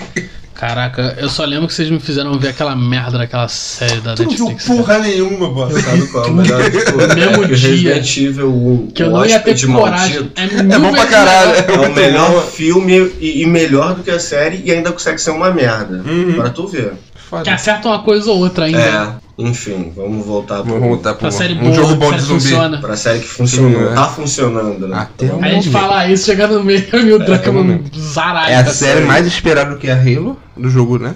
Caraca, 0.56 1.16
eu 1.20 1.30
só 1.30 1.46
lembro 1.46 1.68
que 1.68 1.74
vocês 1.76 1.88
me 1.88 2.00
fizeram 2.00 2.34
ver 2.40 2.48
aquela 2.48 2.76
merda 2.76 3.20
daquela 3.20 3.48
série 3.48 4.02
da 4.02 4.16
Tu 4.16 4.24
não 4.24 4.32
viu 4.32 4.46
Netflix. 4.48 4.66
porra 4.66 4.98
nenhuma, 4.98 5.50
bosta. 5.52 5.80
Sabe 5.82 6.08
qual 6.10 6.26
é 6.26 6.30
o 6.30 6.34
melhor 6.34 6.72
de 6.72 6.84
tudo? 6.84 7.08
No 7.08 7.13
mesmo 7.16 7.32
É 7.36 7.38
o 7.38 7.46
dia. 7.46 7.70
Resident 7.94 8.18
Evil 8.18 8.50
1, 8.52 8.88
Que 8.88 9.04
eu 9.04 9.08
o 9.08 9.12
não 9.12 9.26
ia 9.28 9.40
ter 9.40 9.52
Hóspede 9.54 9.68
coragem. 9.72 10.16
Maldito, 10.16 10.42
É, 10.42 10.76
É 10.76 10.80
bom 10.80 10.92
pra 10.94 11.06
caralho. 11.06 11.52
melhor. 11.52 11.86
É 11.86 11.88
o 11.90 11.94
melhor 11.94 12.32
bom. 12.32 12.42
filme 12.42 13.12
e, 13.20 13.44
e 13.44 13.46
melhor 13.46 13.94
do 13.94 14.02
que 14.04 14.10
a 14.10 14.20
série 14.20 14.63
e 14.66 14.72
ainda 14.72 14.92
consegue 14.92 15.22
ser 15.22 15.30
uma 15.30 15.52
merda. 15.52 16.02
Uhum. 16.04 16.34
Pra 16.34 16.50
tu 16.50 16.66
ver. 16.68 16.94
Foda. 17.30 17.44
Que 17.44 17.50
acerta 17.50 17.88
uma 17.90 18.04
coisa 18.04 18.32
ou 18.32 18.38
outra 18.40 18.66
ainda. 18.66 18.80
É, 18.80 19.13
enfim, 19.38 19.92
vamos 19.96 20.26
voltar 20.26 20.62
pro, 20.63 20.74
Vamos 20.74 20.88
voltar 20.88 21.12
pro 21.12 21.20
Pra 21.22 21.32
série 21.32 21.56
um 21.56 21.60
boa, 21.60 21.74
jogo 21.74 21.96
bom 21.96 22.12
de 22.13 22.22
zumbi. 22.22 22.42
funciona. 22.42 22.80
pra 22.80 22.96
série 22.96 23.20
que 23.20 23.28
funcionou. 23.28 23.92
É. 23.92 23.96
Tá 23.96 24.06
funcionando, 24.08 24.88
né? 24.88 24.98
Até 24.98 25.26
o 25.26 25.44
Aí 25.44 25.52
a 25.52 25.54
gente 25.56 25.70
fala 25.70 26.08
isso, 26.10 26.26
chega 26.26 26.48
no 26.48 26.63
meio 26.63 26.86
e 26.94 27.12
o 27.13 27.20
Druckmann 27.20 27.84
zaralha. 27.98 28.52
É 28.54 28.56
a 28.56 28.66
série 28.66 29.02
mais 29.06 29.28
esperada 29.28 29.72
do 29.72 29.78
que 29.78 29.90
a 29.90 29.96
Halo 29.96 30.38
do 30.56 30.70
jogo, 30.70 30.98
né? 30.98 31.13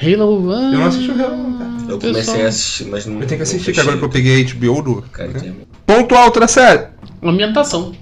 Halo. 0.00 0.52
Ah, 0.52 0.70
Eu 0.72 0.78
não 0.78 0.86
assisti 0.86 1.10
o 1.10 1.14
Halo, 1.24 1.58
cara. 1.58 1.70
Eu 1.88 1.98
pessoal. 1.98 2.00
comecei 2.24 2.44
a 2.44 2.48
assistir, 2.48 2.84
mas 2.88 3.06
não. 3.06 3.20
Eu 3.20 3.26
tenho 3.26 3.38
que 3.38 3.42
assistir, 3.44 3.72
que 3.72 3.80
agora 3.80 3.96
que 3.96 4.04
eu 4.04 4.10
peguei 4.10 4.42
a 4.44 4.54
HBO 4.54 4.82
do. 4.82 5.02
Cara, 5.10 5.28
né? 5.30 5.52
Ponto 5.86 6.14
alto 6.14 6.38
da 6.38 6.48
série. 6.48 6.84
Ambientação. 7.22 7.92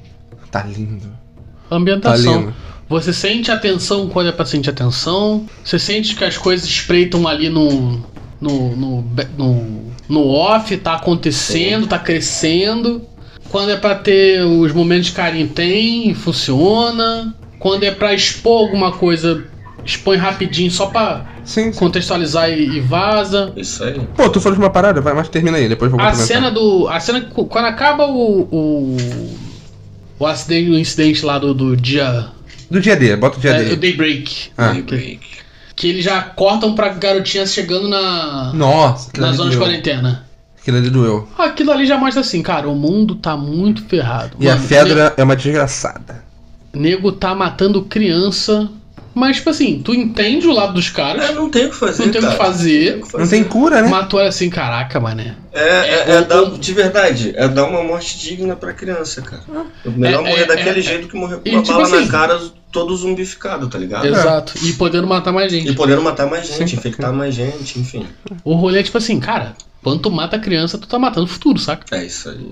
Tá 0.50 0.64
lindo. 0.64 1.06
Tá 1.70 1.76
Ambientação. 1.76 2.40
lindo. 2.40 2.54
Você 2.88 3.12
sente 3.12 3.50
atenção 3.50 4.08
quando 4.08 4.28
é 4.28 4.32
pra 4.32 4.44
sentir 4.44 4.70
atenção. 4.70 5.46
Você 5.64 5.78
sente 5.78 6.14
que 6.14 6.24
as 6.24 6.36
coisas 6.36 6.66
espreitam 6.66 7.26
ali 7.26 7.48
no. 7.48 8.02
no. 8.40 8.76
no, 8.76 9.04
no, 9.38 9.84
no 10.08 10.26
off, 10.28 10.76
tá 10.76 10.94
acontecendo, 10.94 11.86
tá 11.86 11.98
crescendo. 11.98 13.02
Quando 13.50 13.70
é 13.70 13.76
pra 13.76 13.94
ter 13.94 14.42
os 14.44 14.72
momentos 14.72 15.06
de 15.06 15.12
carinho, 15.12 15.48
tem, 15.48 16.12
funciona. 16.14 17.34
Quando 17.58 17.84
é 17.84 17.90
pra 17.90 18.12
expor 18.12 18.62
alguma 18.66 18.92
coisa, 18.92 19.44
expõe 19.84 20.16
rapidinho 20.18 20.70
só 20.70 20.86
pra 20.86 21.24
Sim, 21.44 21.72
sim. 21.72 21.78
contextualizar 21.78 22.50
e, 22.50 22.76
e 22.76 22.80
vaza. 22.80 23.52
Isso 23.56 23.82
aí. 23.82 23.98
Pô, 24.16 24.28
tu 24.28 24.40
falou 24.40 24.58
de 24.58 24.62
uma 24.64 24.70
parada, 24.70 25.00
vai, 25.00 25.14
mas 25.14 25.28
termina 25.28 25.56
aí, 25.56 25.68
depois 25.68 25.90
eu 25.90 25.96
vou 25.96 26.06
A 26.06 26.10
comentar. 26.10 26.26
cena 26.26 26.50
do. 26.50 26.86
A 26.88 27.00
cena. 27.00 27.20
que- 27.22 27.32
Quando 27.44 27.64
acaba 27.66 28.06
o. 28.06 28.40
o, 28.42 28.96
o 30.18 30.26
acidente, 30.26 30.70
o 30.70 30.78
incidente 30.78 31.24
lá 31.24 31.38
do, 31.38 31.54
do 31.54 31.74
dia. 31.76 32.26
Do 32.74 32.80
dia 32.80 32.96
D, 32.96 33.14
bota 33.14 33.38
o 33.38 33.40
dia 33.40 33.52
é, 33.52 33.62
D. 33.62 33.72
o 33.74 33.76
Daybreak. 33.76 34.50
Ah. 34.58 34.72
Daybreak. 34.72 35.20
Que 35.76 35.90
eles 35.90 36.04
já 36.04 36.20
cortam 36.20 36.74
pra 36.74 36.88
garotinha 36.88 37.46
chegando 37.46 37.88
na. 37.88 38.52
Nossa, 38.52 39.12
na 39.16 39.32
zona 39.32 39.52
de 39.52 39.56
quarentena. 39.56 40.26
Aquilo 40.60 40.78
ali 40.78 40.90
doeu. 40.90 41.28
Aquilo 41.38 41.70
ali 41.70 41.86
já 41.86 41.96
mostra 41.96 42.20
assim, 42.20 42.42
cara, 42.42 42.68
o 42.68 42.74
mundo 42.74 43.14
tá 43.14 43.36
muito 43.36 43.84
ferrado. 43.84 44.36
E 44.40 44.48
a 44.48 44.56
Mano, 44.56 44.66
Fedra 44.66 45.14
é 45.16 45.22
uma 45.22 45.36
desgraçada. 45.36 46.24
Nego 46.72 47.12
tá 47.12 47.32
matando 47.32 47.82
criança. 47.82 48.68
Mas, 49.14 49.36
tipo 49.36 49.50
assim, 49.50 49.80
tu 49.82 49.94
entende 49.94 50.46
o 50.48 50.52
lado 50.52 50.72
dos 50.72 50.88
caras, 50.90 51.30
É, 51.30 51.32
não 51.32 51.48
tem 51.48 51.66
o 51.66 51.70
que 51.70 51.76
fazer. 51.76 52.04
não 52.04 52.10
tem 52.12 52.20
o 52.24 52.30
que 52.30 52.36
fazer. 52.36 53.00
Não 53.14 53.28
tem 53.28 53.44
cura, 53.44 53.80
né? 53.82 53.88
Matou 53.88 54.18
assim, 54.18 54.50
caraca, 54.50 54.98
mané. 54.98 55.36
É, 55.52 55.60
é, 55.60 56.04
É, 56.08 56.10
é 56.16 56.20
o- 56.20 56.24
dar, 56.24 56.42
o- 56.42 56.58
de 56.58 56.72
verdade, 56.72 57.32
é 57.36 57.46
dar 57.46 57.64
uma 57.66 57.82
morte 57.84 58.18
digna 58.18 58.56
pra 58.56 58.72
criança, 58.72 59.22
cara. 59.22 59.42
É 59.86 59.88
melhor 59.88 60.26
É, 60.26 60.30
morrer 60.30 60.42
é, 60.42 60.46
daquele 60.46 60.80
é, 60.80 60.82
jeito 60.82 61.06
que 61.08 61.16
morrer 61.16 61.36
com 61.36 61.48
E, 61.48 61.52
uma 61.52 61.62
tipo 61.62 61.74
bala 61.78 61.84
assim- 61.96 62.04
na 62.06 62.10
cara, 62.10 62.40
todo 62.72 62.96
zumbificado, 62.96 63.68
tá 63.68 63.78
ligado? 63.78 64.04
Exato. 64.06 64.54
E 64.64 64.72
podendo 64.72 65.06
matar 65.06 65.30
mais 65.32 65.52
gente. 65.52 65.70
E 65.70 65.74
podendo 65.76 66.02
matar 66.02 66.26
mais 66.28 66.48
gente, 66.48 66.70
Sim. 66.70 66.76
infectar 66.76 67.12
mais 67.12 67.34
gente, 67.34 67.78
enfim. 67.78 68.04
O 68.42 68.54
rolê 68.54 68.80
é 68.80 68.82
tipo 68.82 68.98
assim, 68.98 69.20
cara, 69.20 69.54
quando 69.80 70.00
tu 70.00 70.10
mata 70.10 70.34
a 70.34 70.40
criança, 70.40 70.76
tu 70.76 70.88
tá 70.88 70.98
matando 70.98 71.26
o 71.26 71.28
futuro, 71.28 71.58
saca? 71.60 71.84
É 71.96 72.04
isso 72.04 72.28
aí. 72.30 72.50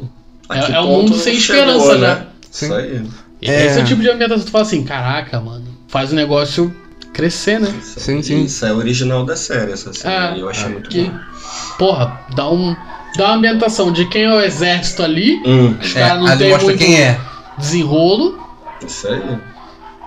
É- 0.51 0.73
é 0.75 0.81
um 0.81 0.87
mundo 0.87 1.17
sem 1.19 1.41
chegou, 1.41 1.65
esperança 1.65 1.99
né? 1.99 2.07
já. 2.07 2.27
Sim. 2.53 2.67
Isso 2.67 2.75
aí. 2.75 3.03
Esse 3.43 3.81
é 3.81 3.83
o 3.83 3.85
tipo 3.85 4.01
de 4.01 4.09
ambientação 4.09 4.39
que 4.45 4.47
tu 4.47 4.53
fala 4.53 4.63
assim, 4.63 4.85
caraca, 4.85 5.41
mano, 5.41 5.65
faz 5.93 6.11
o 6.11 6.15
negócio 6.17 6.75
crescer, 7.13 7.61
né? 7.61 7.73
Isso, 7.79 8.01
Sim, 8.01 8.23
sim. 8.23 8.43
Isso 8.45 8.65
é 8.67 8.73
original 8.73 9.25
da 9.25 9.37
série, 9.37 9.71
essa 9.73 9.93
série. 9.93 10.39
É, 10.39 10.43
eu 10.43 10.49
achei 10.49 10.69
muito 10.71 10.89
Que, 10.91 11.05
bom. 11.05 11.19
porra, 11.79 12.21
dá 12.35 12.51
um. 12.51 12.75
Dá 13.17 13.27
uma 13.27 13.35
ambientação 13.37 13.93
de 13.93 14.07
quem 14.07 14.23
é 14.25 14.33
o 14.35 14.41
exército 14.41 15.03
ali, 15.03 15.41
Hum, 15.45 15.77
os 15.79 15.95
É, 15.95 16.01
caras 16.01 16.23
não 16.23 16.27
ali 16.29 16.39
tem 16.39 16.49
mostra 16.51 16.65
muito 16.69 16.79
quem 16.79 16.99
é. 16.99 17.21
desenrolo, 17.59 18.41
isso 18.85 19.07
aí. 19.07 19.39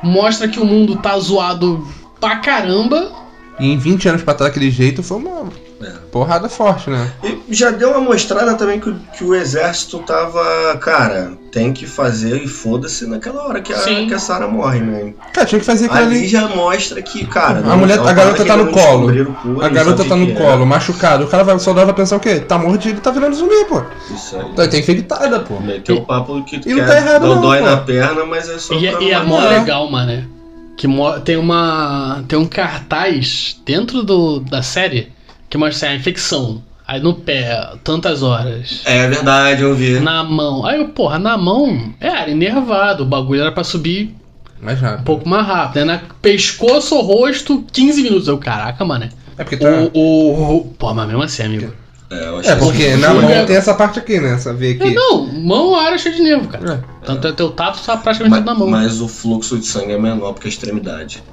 mostra 0.02 0.48
que 0.48 0.60
o 0.60 0.66
mundo 0.66 0.96
tá 0.96 1.18
zoado 1.20 1.88
pra 2.20 2.38
caramba. 2.38 3.12
E 3.60 3.68
em 3.72 3.78
20 3.78 4.10
anos 4.10 4.24
pra 4.24 4.34
trás 4.34 4.52
daquele 4.52 4.72
jeito 4.72 5.04
foi 5.04 5.18
uma 5.18 5.42
É. 5.42 5.65
porrada 6.12 6.48
forte, 6.50 6.90
né? 6.90 7.12
E 7.24 7.54
já 7.54 7.72
deu 7.72 7.92
uma 7.92 8.00
mostrada 8.02 8.54
também 8.56 8.80
que, 8.80 8.90
o- 8.90 9.00
que 9.18 9.24
o 9.24 9.34
exército 9.36 10.00
tava. 10.00 10.78
Cara, 10.82 11.34
tem 11.52 11.72
que 11.74 11.86
fazer 11.88 12.38
e 12.44 12.48
foda-se 12.48 13.06
naquela 13.08 13.44
hora 13.48 13.62
que 13.62 13.72
a, 13.74 13.78
Sim. 13.78 14.08
que 14.08 14.14
a 14.14 14.20
Sarah 14.20 14.48
morre, 14.48 14.80
né? 14.80 15.14
Cara, 15.34 15.46
tinha 15.48 15.60
que 15.60 15.66
fazer 15.66 15.86
aquilo 15.86 16.02
Ali 16.06 16.18
ali. 16.20 16.28
já 16.28 16.48
mostra 16.48 17.02
que, 17.02 17.26
cara. 17.26 17.60
A 17.60 17.62
não- 17.62 17.78
mulher- 17.78 17.98
é 17.98 18.02
a 18.02 18.14
garota 18.14 18.16
parada 18.16 18.38
tá 18.38 18.44
que 18.44 18.58
no 18.58 18.66
não 18.66 18.72
colo. 18.72 19.62
A 19.62 19.68
não 19.68 19.74
garota 19.74 20.04
tá 20.06 20.16
no 20.16 20.26
que 20.26 20.32
é. 20.32 20.36
colo, 20.36 20.66
machucado. 20.66 21.24
O 21.26 21.28
cara 21.28 21.44
vai, 21.44 21.56
o 21.56 21.60
soldado 21.60 21.86
vai 21.88 21.96
pensar 21.96 22.16
o 22.18 22.20
quê? 22.20 22.40
Tá 22.40 22.58
mordido, 22.58 23.00
tá 23.02 23.12
virando 23.12 23.36
zumbi, 23.36 23.66
pô. 23.70 23.82
Isso 24.14 24.36
aí. 24.38 24.54
Tá, 24.56 24.68
tá 24.68 24.78
infectada, 24.78 25.40
pô. 25.40 25.60
Meteu 25.60 25.98
o 25.98 26.06
papo 26.06 26.44
que 26.44 26.60
tu 26.60 26.70
E 26.70 26.74
não 26.74 26.80
quer 26.82 26.88
tá 26.88 26.98
errado 26.98 27.26
um 27.26 27.36
não, 27.36 27.42
dói 27.42 27.60
pô. 27.60 27.66
na 27.66 27.78
perna, 27.78 28.26
mas 28.26 28.50
é 28.50 28.58
só 28.60 28.74
E, 28.74 28.90
pra 28.92 29.02
e 29.02 29.12
é 29.12 29.20
não 29.20 29.26
mó 29.28 29.40
legal, 29.40 29.90
mano. 29.90 30.36
Que 30.78 30.88
mo- 30.88 31.20
tem 31.22 31.38
uma. 31.38 32.22
Tem 32.28 32.38
um 32.38 32.46
cartaz 32.46 33.56
dentro 33.66 34.04
do, 34.04 34.42
da 34.42 34.62
série 34.62 35.10
que 35.56 35.60
mostra 35.60 35.88
assim, 35.88 35.96
a 35.96 36.00
infecção. 36.00 36.62
Aí 36.88 37.00
no 37.02 37.14
pé, 37.16 37.72
tantas 37.84 38.22
horas. 38.22 38.82
É 38.86 39.08
verdade, 39.08 39.64
eu 39.64 39.74
vi. 39.74 40.00
Na 40.00 40.24
mão. 40.24 40.66
Aí 40.66 40.80
eu, 40.80 40.90
porra, 40.90 41.18
na 41.18 41.36
mão, 41.38 41.94
é, 42.00 42.08
era 42.08 42.30
enervado. 42.30 43.04
O 43.04 43.06
bagulho 43.08 43.42
era 43.42 43.52
pra 43.52 43.64
subir 43.64 44.14
Mais 44.62 44.80
um 44.80 44.86
rápido. 44.86 45.04
pouco 45.06 45.28
mais 45.28 45.48
rápido. 45.48 45.78
Aí 45.80 45.86
na 45.86 46.00
pescoço, 46.22 47.00
rosto, 47.02 47.64
15 47.72 48.04
minutos. 48.04 48.28
Eu, 48.28 48.38
caraca, 48.38 48.86
mano. 48.86 49.10
É 49.38 49.44
porque 49.44 49.58
tá. 49.58 49.68
O, 49.94 49.98
o, 50.00 50.58
o- 50.58 50.66
Pô, 50.78 50.94
mas 50.94 51.08
mesmo 51.08 51.24
assim, 51.24 51.44
amigo. 51.44 51.74
É, 52.12 52.28
eu 52.28 52.38
achei 52.38 52.52
É, 52.52 52.56
porque 52.56 52.96
na 52.98 53.14
mão 53.16 53.46
tem 53.48 53.56
essa 53.56 53.74
parte 53.74 53.98
aqui, 53.98 54.20
né? 54.20 54.34
Essa 54.36 54.54
veia 54.54 54.74
É, 54.74 54.76
aqui. 54.76 54.94
não, 54.94 55.26
mão 55.26 55.76
é 55.76 55.86
área 55.88 55.98
cheia 55.98 56.14
de 56.16 56.22
nervo, 56.22 56.48
cara. 56.48 56.84
É. 57.02 57.06
Tanto 57.06 57.28
é 57.28 57.32
teu 57.32 57.50
tato 57.50 57.80
tá 57.84 57.98
praticamente 57.98 58.36
Mas, 58.38 58.46
na 58.46 58.54
mão. 58.54 58.70
mas 58.70 59.02
o 59.02 59.08
fluxo 59.08 59.58
de 59.58 59.66
sangue 59.66 59.94
é 59.94 59.98
menor 59.98 60.34
porque 60.34 60.48
a 60.48 60.50
extremidade. 60.50 61.24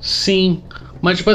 Sim. 0.00 0.62
Mas 1.00 1.18
tipo. 1.18 1.30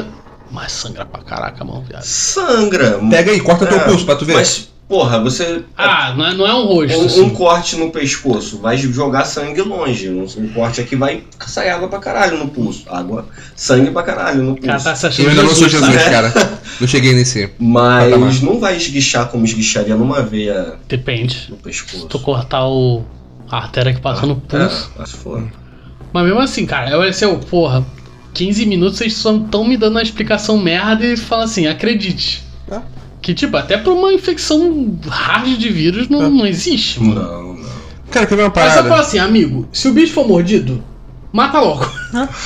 Mas 0.51 0.71
sangra 0.73 1.05
pra 1.05 1.21
caraca 1.23 1.63
a 1.63 1.65
mão, 1.65 1.81
viado. 1.81 2.03
Sangra. 2.03 2.99
Pega 3.09 3.31
aí, 3.31 3.39
corta 3.39 3.65
teu 3.65 3.77
É, 3.77 3.83
pulso 3.85 4.05
pra 4.05 4.15
tu 4.17 4.25
ver. 4.25 4.33
Mas, 4.35 4.67
porra, 4.89 5.19
você. 5.21 5.63
Ah, 5.77 6.13
não 6.13 6.25
é, 6.25 6.33
não 6.33 6.45
é 6.47 6.53
um 6.53 6.65
rosto. 6.65 6.99
Um, 6.99 7.05
assim. 7.05 7.21
um 7.21 7.29
corte 7.29 7.75
no 7.77 7.89
pescoço 7.89 8.57
vai 8.59 8.77
jogar 8.77 9.23
sangue 9.23 9.61
longe. 9.61 10.09
Um, 10.09 10.23
um 10.23 10.49
corte 10.49 10.81
aqui 10.81 10.95
vai 10.97 11.23
sair 11.47 11.69
água 11.69 11.87
pra 11.87 11.99
caralho 11.99 12.37
no 12.37 12.49
pulso. 12.49 12.83
Água, 12.89 13.25
sangue 13.55 13.91
pra 13.91 14.03
caralho 14.03 14.43
no 14.43 14.51
O 14.53 14.61
cara 14.61 14.73
pulso. 14.73 14.83
tá 14.85 14.95
se 14.95 15.07
achando 15.07 15.25
Eu 15.25 15.29
ainda 15.31 15.43
não 15.43 15.55
sou 15.55 15.69
Jesus, 15.69 15.93
sabe? 15.93 16.09
cara. 16.09 16.33
Não 16.81 16.87
cheguei 16.87 17.13
nesse. 17.13 17.49
Mas 17.57 18.09
Patamar. 18.11 18.43
não 18.43 18.59
vai 18.59 18.75
esguichar 18.75 19.27
como 19.29 19.45
esguicharia 19.45 19.95
numa 19.95 20.21
veia 20.21 20.73
Depende. 20.89 21.45
no 21.49 21.55
pescoço. 21.57 22.01
Se 22.01 22.07
tu 22.07 22.19
cortar 22.19 22.67
o. 22.67 23.03
A 23.49 23.57
artéria 23.57 23.93
que 23.93 23.99
passa 24.01 24.25
no 24.25 24.35
pulso. 24.35 24.91
É, 24.99 25.05
for. 25.07 25.43
Mas 26.13 26.25
mesmo 26.25 26.39
assim, 26.39 26.65
cara, 26.65 26.89
eu 26.89 26.99
olhei 26.99 27.11
assim, 27.11 27.25
eu, 27.25 27.37
porra, 27.37 27.85
15 28.33 28.65
minutos 28.65 28.97
vocês 28.97 29.13
só 29.15 29.35
estão 29.35 29.65
me 29.65 29.75
dando 29.77 29.93
uma 29.95 30.01
explicação 30.01 30.57
merda 30.57 31.05
e 31.05 31.17
falam 31.17 31.45
assim, 31.45 31.67
acredite. 31.67 32.43
É. 32.71 32.79
Que, 33.21 33.33
tipo, 33.33 33.55
até 33.57 33.77
pra 33.77 33.91
uma 33.93 34.11
infecção 34.13 34.97
hard 35.07 35.57
de 35.57 35.69
vírus 35.69 36.09
não, 36.09 36.23
É. 36.25 36.29
não 36.29 36.45
existe, 36.45 37.01
mano. 37.01 37.21
Não, 37.21 37.53
não. 37.55 37.65
Cara, 38.09 38.25
quer 38.25 38.35
ver 38.35 38.43
uma 38.43 38.51
Mas 38.55 38.63
você 38.65 38.69
fala 38.77 38.89
parada? 38.89 39.01
assim, 39.07 39.19
amigo, 39.19 39.67
se 39.71 39.87
o 39.87 39.93
bicho 39.93 40.13
for 40.13 40.27
mordido, 40.27 40.83
mata 41.31 41.59
logo. 41.59 41.89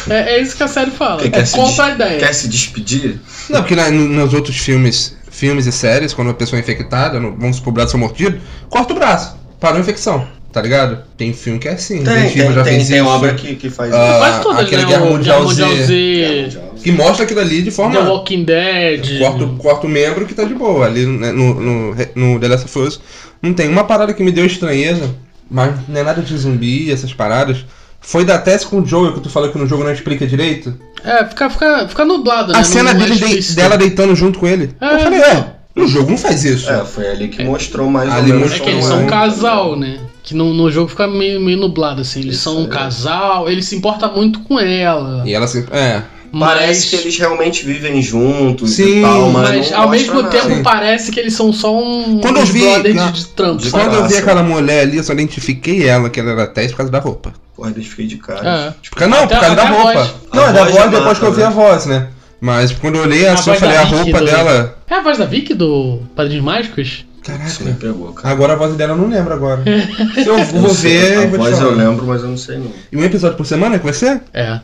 É, 0.10 0.36
é 0.36 0.41
isso 0.41 0.56
que 0.56 0.63
a 0.63 0.67
série 0.67 0.91
fala. 0.91 1.21
Quer, 1.21 1.28
É 1.28 1.43
quer 1.43 1.52
conta 1.52 1.84
a 1.86 1.91
ideia. 1.91 2.19
quer 2.19 2.34
se 2.34 2.48
despedir? 2.48 3.19
Não, 3.50 3.62
porque 3.62 3.76
na- 3.76 3.89
no- 3.89 4.08
nos 4.08 4.34
outros 4.34 4.58
filmes, 4.58 5.15
filmes 5.32 5.65
e 5.65 5.71
séries, 5.71 6.13
quando 6.13 6.30
a 6.30 6.34
pessoa 6.34 6.60
é 6.60 6.62
infectada, 6.62 7.19
no- 7.19 7.36
vamos 7.38 7.56
supor, 7.58 7.71
o 7.71 7.74
braço 7.74 7.95
é 7.95 8.00
mordido, 8.00 8.39
corta 8.69 8.93
o 8.93 8.95
braço. 8.95 9.36
Parou 9.60 9.78
a 9.78 9.82
infecção, 9.82 10.28
tá 10.55 10.61
ligado? 10.61 10.99
Tem 11.17 11.33
filme 11.33 11.59
que 11.59 11.67
é 11.67 11.73
assim. 11.73 12.01
Tem, 12.01 12.13
Resident 12.13 12.35
Evil 12.37 12.45
tem, 12.45 12.53
já 12.55 12.63
tem, 12.63 12.73
fez 12.75 12.87
tem 12.87 12.97
isso. 13.01 13.07
obra 13.09 13.33
que, 13.33 13.55
que 13.55 13.69
faz 13.69 13.93
Ah, 13.93 14.15
Quase 14.19 14.41
todas, 14.41 14.59
aquele 14.65 14.81
né? 14.83 14.87
Guerra 14.87 15.05
Mundial 15.05 15.37
Guerra 15.39 15.49
Mundial 15.49 15.69
Z. 15.75 15.85
Z, 15.85 16.59
Que 16.81 16.91
mostra 16.93 17.25
aquilo 17.25 17.41
ali 17.41 17.61
de 17.61 17.71
forma. 17.71 17.93
The 18.01 18.07
Walking 18.07 18.43
Dead. 18.45 19.19
Corta, 19.19 19.43
o- 19.43 19.55
corta 19.57 19.85
o 19.85 19.89
membro 19.89 20.25
que 20.25 20.33
tá 20.33 20.45
de 20.45 20.53
boa. 20.53 20.85
Ali 20.85 21.05
né, 21.05 21.33
no, 21.33 21.53
no, 21.55 21.95
no 22.15 22.39
The 22.39 22.47
Last 22.47 22.65
of 22.67 22.79
Us 22.79 23.01
não 23.41 23.53
tem 23.53 23.67
uma 23.67 23.83
parada 23.83 24.13
que 24.13 24.23
me 24.23 24.31
deu 24.31 24.45
estranheza, 24.45 25.13
mas 25.51 25.73
não 25.89 25.99
é 25.99 26.03
nada 26.03 26.21
de 26.21 26.37
zumbi, 26.37 26.89
essas 26.89 27.13
paradas. 27.13 27.65
Foi 27.99 28.23
da 28.23 28.37
tese 28.37 28.65
com 28.65 28.79
o 28.79 28.85
Joel 28.85 29.11
que 29.13 29.19
tu 29.19 29.29
falou 29.29 29.49
que 29.51 29.57
no 29.57 29.67
jogo 29.67 29.83
não 29.83 29.91
explica 29.91 30.25
direito. 30.25 30.73
É, 31.03 31.25
fica, 31.25 31.49
fica, 31.49 31.87
fica 31.89 32.05
nublado, 32.05 32.53
né? 32.53 32.59
A 32.59 32.63
cena 32.63 32.93
não 32.93 33.01
é 33.03 33.09
dele 33.09 33.41
de- 33.41 33.55
dela 33.55 33.77
deitando 33.77 34.15
junto 34.15 34.39
com 34.39 34.47
ele. 34.47 34.73
É, 34.79 34.93
eu 34.93 34.99
falei, 34.99 35.19
é, 35.21 35.47
no 35.75 35.87
jogo 35.87 36.11
não 36.11 36.17
faz 36.17 36.45
isso. 36.45 36.69
É, 36.69 36.85
foi 36.85 37.07
ali 37.09 37.27
que 37.27 37.43
mostrou 37.43 37.89
mais 37.89 38.09
Ali 38.09 38.31
ou 38.31 38.37
menos. 38.39 38.53
É 38.53 38.59
que 38.59 38.69
eles 38.69 38.85
são 38.85 39.01
é. 39.01 39.03
um 39.03 39.07
casal, 39.07 39.75
né? 39.75 39.99
Que 40.25 40.33
no, 40.33 40.53
no 40.53 40.71
jogo 40.71 40.89
fica 40.89 41.07
meio, 41.07 41.39
meio 41.39 41.57
nublado, 41.57 42.01
assim. 42.01 42.19
Eles 42.21 42.35
Isso 42.35 42.43
são 42.45 42.57
um 42.61 42.63
aí. 42.63 42.67
casal, 42.69 43.47
ele 43.47 43.61
se 43.61 43.75
importa 43.75 44.07
muito 44.07 44.39
com 44.39 44.59
ela. 44.59 45.21
E 45.25 45.33
ela 45.33 45.45
assim, 45.45 45.63
é. 45.71 46.01
Parece 46.38 46.67
mas, 46.81 46.85
que 46.89 46.95
eles 46.97 47.17
realmente 47.17 47.65
vivem 47.65 48.01
juntos 48.01 48.71
Sim, 48.71 48.99
e 48.99 49.01
tal, 49.03 49.29
mas, 49.29 49.49
mas 49.49 49.71
ao 49.71 49.88
mesmo 49.89 50.15
nada. 50.21 50.29
tempo 50.29 50.49
Sim. 50.55 50.63
parece 50.63 51.09
que 51.11 51.17
eles 51.19 51.33
são 51.33 51.53
só 51.53 51.73
um 51.73 52.19
Quando 52.19 52.38
eu 52.39 52.45
vi- 52.45 52.93
na- 52.93 53.05
de, 53.11 53.21
de 53.21 53.25
trampo. 53.27 53.61
de-? 53.61 53.71
Quando 53.71 53.93
eu 53.93 54.05
vi 54.05 54.17
aquela 54.17 54.43
mulher 54.43 54.81
ali, 54.81 54.97
eu 54.97 55.03
só 55.03 55.13
identifiquei 55.13 55.88
ela, 55.88 56.09
que 56.09 56.19
ela 56.19 56.31
era 56.31 56.47
Tess 56.47 56.71
por 56.71 56.77
causa 56.77 56.91
da 56.91 56.99
roupa. 56.99 57.31
Porra, 57.55 57.69
identifiquei 57.69 58.07
de 58.07 58.17
cara. 58.17 58.49
É. 58.49 58.73
Porque, 58.89 59.05
não, 59.05 59.19
Até- 59.23 59.35
por 59.35 59.41
causa 59.45 59.53
até 59.53 59.55
da 59.55 59.63
a 59.63 59.71
roupa. 59.81 59.93
voz. 59.93 60.13
Não, 60.33 60.43
A 60.43 60.47
é 60.49 60.53
da 60.53 60.63
voz 60.63 60.73
voz 60.75 60.91
depois 60.91 61.19
que 61.19 61.25
eu 61.25 61.31
vi 61.31 61.43
a 61.43 61.49
né? 61.49 61.55
voz, 61.55 61.85
né? 61.85 62.07
Mas 62.41 62.71
quando 62.73 62.95
eu 62.95 63.03
olhei 63.03 63.27
A 63.27 63.33
assim, 63.33 63.51
eu 63.51 63.55
falei, 63.55 63.77
a 63.77 63.83
roupa 63.83 64.19
do- 64.19 64.25
dela. 64.25 64.77
É 64.89 64.93
a 64.95 65.01
voz 65.01 65.17
da 65.17 65.25
Vicky 65.25 65.53
do 65.53 66.01
Padrinhos 66.17 66.43
Mágicos? 66.43 67.05
Isso 67.45 67.63
me 67.63 67.71
Caraca. 67.73 67.73
pegou, 67.88 68.13
cara. 68.13 68.29
Agora 68.33 68.53
a 68.53 68.55
voz 68.55 68.75
dela 68.75 68.93
eu 68.93 68.97
não 68.97 69.07
lembro 69.09 69.33
agora. 69.33 69.63
Se 70.13 70.27
eu 70.27 70.38
Eu 70.38 70.45
vou 70.45 70.69
sei, 70.73 70.97
ver, 70.99 71.17
a 71.17 71.21
eu 71.23 71.29
vou 71.29 71.31
te 71.31 71.38
voz 71.38 71.59
eu 71.59 71.71
lembro, 71.75 72.05
mas 72.05 72.21
eu 72.21 72.29
não 72.29 72.38
sei 72.38 72.57
não. 72.59 72.71
E 72.91 72.97
um 72.97 73.03
episódio 73.03 73.35
por 73.38 73.45
semana 73.45 73.77
que 73.79 73.83
vai 73.85 73.93
ser? 73.93 74.21
É. 74.33 74.59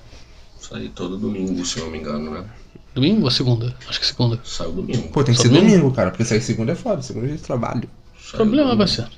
Saiu 0.59 0.89
todo 0.95 1.17
domingo, 1.17 1.65
se 1.65 1.77
eu 1.79 1.85
não 1.85 1.91
me 1.91 1.97
engano, 1.97 2.31
né? 2.31 2.43
Domingo 2.93 3.23
ou 3.23 3.31
segunda? 3.31 3.73
Acho 3.89 3.99
que 3.99 4.05
segunda. 4.05 4.39
Saiu 4.43 4.71
domingo. 4.73 5.07
Pô, 5.09 5.23
tem 5.23 5.33
que 5.33 5.37
Só 5.41 5.43
ser 5.47 5.49
domingo? 5.49 5.69
domingo, 5.71 5.91
cara, 5.95 6.11
porque 6.11 6.23
sair 6.25 6.41
segunda 6.41 6.73
é 6.73 6.75
foda, 6.75 7.01
segunda 7.01 7.27
é 7.27 7.31
de 7.31 7.37
trabalho. 7.39 7.89
Saiu 8.21 8.37
Problema, 8.37 8.77
parceiro. 8.77 9.09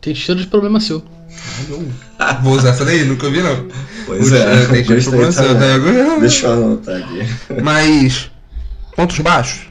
Tem 0.00 0.14
cheiro 0.14 0.40
de 0.40 0.46
problema 0.46 0.78
seu. 0.78 1.02
Vou 2.42 2.54
usar 2.54 2.70
essa 2.70 2.84
daí, 2.84 3.04
nunca 3.04 3.28
vi 3.30 3.42
não. 3.42 3.66
Pois 4.06 4.30
é, 4.32 4.66
tem 4.66 4.84
cheiro 4.84 5.00
de 5.00 5.08
problema, 5.08 5.32
também. 5.32 5.54
né? 5.54 5.74
Agora- 5.74 6.20
Deixa 6.20 6.46
eu 6.46 6.52
anotar 6.52 6.96
aqui. 6.96 7.62
Mas, 7.62 8.30
pontos 8.94 9.18
baixos? 9.20 9.62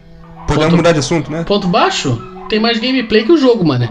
Podemos 0.48 0.66
Ponto- 0.66 0.76
mudar 0.78 0.92
de 0.94 1.00
assunto, 1.00 1.32
né? 1.32 1.44
Ponto 1.44 1.68
baixo? 1.68 2.22
Tem 2.50 2.60
mais 2.60 2.80
gameplay 2.80 3.24
que 3.24 3.32
o 3.32 3.38
jogo, 3.38 3.66
mano. 3.66 3.90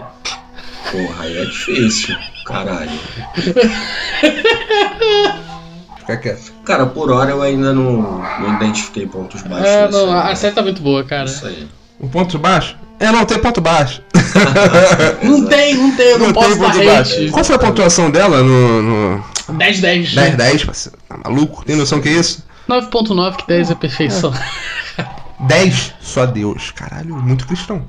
Porra, 0.91 1.23
aí 1.23 1.37
é 1.37 1.45
difícil. 1.45 2.15
Caralho. 2.45 2.91
Fica 5.99 6.17
quieto. 6.17 6.53
Cara, 6.63 6.85
por 6.85 7.11
hora 7.11 7.31
eu 7.31 7.41
ainda 7.41 7.73
não, 7.73 8.23
não 8.39 8.55
identifiquei 8.55 9.05
pontos 9.05 9.41
baixos. 9.41 9.67
É, 9.67 9.89
não, 9.89 10.17
a 10.17 10.33
série 10.35 10.55
tá 10.55 10.61
muito 10.61 10.81
boa, 10.81 11.03
cara. 11.03 11.25
Isso 11.25 11.45
aí. 11.45 11.67
Um 11.99 12.07
ponto 12.07 12.39
baixo? 12.39 12.77
É, 12.99 13.11
não, 13.11 13.25
tem 13.25 13.39
ponto 13.39 13.61
baixo. 13.61 14.01
Não 15.21 15.45
tem, 15.45 15.75
não 15.75 15.95
tem, 15.95 16.07
eu 16.07 16.19
não, 16.19 16.33
posso 16.33 16.59
dar 16.59 16.99
hate. 16.99 17.29
Qual 17.31 17.43
foi 17.43 17.55
a 17.55 17.59
pontuação 17.59 18.11
dela 18.11 18.43
no, 18.43 18.81
no 18.81 19.23
10-10. 19.49 20.13
10-10, 20.13 20.65
parceiro? 20.65 20.97
Tá 21.07 21.17
maluco? 21.23 21.63
Tem 21.63 21.75
noção 21.75 22.01
que 22.01 22.09
é 22.09 22.13
isso? 22.13 22.43
9.9, 22.67 23.37
que 23.37 23.47
10 23.47 23.71
é 23.71 23.75
perfeição. 23.75 24.33
10, 25.39 25.93
só 26.01 26.25
Deus. 26.25 26.71
Caralho, 26.71 27.15
muito 27.15 27.45
cristão. 27.47 27.83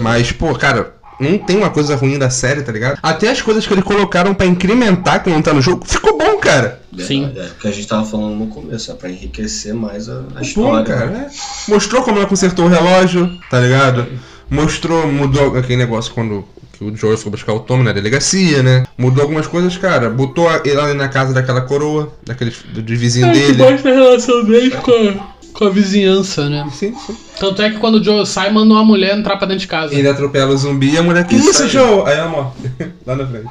Mas- 0.00 0.32
pô, 0.32 0.54
cara, 0.54 0.94
não 1.20 1.38
tem 1.38 1.56
uma 1.56 1.70
coisa 1.70 1.96
ruim 1.96 2.18
da 2.18 2.30
série, 2.30 2.62
tá 2.62 2.72
ligado? 2.72 2.98
Até 3.02 3.30
as 3.30 3.40
coisas 3.42 3.66
que 3.66 3.72
eles 3.72 3.84
colocaram 3.84 4.34
pra 4.34 4.46
incrementar 4.46 5.22
que 5.22 5.30
não 5.30 5.40
tá 5.42 5.52
no 5.52 5.60
jogo, 5.62 5.84
ficou 5.86 6.16
bom, 6.18 6.38
cara. 6.38 6.80
Sim. 6.98 7.32
É, 7.36 7.44
porque 7.48 7.68
a 7.68 7.72
gente 7.72 7.86
tava 7.86 8.04
falando 8.06 8.34
no 8.36 8.46
começo, 8.46 8.90
é 8.90 8.94
pra 8.94 9.10
enriquecer 9.10 9.74
mais 9.74 10.08
a, 10.08 10.12
a 10.18 10.22
Bom, 10.22 10.40
história. 10.40 10.84
cara, 10.84 11.06
né? 11.06 11.30
Mostrou 11.68 12.02
como 12.02 12.18
ela 12.18 12.26
consertou 12.26 12.64
o 12.66 12.68
relógio, 12.68 13.30
tá 13.50 13.60
ligado? 13.60 14.06
Mostrou, 14.50 15.06
mudou 15.10 15.56
aquele 15.58 15.76
negócio 15.76 16.12
quando 16.14 16.44
que 16.72 16.84
o 16.84 16.94
Joel 16.94 17.16
foi 17.18 17.30
buscar 17.30 17.54
o 17.54 17.60
Tommy 17.60 17.82
na 17.84 17.92
delegacia, 17.92 18.62
né? 18.62 18.84
Mudou 18.98 19.22
algumas 19.22 19.46
coisas, 19.46 19.76
cara. 19.78 20.10
Botou 20.10 20.46
ele 20.64 20.78
ali 20.78 20.92
na 20.94 21.08
casa 21.08 21.32
daquela 21.32 21.62
coroa, 21.62 22.12
daquele 22.24 22.52
do, 22.72 22.82
do 22.82 22.96
vizinho 22.96 23.26
É, 23.28 23.32
que 23.32 23.38
dele. 23.52 23.62
mostra 23.70 23.90
a 23.90 23.94
relação 23.94 24.44
dele 24.44 24.70
com 24.72 25.18
com 25.56 25.64
a 25.66 25.70
vizinhança, 25.70 26.48
né? 26.48 26.68
Sim, 26.72 26.94
sim. 26.94 27.16
Tanto 27.38 27.62
é 27.62 27.70
que 27.70 27.78
quando 27.78 27.96
o 27.96 28.04
Joe 28.04 28.26
sai, 28.26 28.50
manda 28.50 28.72
uma 28.74 28.84
mulher 28.84 29.16
entrar 29.16 29.36
pra 29.36 29.46
dentro 29.46 29.60
de 29.62 29.68
casa. 29.68 29.94
Ele 29.94 30.08
atropela 30.08 30.52
o 30.52 30.56
zumbi 30.56 30.90
e 30.94 30.98
a 30.98 31.02
mulher, 31.02 31.26
que 31.26 31.34
Isso 31.36 31.62
aí. 31.62 31.68
Joel? 31.68 32.06
Aí 32.06 32.16
ela 32.18 32.28
morre. 32.28 32.50
Lá 33.06 33.16
na 33.16 33.26
frente. 33.26 33.48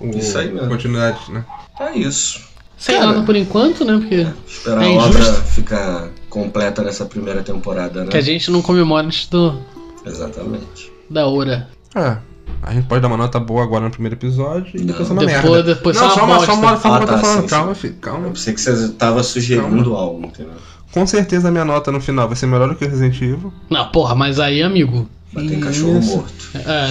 O- 0.00 0.10
Isso 0.16 0.36
aí 0.38 0.52
mesmo. 0.52 0.68
Continuidade, 0.68 1.18
né? 1.30 1.44
É 1.80 1.96
isso. 1.96 2.40
Sem 2.76 2.96
Cara. 2.96 3.06
nada 3.12 3.22
por 3.24 3.36
enquanto, 3.36 3.84
né? 3.84 3.96
Porque 3.98 4.26
Esperar 4.46 4.82
É 4.82 4.86
a 4.86 5.02
obra 5.04 5.24
ficar 5.34 6.08
completa 6.28 6.82
nessa 6.82 7.04
primeira 7.06 7.42
temporada, 7.42 8.02
né? 8.04 8.10
que 8.10 8.16
a 8.16 8.20
gente 8.20 8.50
não 8.50 8.60
comemora 8.60 9.06
antes 9.06 9.28
do, 9.28 9.58
Exatamente. 10.04 10.92
da 11.08 11.26
hora. 11.26 11.68
É. 11.94 12.16
A 12.62 12.72
gente 12.72 12.86
pode 12.86 13.00
dar 13.00 13.08
uma 13.08 13.16
nota 13.16 13.38
boa 13.38 13.62
agora 13.62 13.84
no 13.84 13.90
primeiro 13.90 14.16
episódio 14.16 14.72
e 14.74 14.80
Não. 14.80 14.86
depois 14.86 15.08
é 15.08 15.12
uma 15.12 15.24
Depois- 15.24 15.42
merda. 15.42 15.62
depois 15.74 15.96
não, 15.96 16.02
é 16.02 16.06
uma 16.06 16.14
só 16.14 16.24
uma, 16.24 16.46
só 16.46 16.54
uma 16.54 16.76
que 16.78 16.86
eu 16.86 16.92
Ah, 16.92 17.00
tô 17.00 17.06
tá, 17.06 17.18
falando. 17.18 17.40
sim, 17.42 17.46
calma, 17.48 17.74
sim. 17.74 17.80
filho, 17.80 17.94
calma. 18.00 18.26
Eu 18.26 18.30
pensei 18.32 18.54
que 18.54 18.60
você 18.60 18.88
tava 18.90 19.22
sugerindo 19.22 19.94
algo, 19.96 20.26
entendeu? 20.26 20.52
Com 20.94 21.04
certeza 21.08 21.48
a 21.48 21.50
minha 21.50 21.64
nota 21.64 21.90
no 21.90 22.00
final 22.00 22.28
vai 22.28 22.36
ser 22.36 22.46
melhor 22.46 22.68
do 22.68 22.76
que 22.76 22.84
o 22.84 22.88
Resident 22.88 23.16
Evil. 23.20 23.52
Não, 23.68 23.88
porra, 23.88 24.14
mas 24.14 24.38
aí, 24.38 24.62
amigo. 24.62 25.08
Mas 25.32 25.48
tem 25.48 25.58
cachorro 25.58 26.00
morto. 26.00 26.32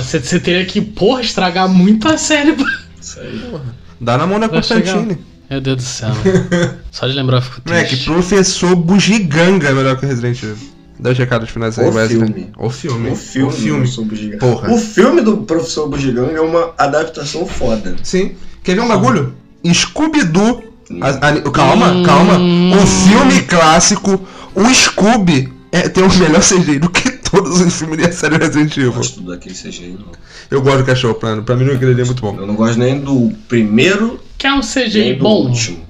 Você 0.03 0.39
teria 0.41 0.65
que, 0.65 0.81
porra, 0.81 1.21
estragar 1.21 1.69
muito 1.69 2.05
a 2.09 2.17
série. 2.17 2.53
Isso 2.99 3.17
aí. 3.21 3.41
Dá 4.01 4.17
na 4.17 4.27
mão 4.27 4.41
da 4.41 4.47
Vai 4.47 4.57
Constantine. 4.57 5.17
Meu 5.49 5.61
Deus 5.61 5.77
do 5.77 5.83
céu. 5.83 6.09
Só 6.91 7.07
de 7.07 7.13
lembrar 7.13 7.37
eu 7.37 7.41
fico 7.43 7.61
Moleque, 7.65 7.89
triste. 7.91 8.05
professor 8.05 8.75
bugiganga 8.75 9.69
é 9.69 9.73
melhor 9.73 9.97
que 9.97 10.05
o 10.05 10.09
Resident 10.09 10.43
Evil. 10.43 10.57
Dá 10.99 11.11
os 11.11 11.17
recados 11.17 11.49
finais 11.49 11.79
aí, 11.79 11.87
O 11.87 11.93
Wesley. 11.93 12.17
filme. 12.27 12.51
O 12.57 12.69
filme. 12.69 13.09
O 13.11 13.15
filme, 13.15 13.47
O 13.47 13.51
filme. 13.51 13.71
do 13.71 13.77
Professor 13.85 14.05
Bugiganga. 14.05 14.37
Porra. 14.39 14.71
O 14.73 14.77
filme 14.77 15.21
do 15.21 15.37
Professor 15.37 15.87
Bugiganga 15.87 16.37
é 16.37 16.41
uma 16.41 16.73
adaptação 16.77 17.45
foda. 17.45 17.95
Sim. 18.03 18.33
Quer 18.63 18.75
ver 18.75 18.81
um 18.81 18.87
bagulho? 18.89 19.33
Scooby-Doo. 19.65 20.72
A- 21.01 21.29
a- 21.29 21.51
calma, 21.51 21.91
Hum. 21.91 22.03
calma. 22.03 22.33
O 22.37 22.85
filme 22.87 23.41
clássico, 23.43 24.21
o 24.55 24.73
Scooby, 24.73 25.51
é, 25.71 25.87
tem 25.89 26.03
o 26.03 26.13
melhor 26.17 26.41
CGI 26.41 26.79
do 26.79 26.89
que 26.89 27.09
todos 27.29 27.61
os 27.61 27.73
filmes 27.73 27.97
da 27.99 28.11
série 28.11 28.37
Resident 28.37 28.75
Eu 28.77 28.83
Evil. 28.83 28.93
gosto 28.93 29.21
daquele 29.21 29.55
CGI, 29.55 29.97
não. 29.99 30.07
Eu 30.51 30.61
gosto 30.61 30.79
do 30.79 30.83
cachorro 30.85 31.15
plano. 31.15 31.43
Pra 31.43 31.55
mim, 31.55 31.65
aquele 31.71 31.91
ali 31.91 32.01
é 32.01 32.05
muito 32.05 32.21
bom. 32.21 32.35
Eu 32.37 32.45
não 32.45 32.55
gosto 32.55 32.77
nem 32.77 32.99
do 32.99 33.31
primeiro, 33.47 34.19
Quer 34.37 34.53
um 34.53 34.61
CGI 34.61 35.15
bom? 35.15 35.47
último. 35.47 35.83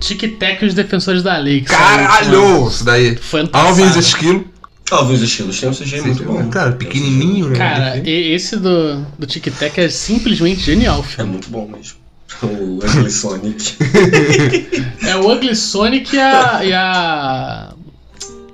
Tic-Tac 0.00 0.62
e 0.64 0.66
os 0.66 0.74
Defensores 0.74 1.22
da 1.22 1.36
Lei. 1.36 1.60
que. 1.60 1.66
Caralho! 1.66 2.66
Isso 2.68 2.82
daí. 2.84 3.16
Foi 3.16 3.40
ano 3.40 3.50
passado. 3.50 3.68
Alvin 3.68 3.98
Esquilo. 3.98 4.44
Talvez 4.86 5.20
os 5.22 5.28
estilos 5.28 5.60
tenham 5.60 5.72
um 5.72 5.76
CGI 5.76 6.00
muito 6.00 6.24
bom. 6.24 6.48
Cara, 6.48 6.72
pequenininho, 6.72 7.50
né? 7.50 7.56
Cara, 7.56 8.02
esse 8.08 8.56
do, 8.56 9.06
do 9.18 9.26
Tic-Tac 9.26 9.78
é 9.78 9.88
simplesmente 9.88 10.60
genial, 10.62 11.00
É 11.00 11.02
filho. 11.02 11.28
muito 11.28 11.48
bom 11.50 11.68
mesmo. 11.68 11.98
O 12.42 12.78
Ugly 12.78 13.10
Sonic. 13.10 13.76
É 15.06 15.16
o 15.16 15.30
Ugly 15.30 15.54
Sonic 15.56 16.14
e 16.14 16.18
a, 16.18 16.60
e 16.64 16.72
a. 16.72 17.72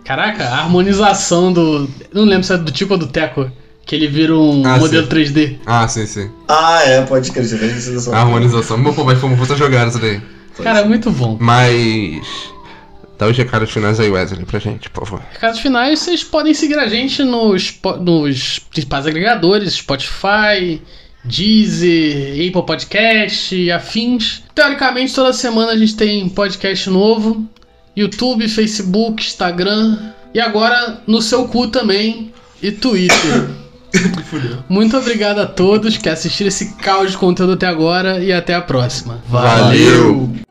Caraca, 0.04 0.44
a 0.44 0.58
harmonização 0.62 1.52
do. 1.52 1.88
Não 2.12 2.24
lembro 2.24 2.44
se 2.44 2.52
é 2.52 2.56
do 2.58 2.70
Tico 2.72 2.94
ou 2.94 2.98
do 2.98 3.06
Teco. 3.08 3.50
Que 3.84 3.94
ele 3.94 4.08
vira 4.08 4.34
um 4.36 4.66
Ah, 4.66 4.78
modelo 4.78 5.04
sim. 5.06 5.10
3D. 5.12 5.58
Ah, 5.64 5.86
sim, 5.86 6.06
sim. 6.06 6.28
ah, 6.48 6.82
é, 6.84 7.02
pode 7.02 7.30
crer. 7.30 7.46
A 8.12 8.18
harmonização. 8.18 8.82
Pô, 8.82 9.04
mas 9.04 9.18
foi 9.20 9.28
uma 9.28 9.38
puta 9.38 9.54
jogada 9.54 9.90
isso 9.90 10.00
daí. 10.00 10.20
Cara, 10.62 10.80
é 10.80 10.84
muito 10.84 11.10
bom. 11.12 11.36
Mas. 11.40 12.20
Dá 13.18 13.28
os 13.28 13.36
recados 13.36 13.70
finais 13.70 13.98
aí, 14.00 14.10
Wesley, 14.10 14.44
pra 14.44 14.58
gente, 14.58 14.90
por 14.90 15.06
favor. 15.06 15.24
Recados 15.32 15.60
finais, 15.60 16.00
vocês 16.00 16.22
podem 16.24 16.52
seguir 16.52 16.78
a 16.78 16.86
gente 16.88 17.22
nos, 17.22 17.72
nos 18.00 18.58
principais 18.58 19.06
agregadores, 19.06 19.72
Spotify, 19.74 20.82
Deezer, 21.26 22.48
Apple 22.48 22.66
Podcast 22.66 23.54
e 23.54 23.70
afins. 23.70 24.42
Teoricamente, 24.54 25.14
toda 25.14 25.32
semana 25.32 25.72
a 25.72 25.76
gente 25.76 25.96
tem 25.96 26.28
podcast 26.28 26.88
novo. 26.88 27.44
YouTube, 27.96 28.48
Facebook, 28.48 29.22
Instagram. 29.22 29.98
E 30.34 30.40
agora 30.40 31.00
no 31.06 31.20
seu 31.20 31.48
cu 31.48 31.68
também. 31.68 32.32
E 32.62 32.70
Twitter. 32.70 33.48
Muito 34.68 34.96
obrigado 34.96 35.40
a 35.40 35.46
todos 35.46 35.96
que 35.96 36.08
assistiram 36.08 36.48
esse 36.48 36.74
caos 36.76 37.12
de 37.12 37.18
conteúdo 37.18 37.52
até 37.52 37.66
agora 37.66 38.22
e 38.22 38.32
até 38.32 38.54
a 38.54 38.60
próxima. 38.60 39.20
Valeu. 39.28 40.45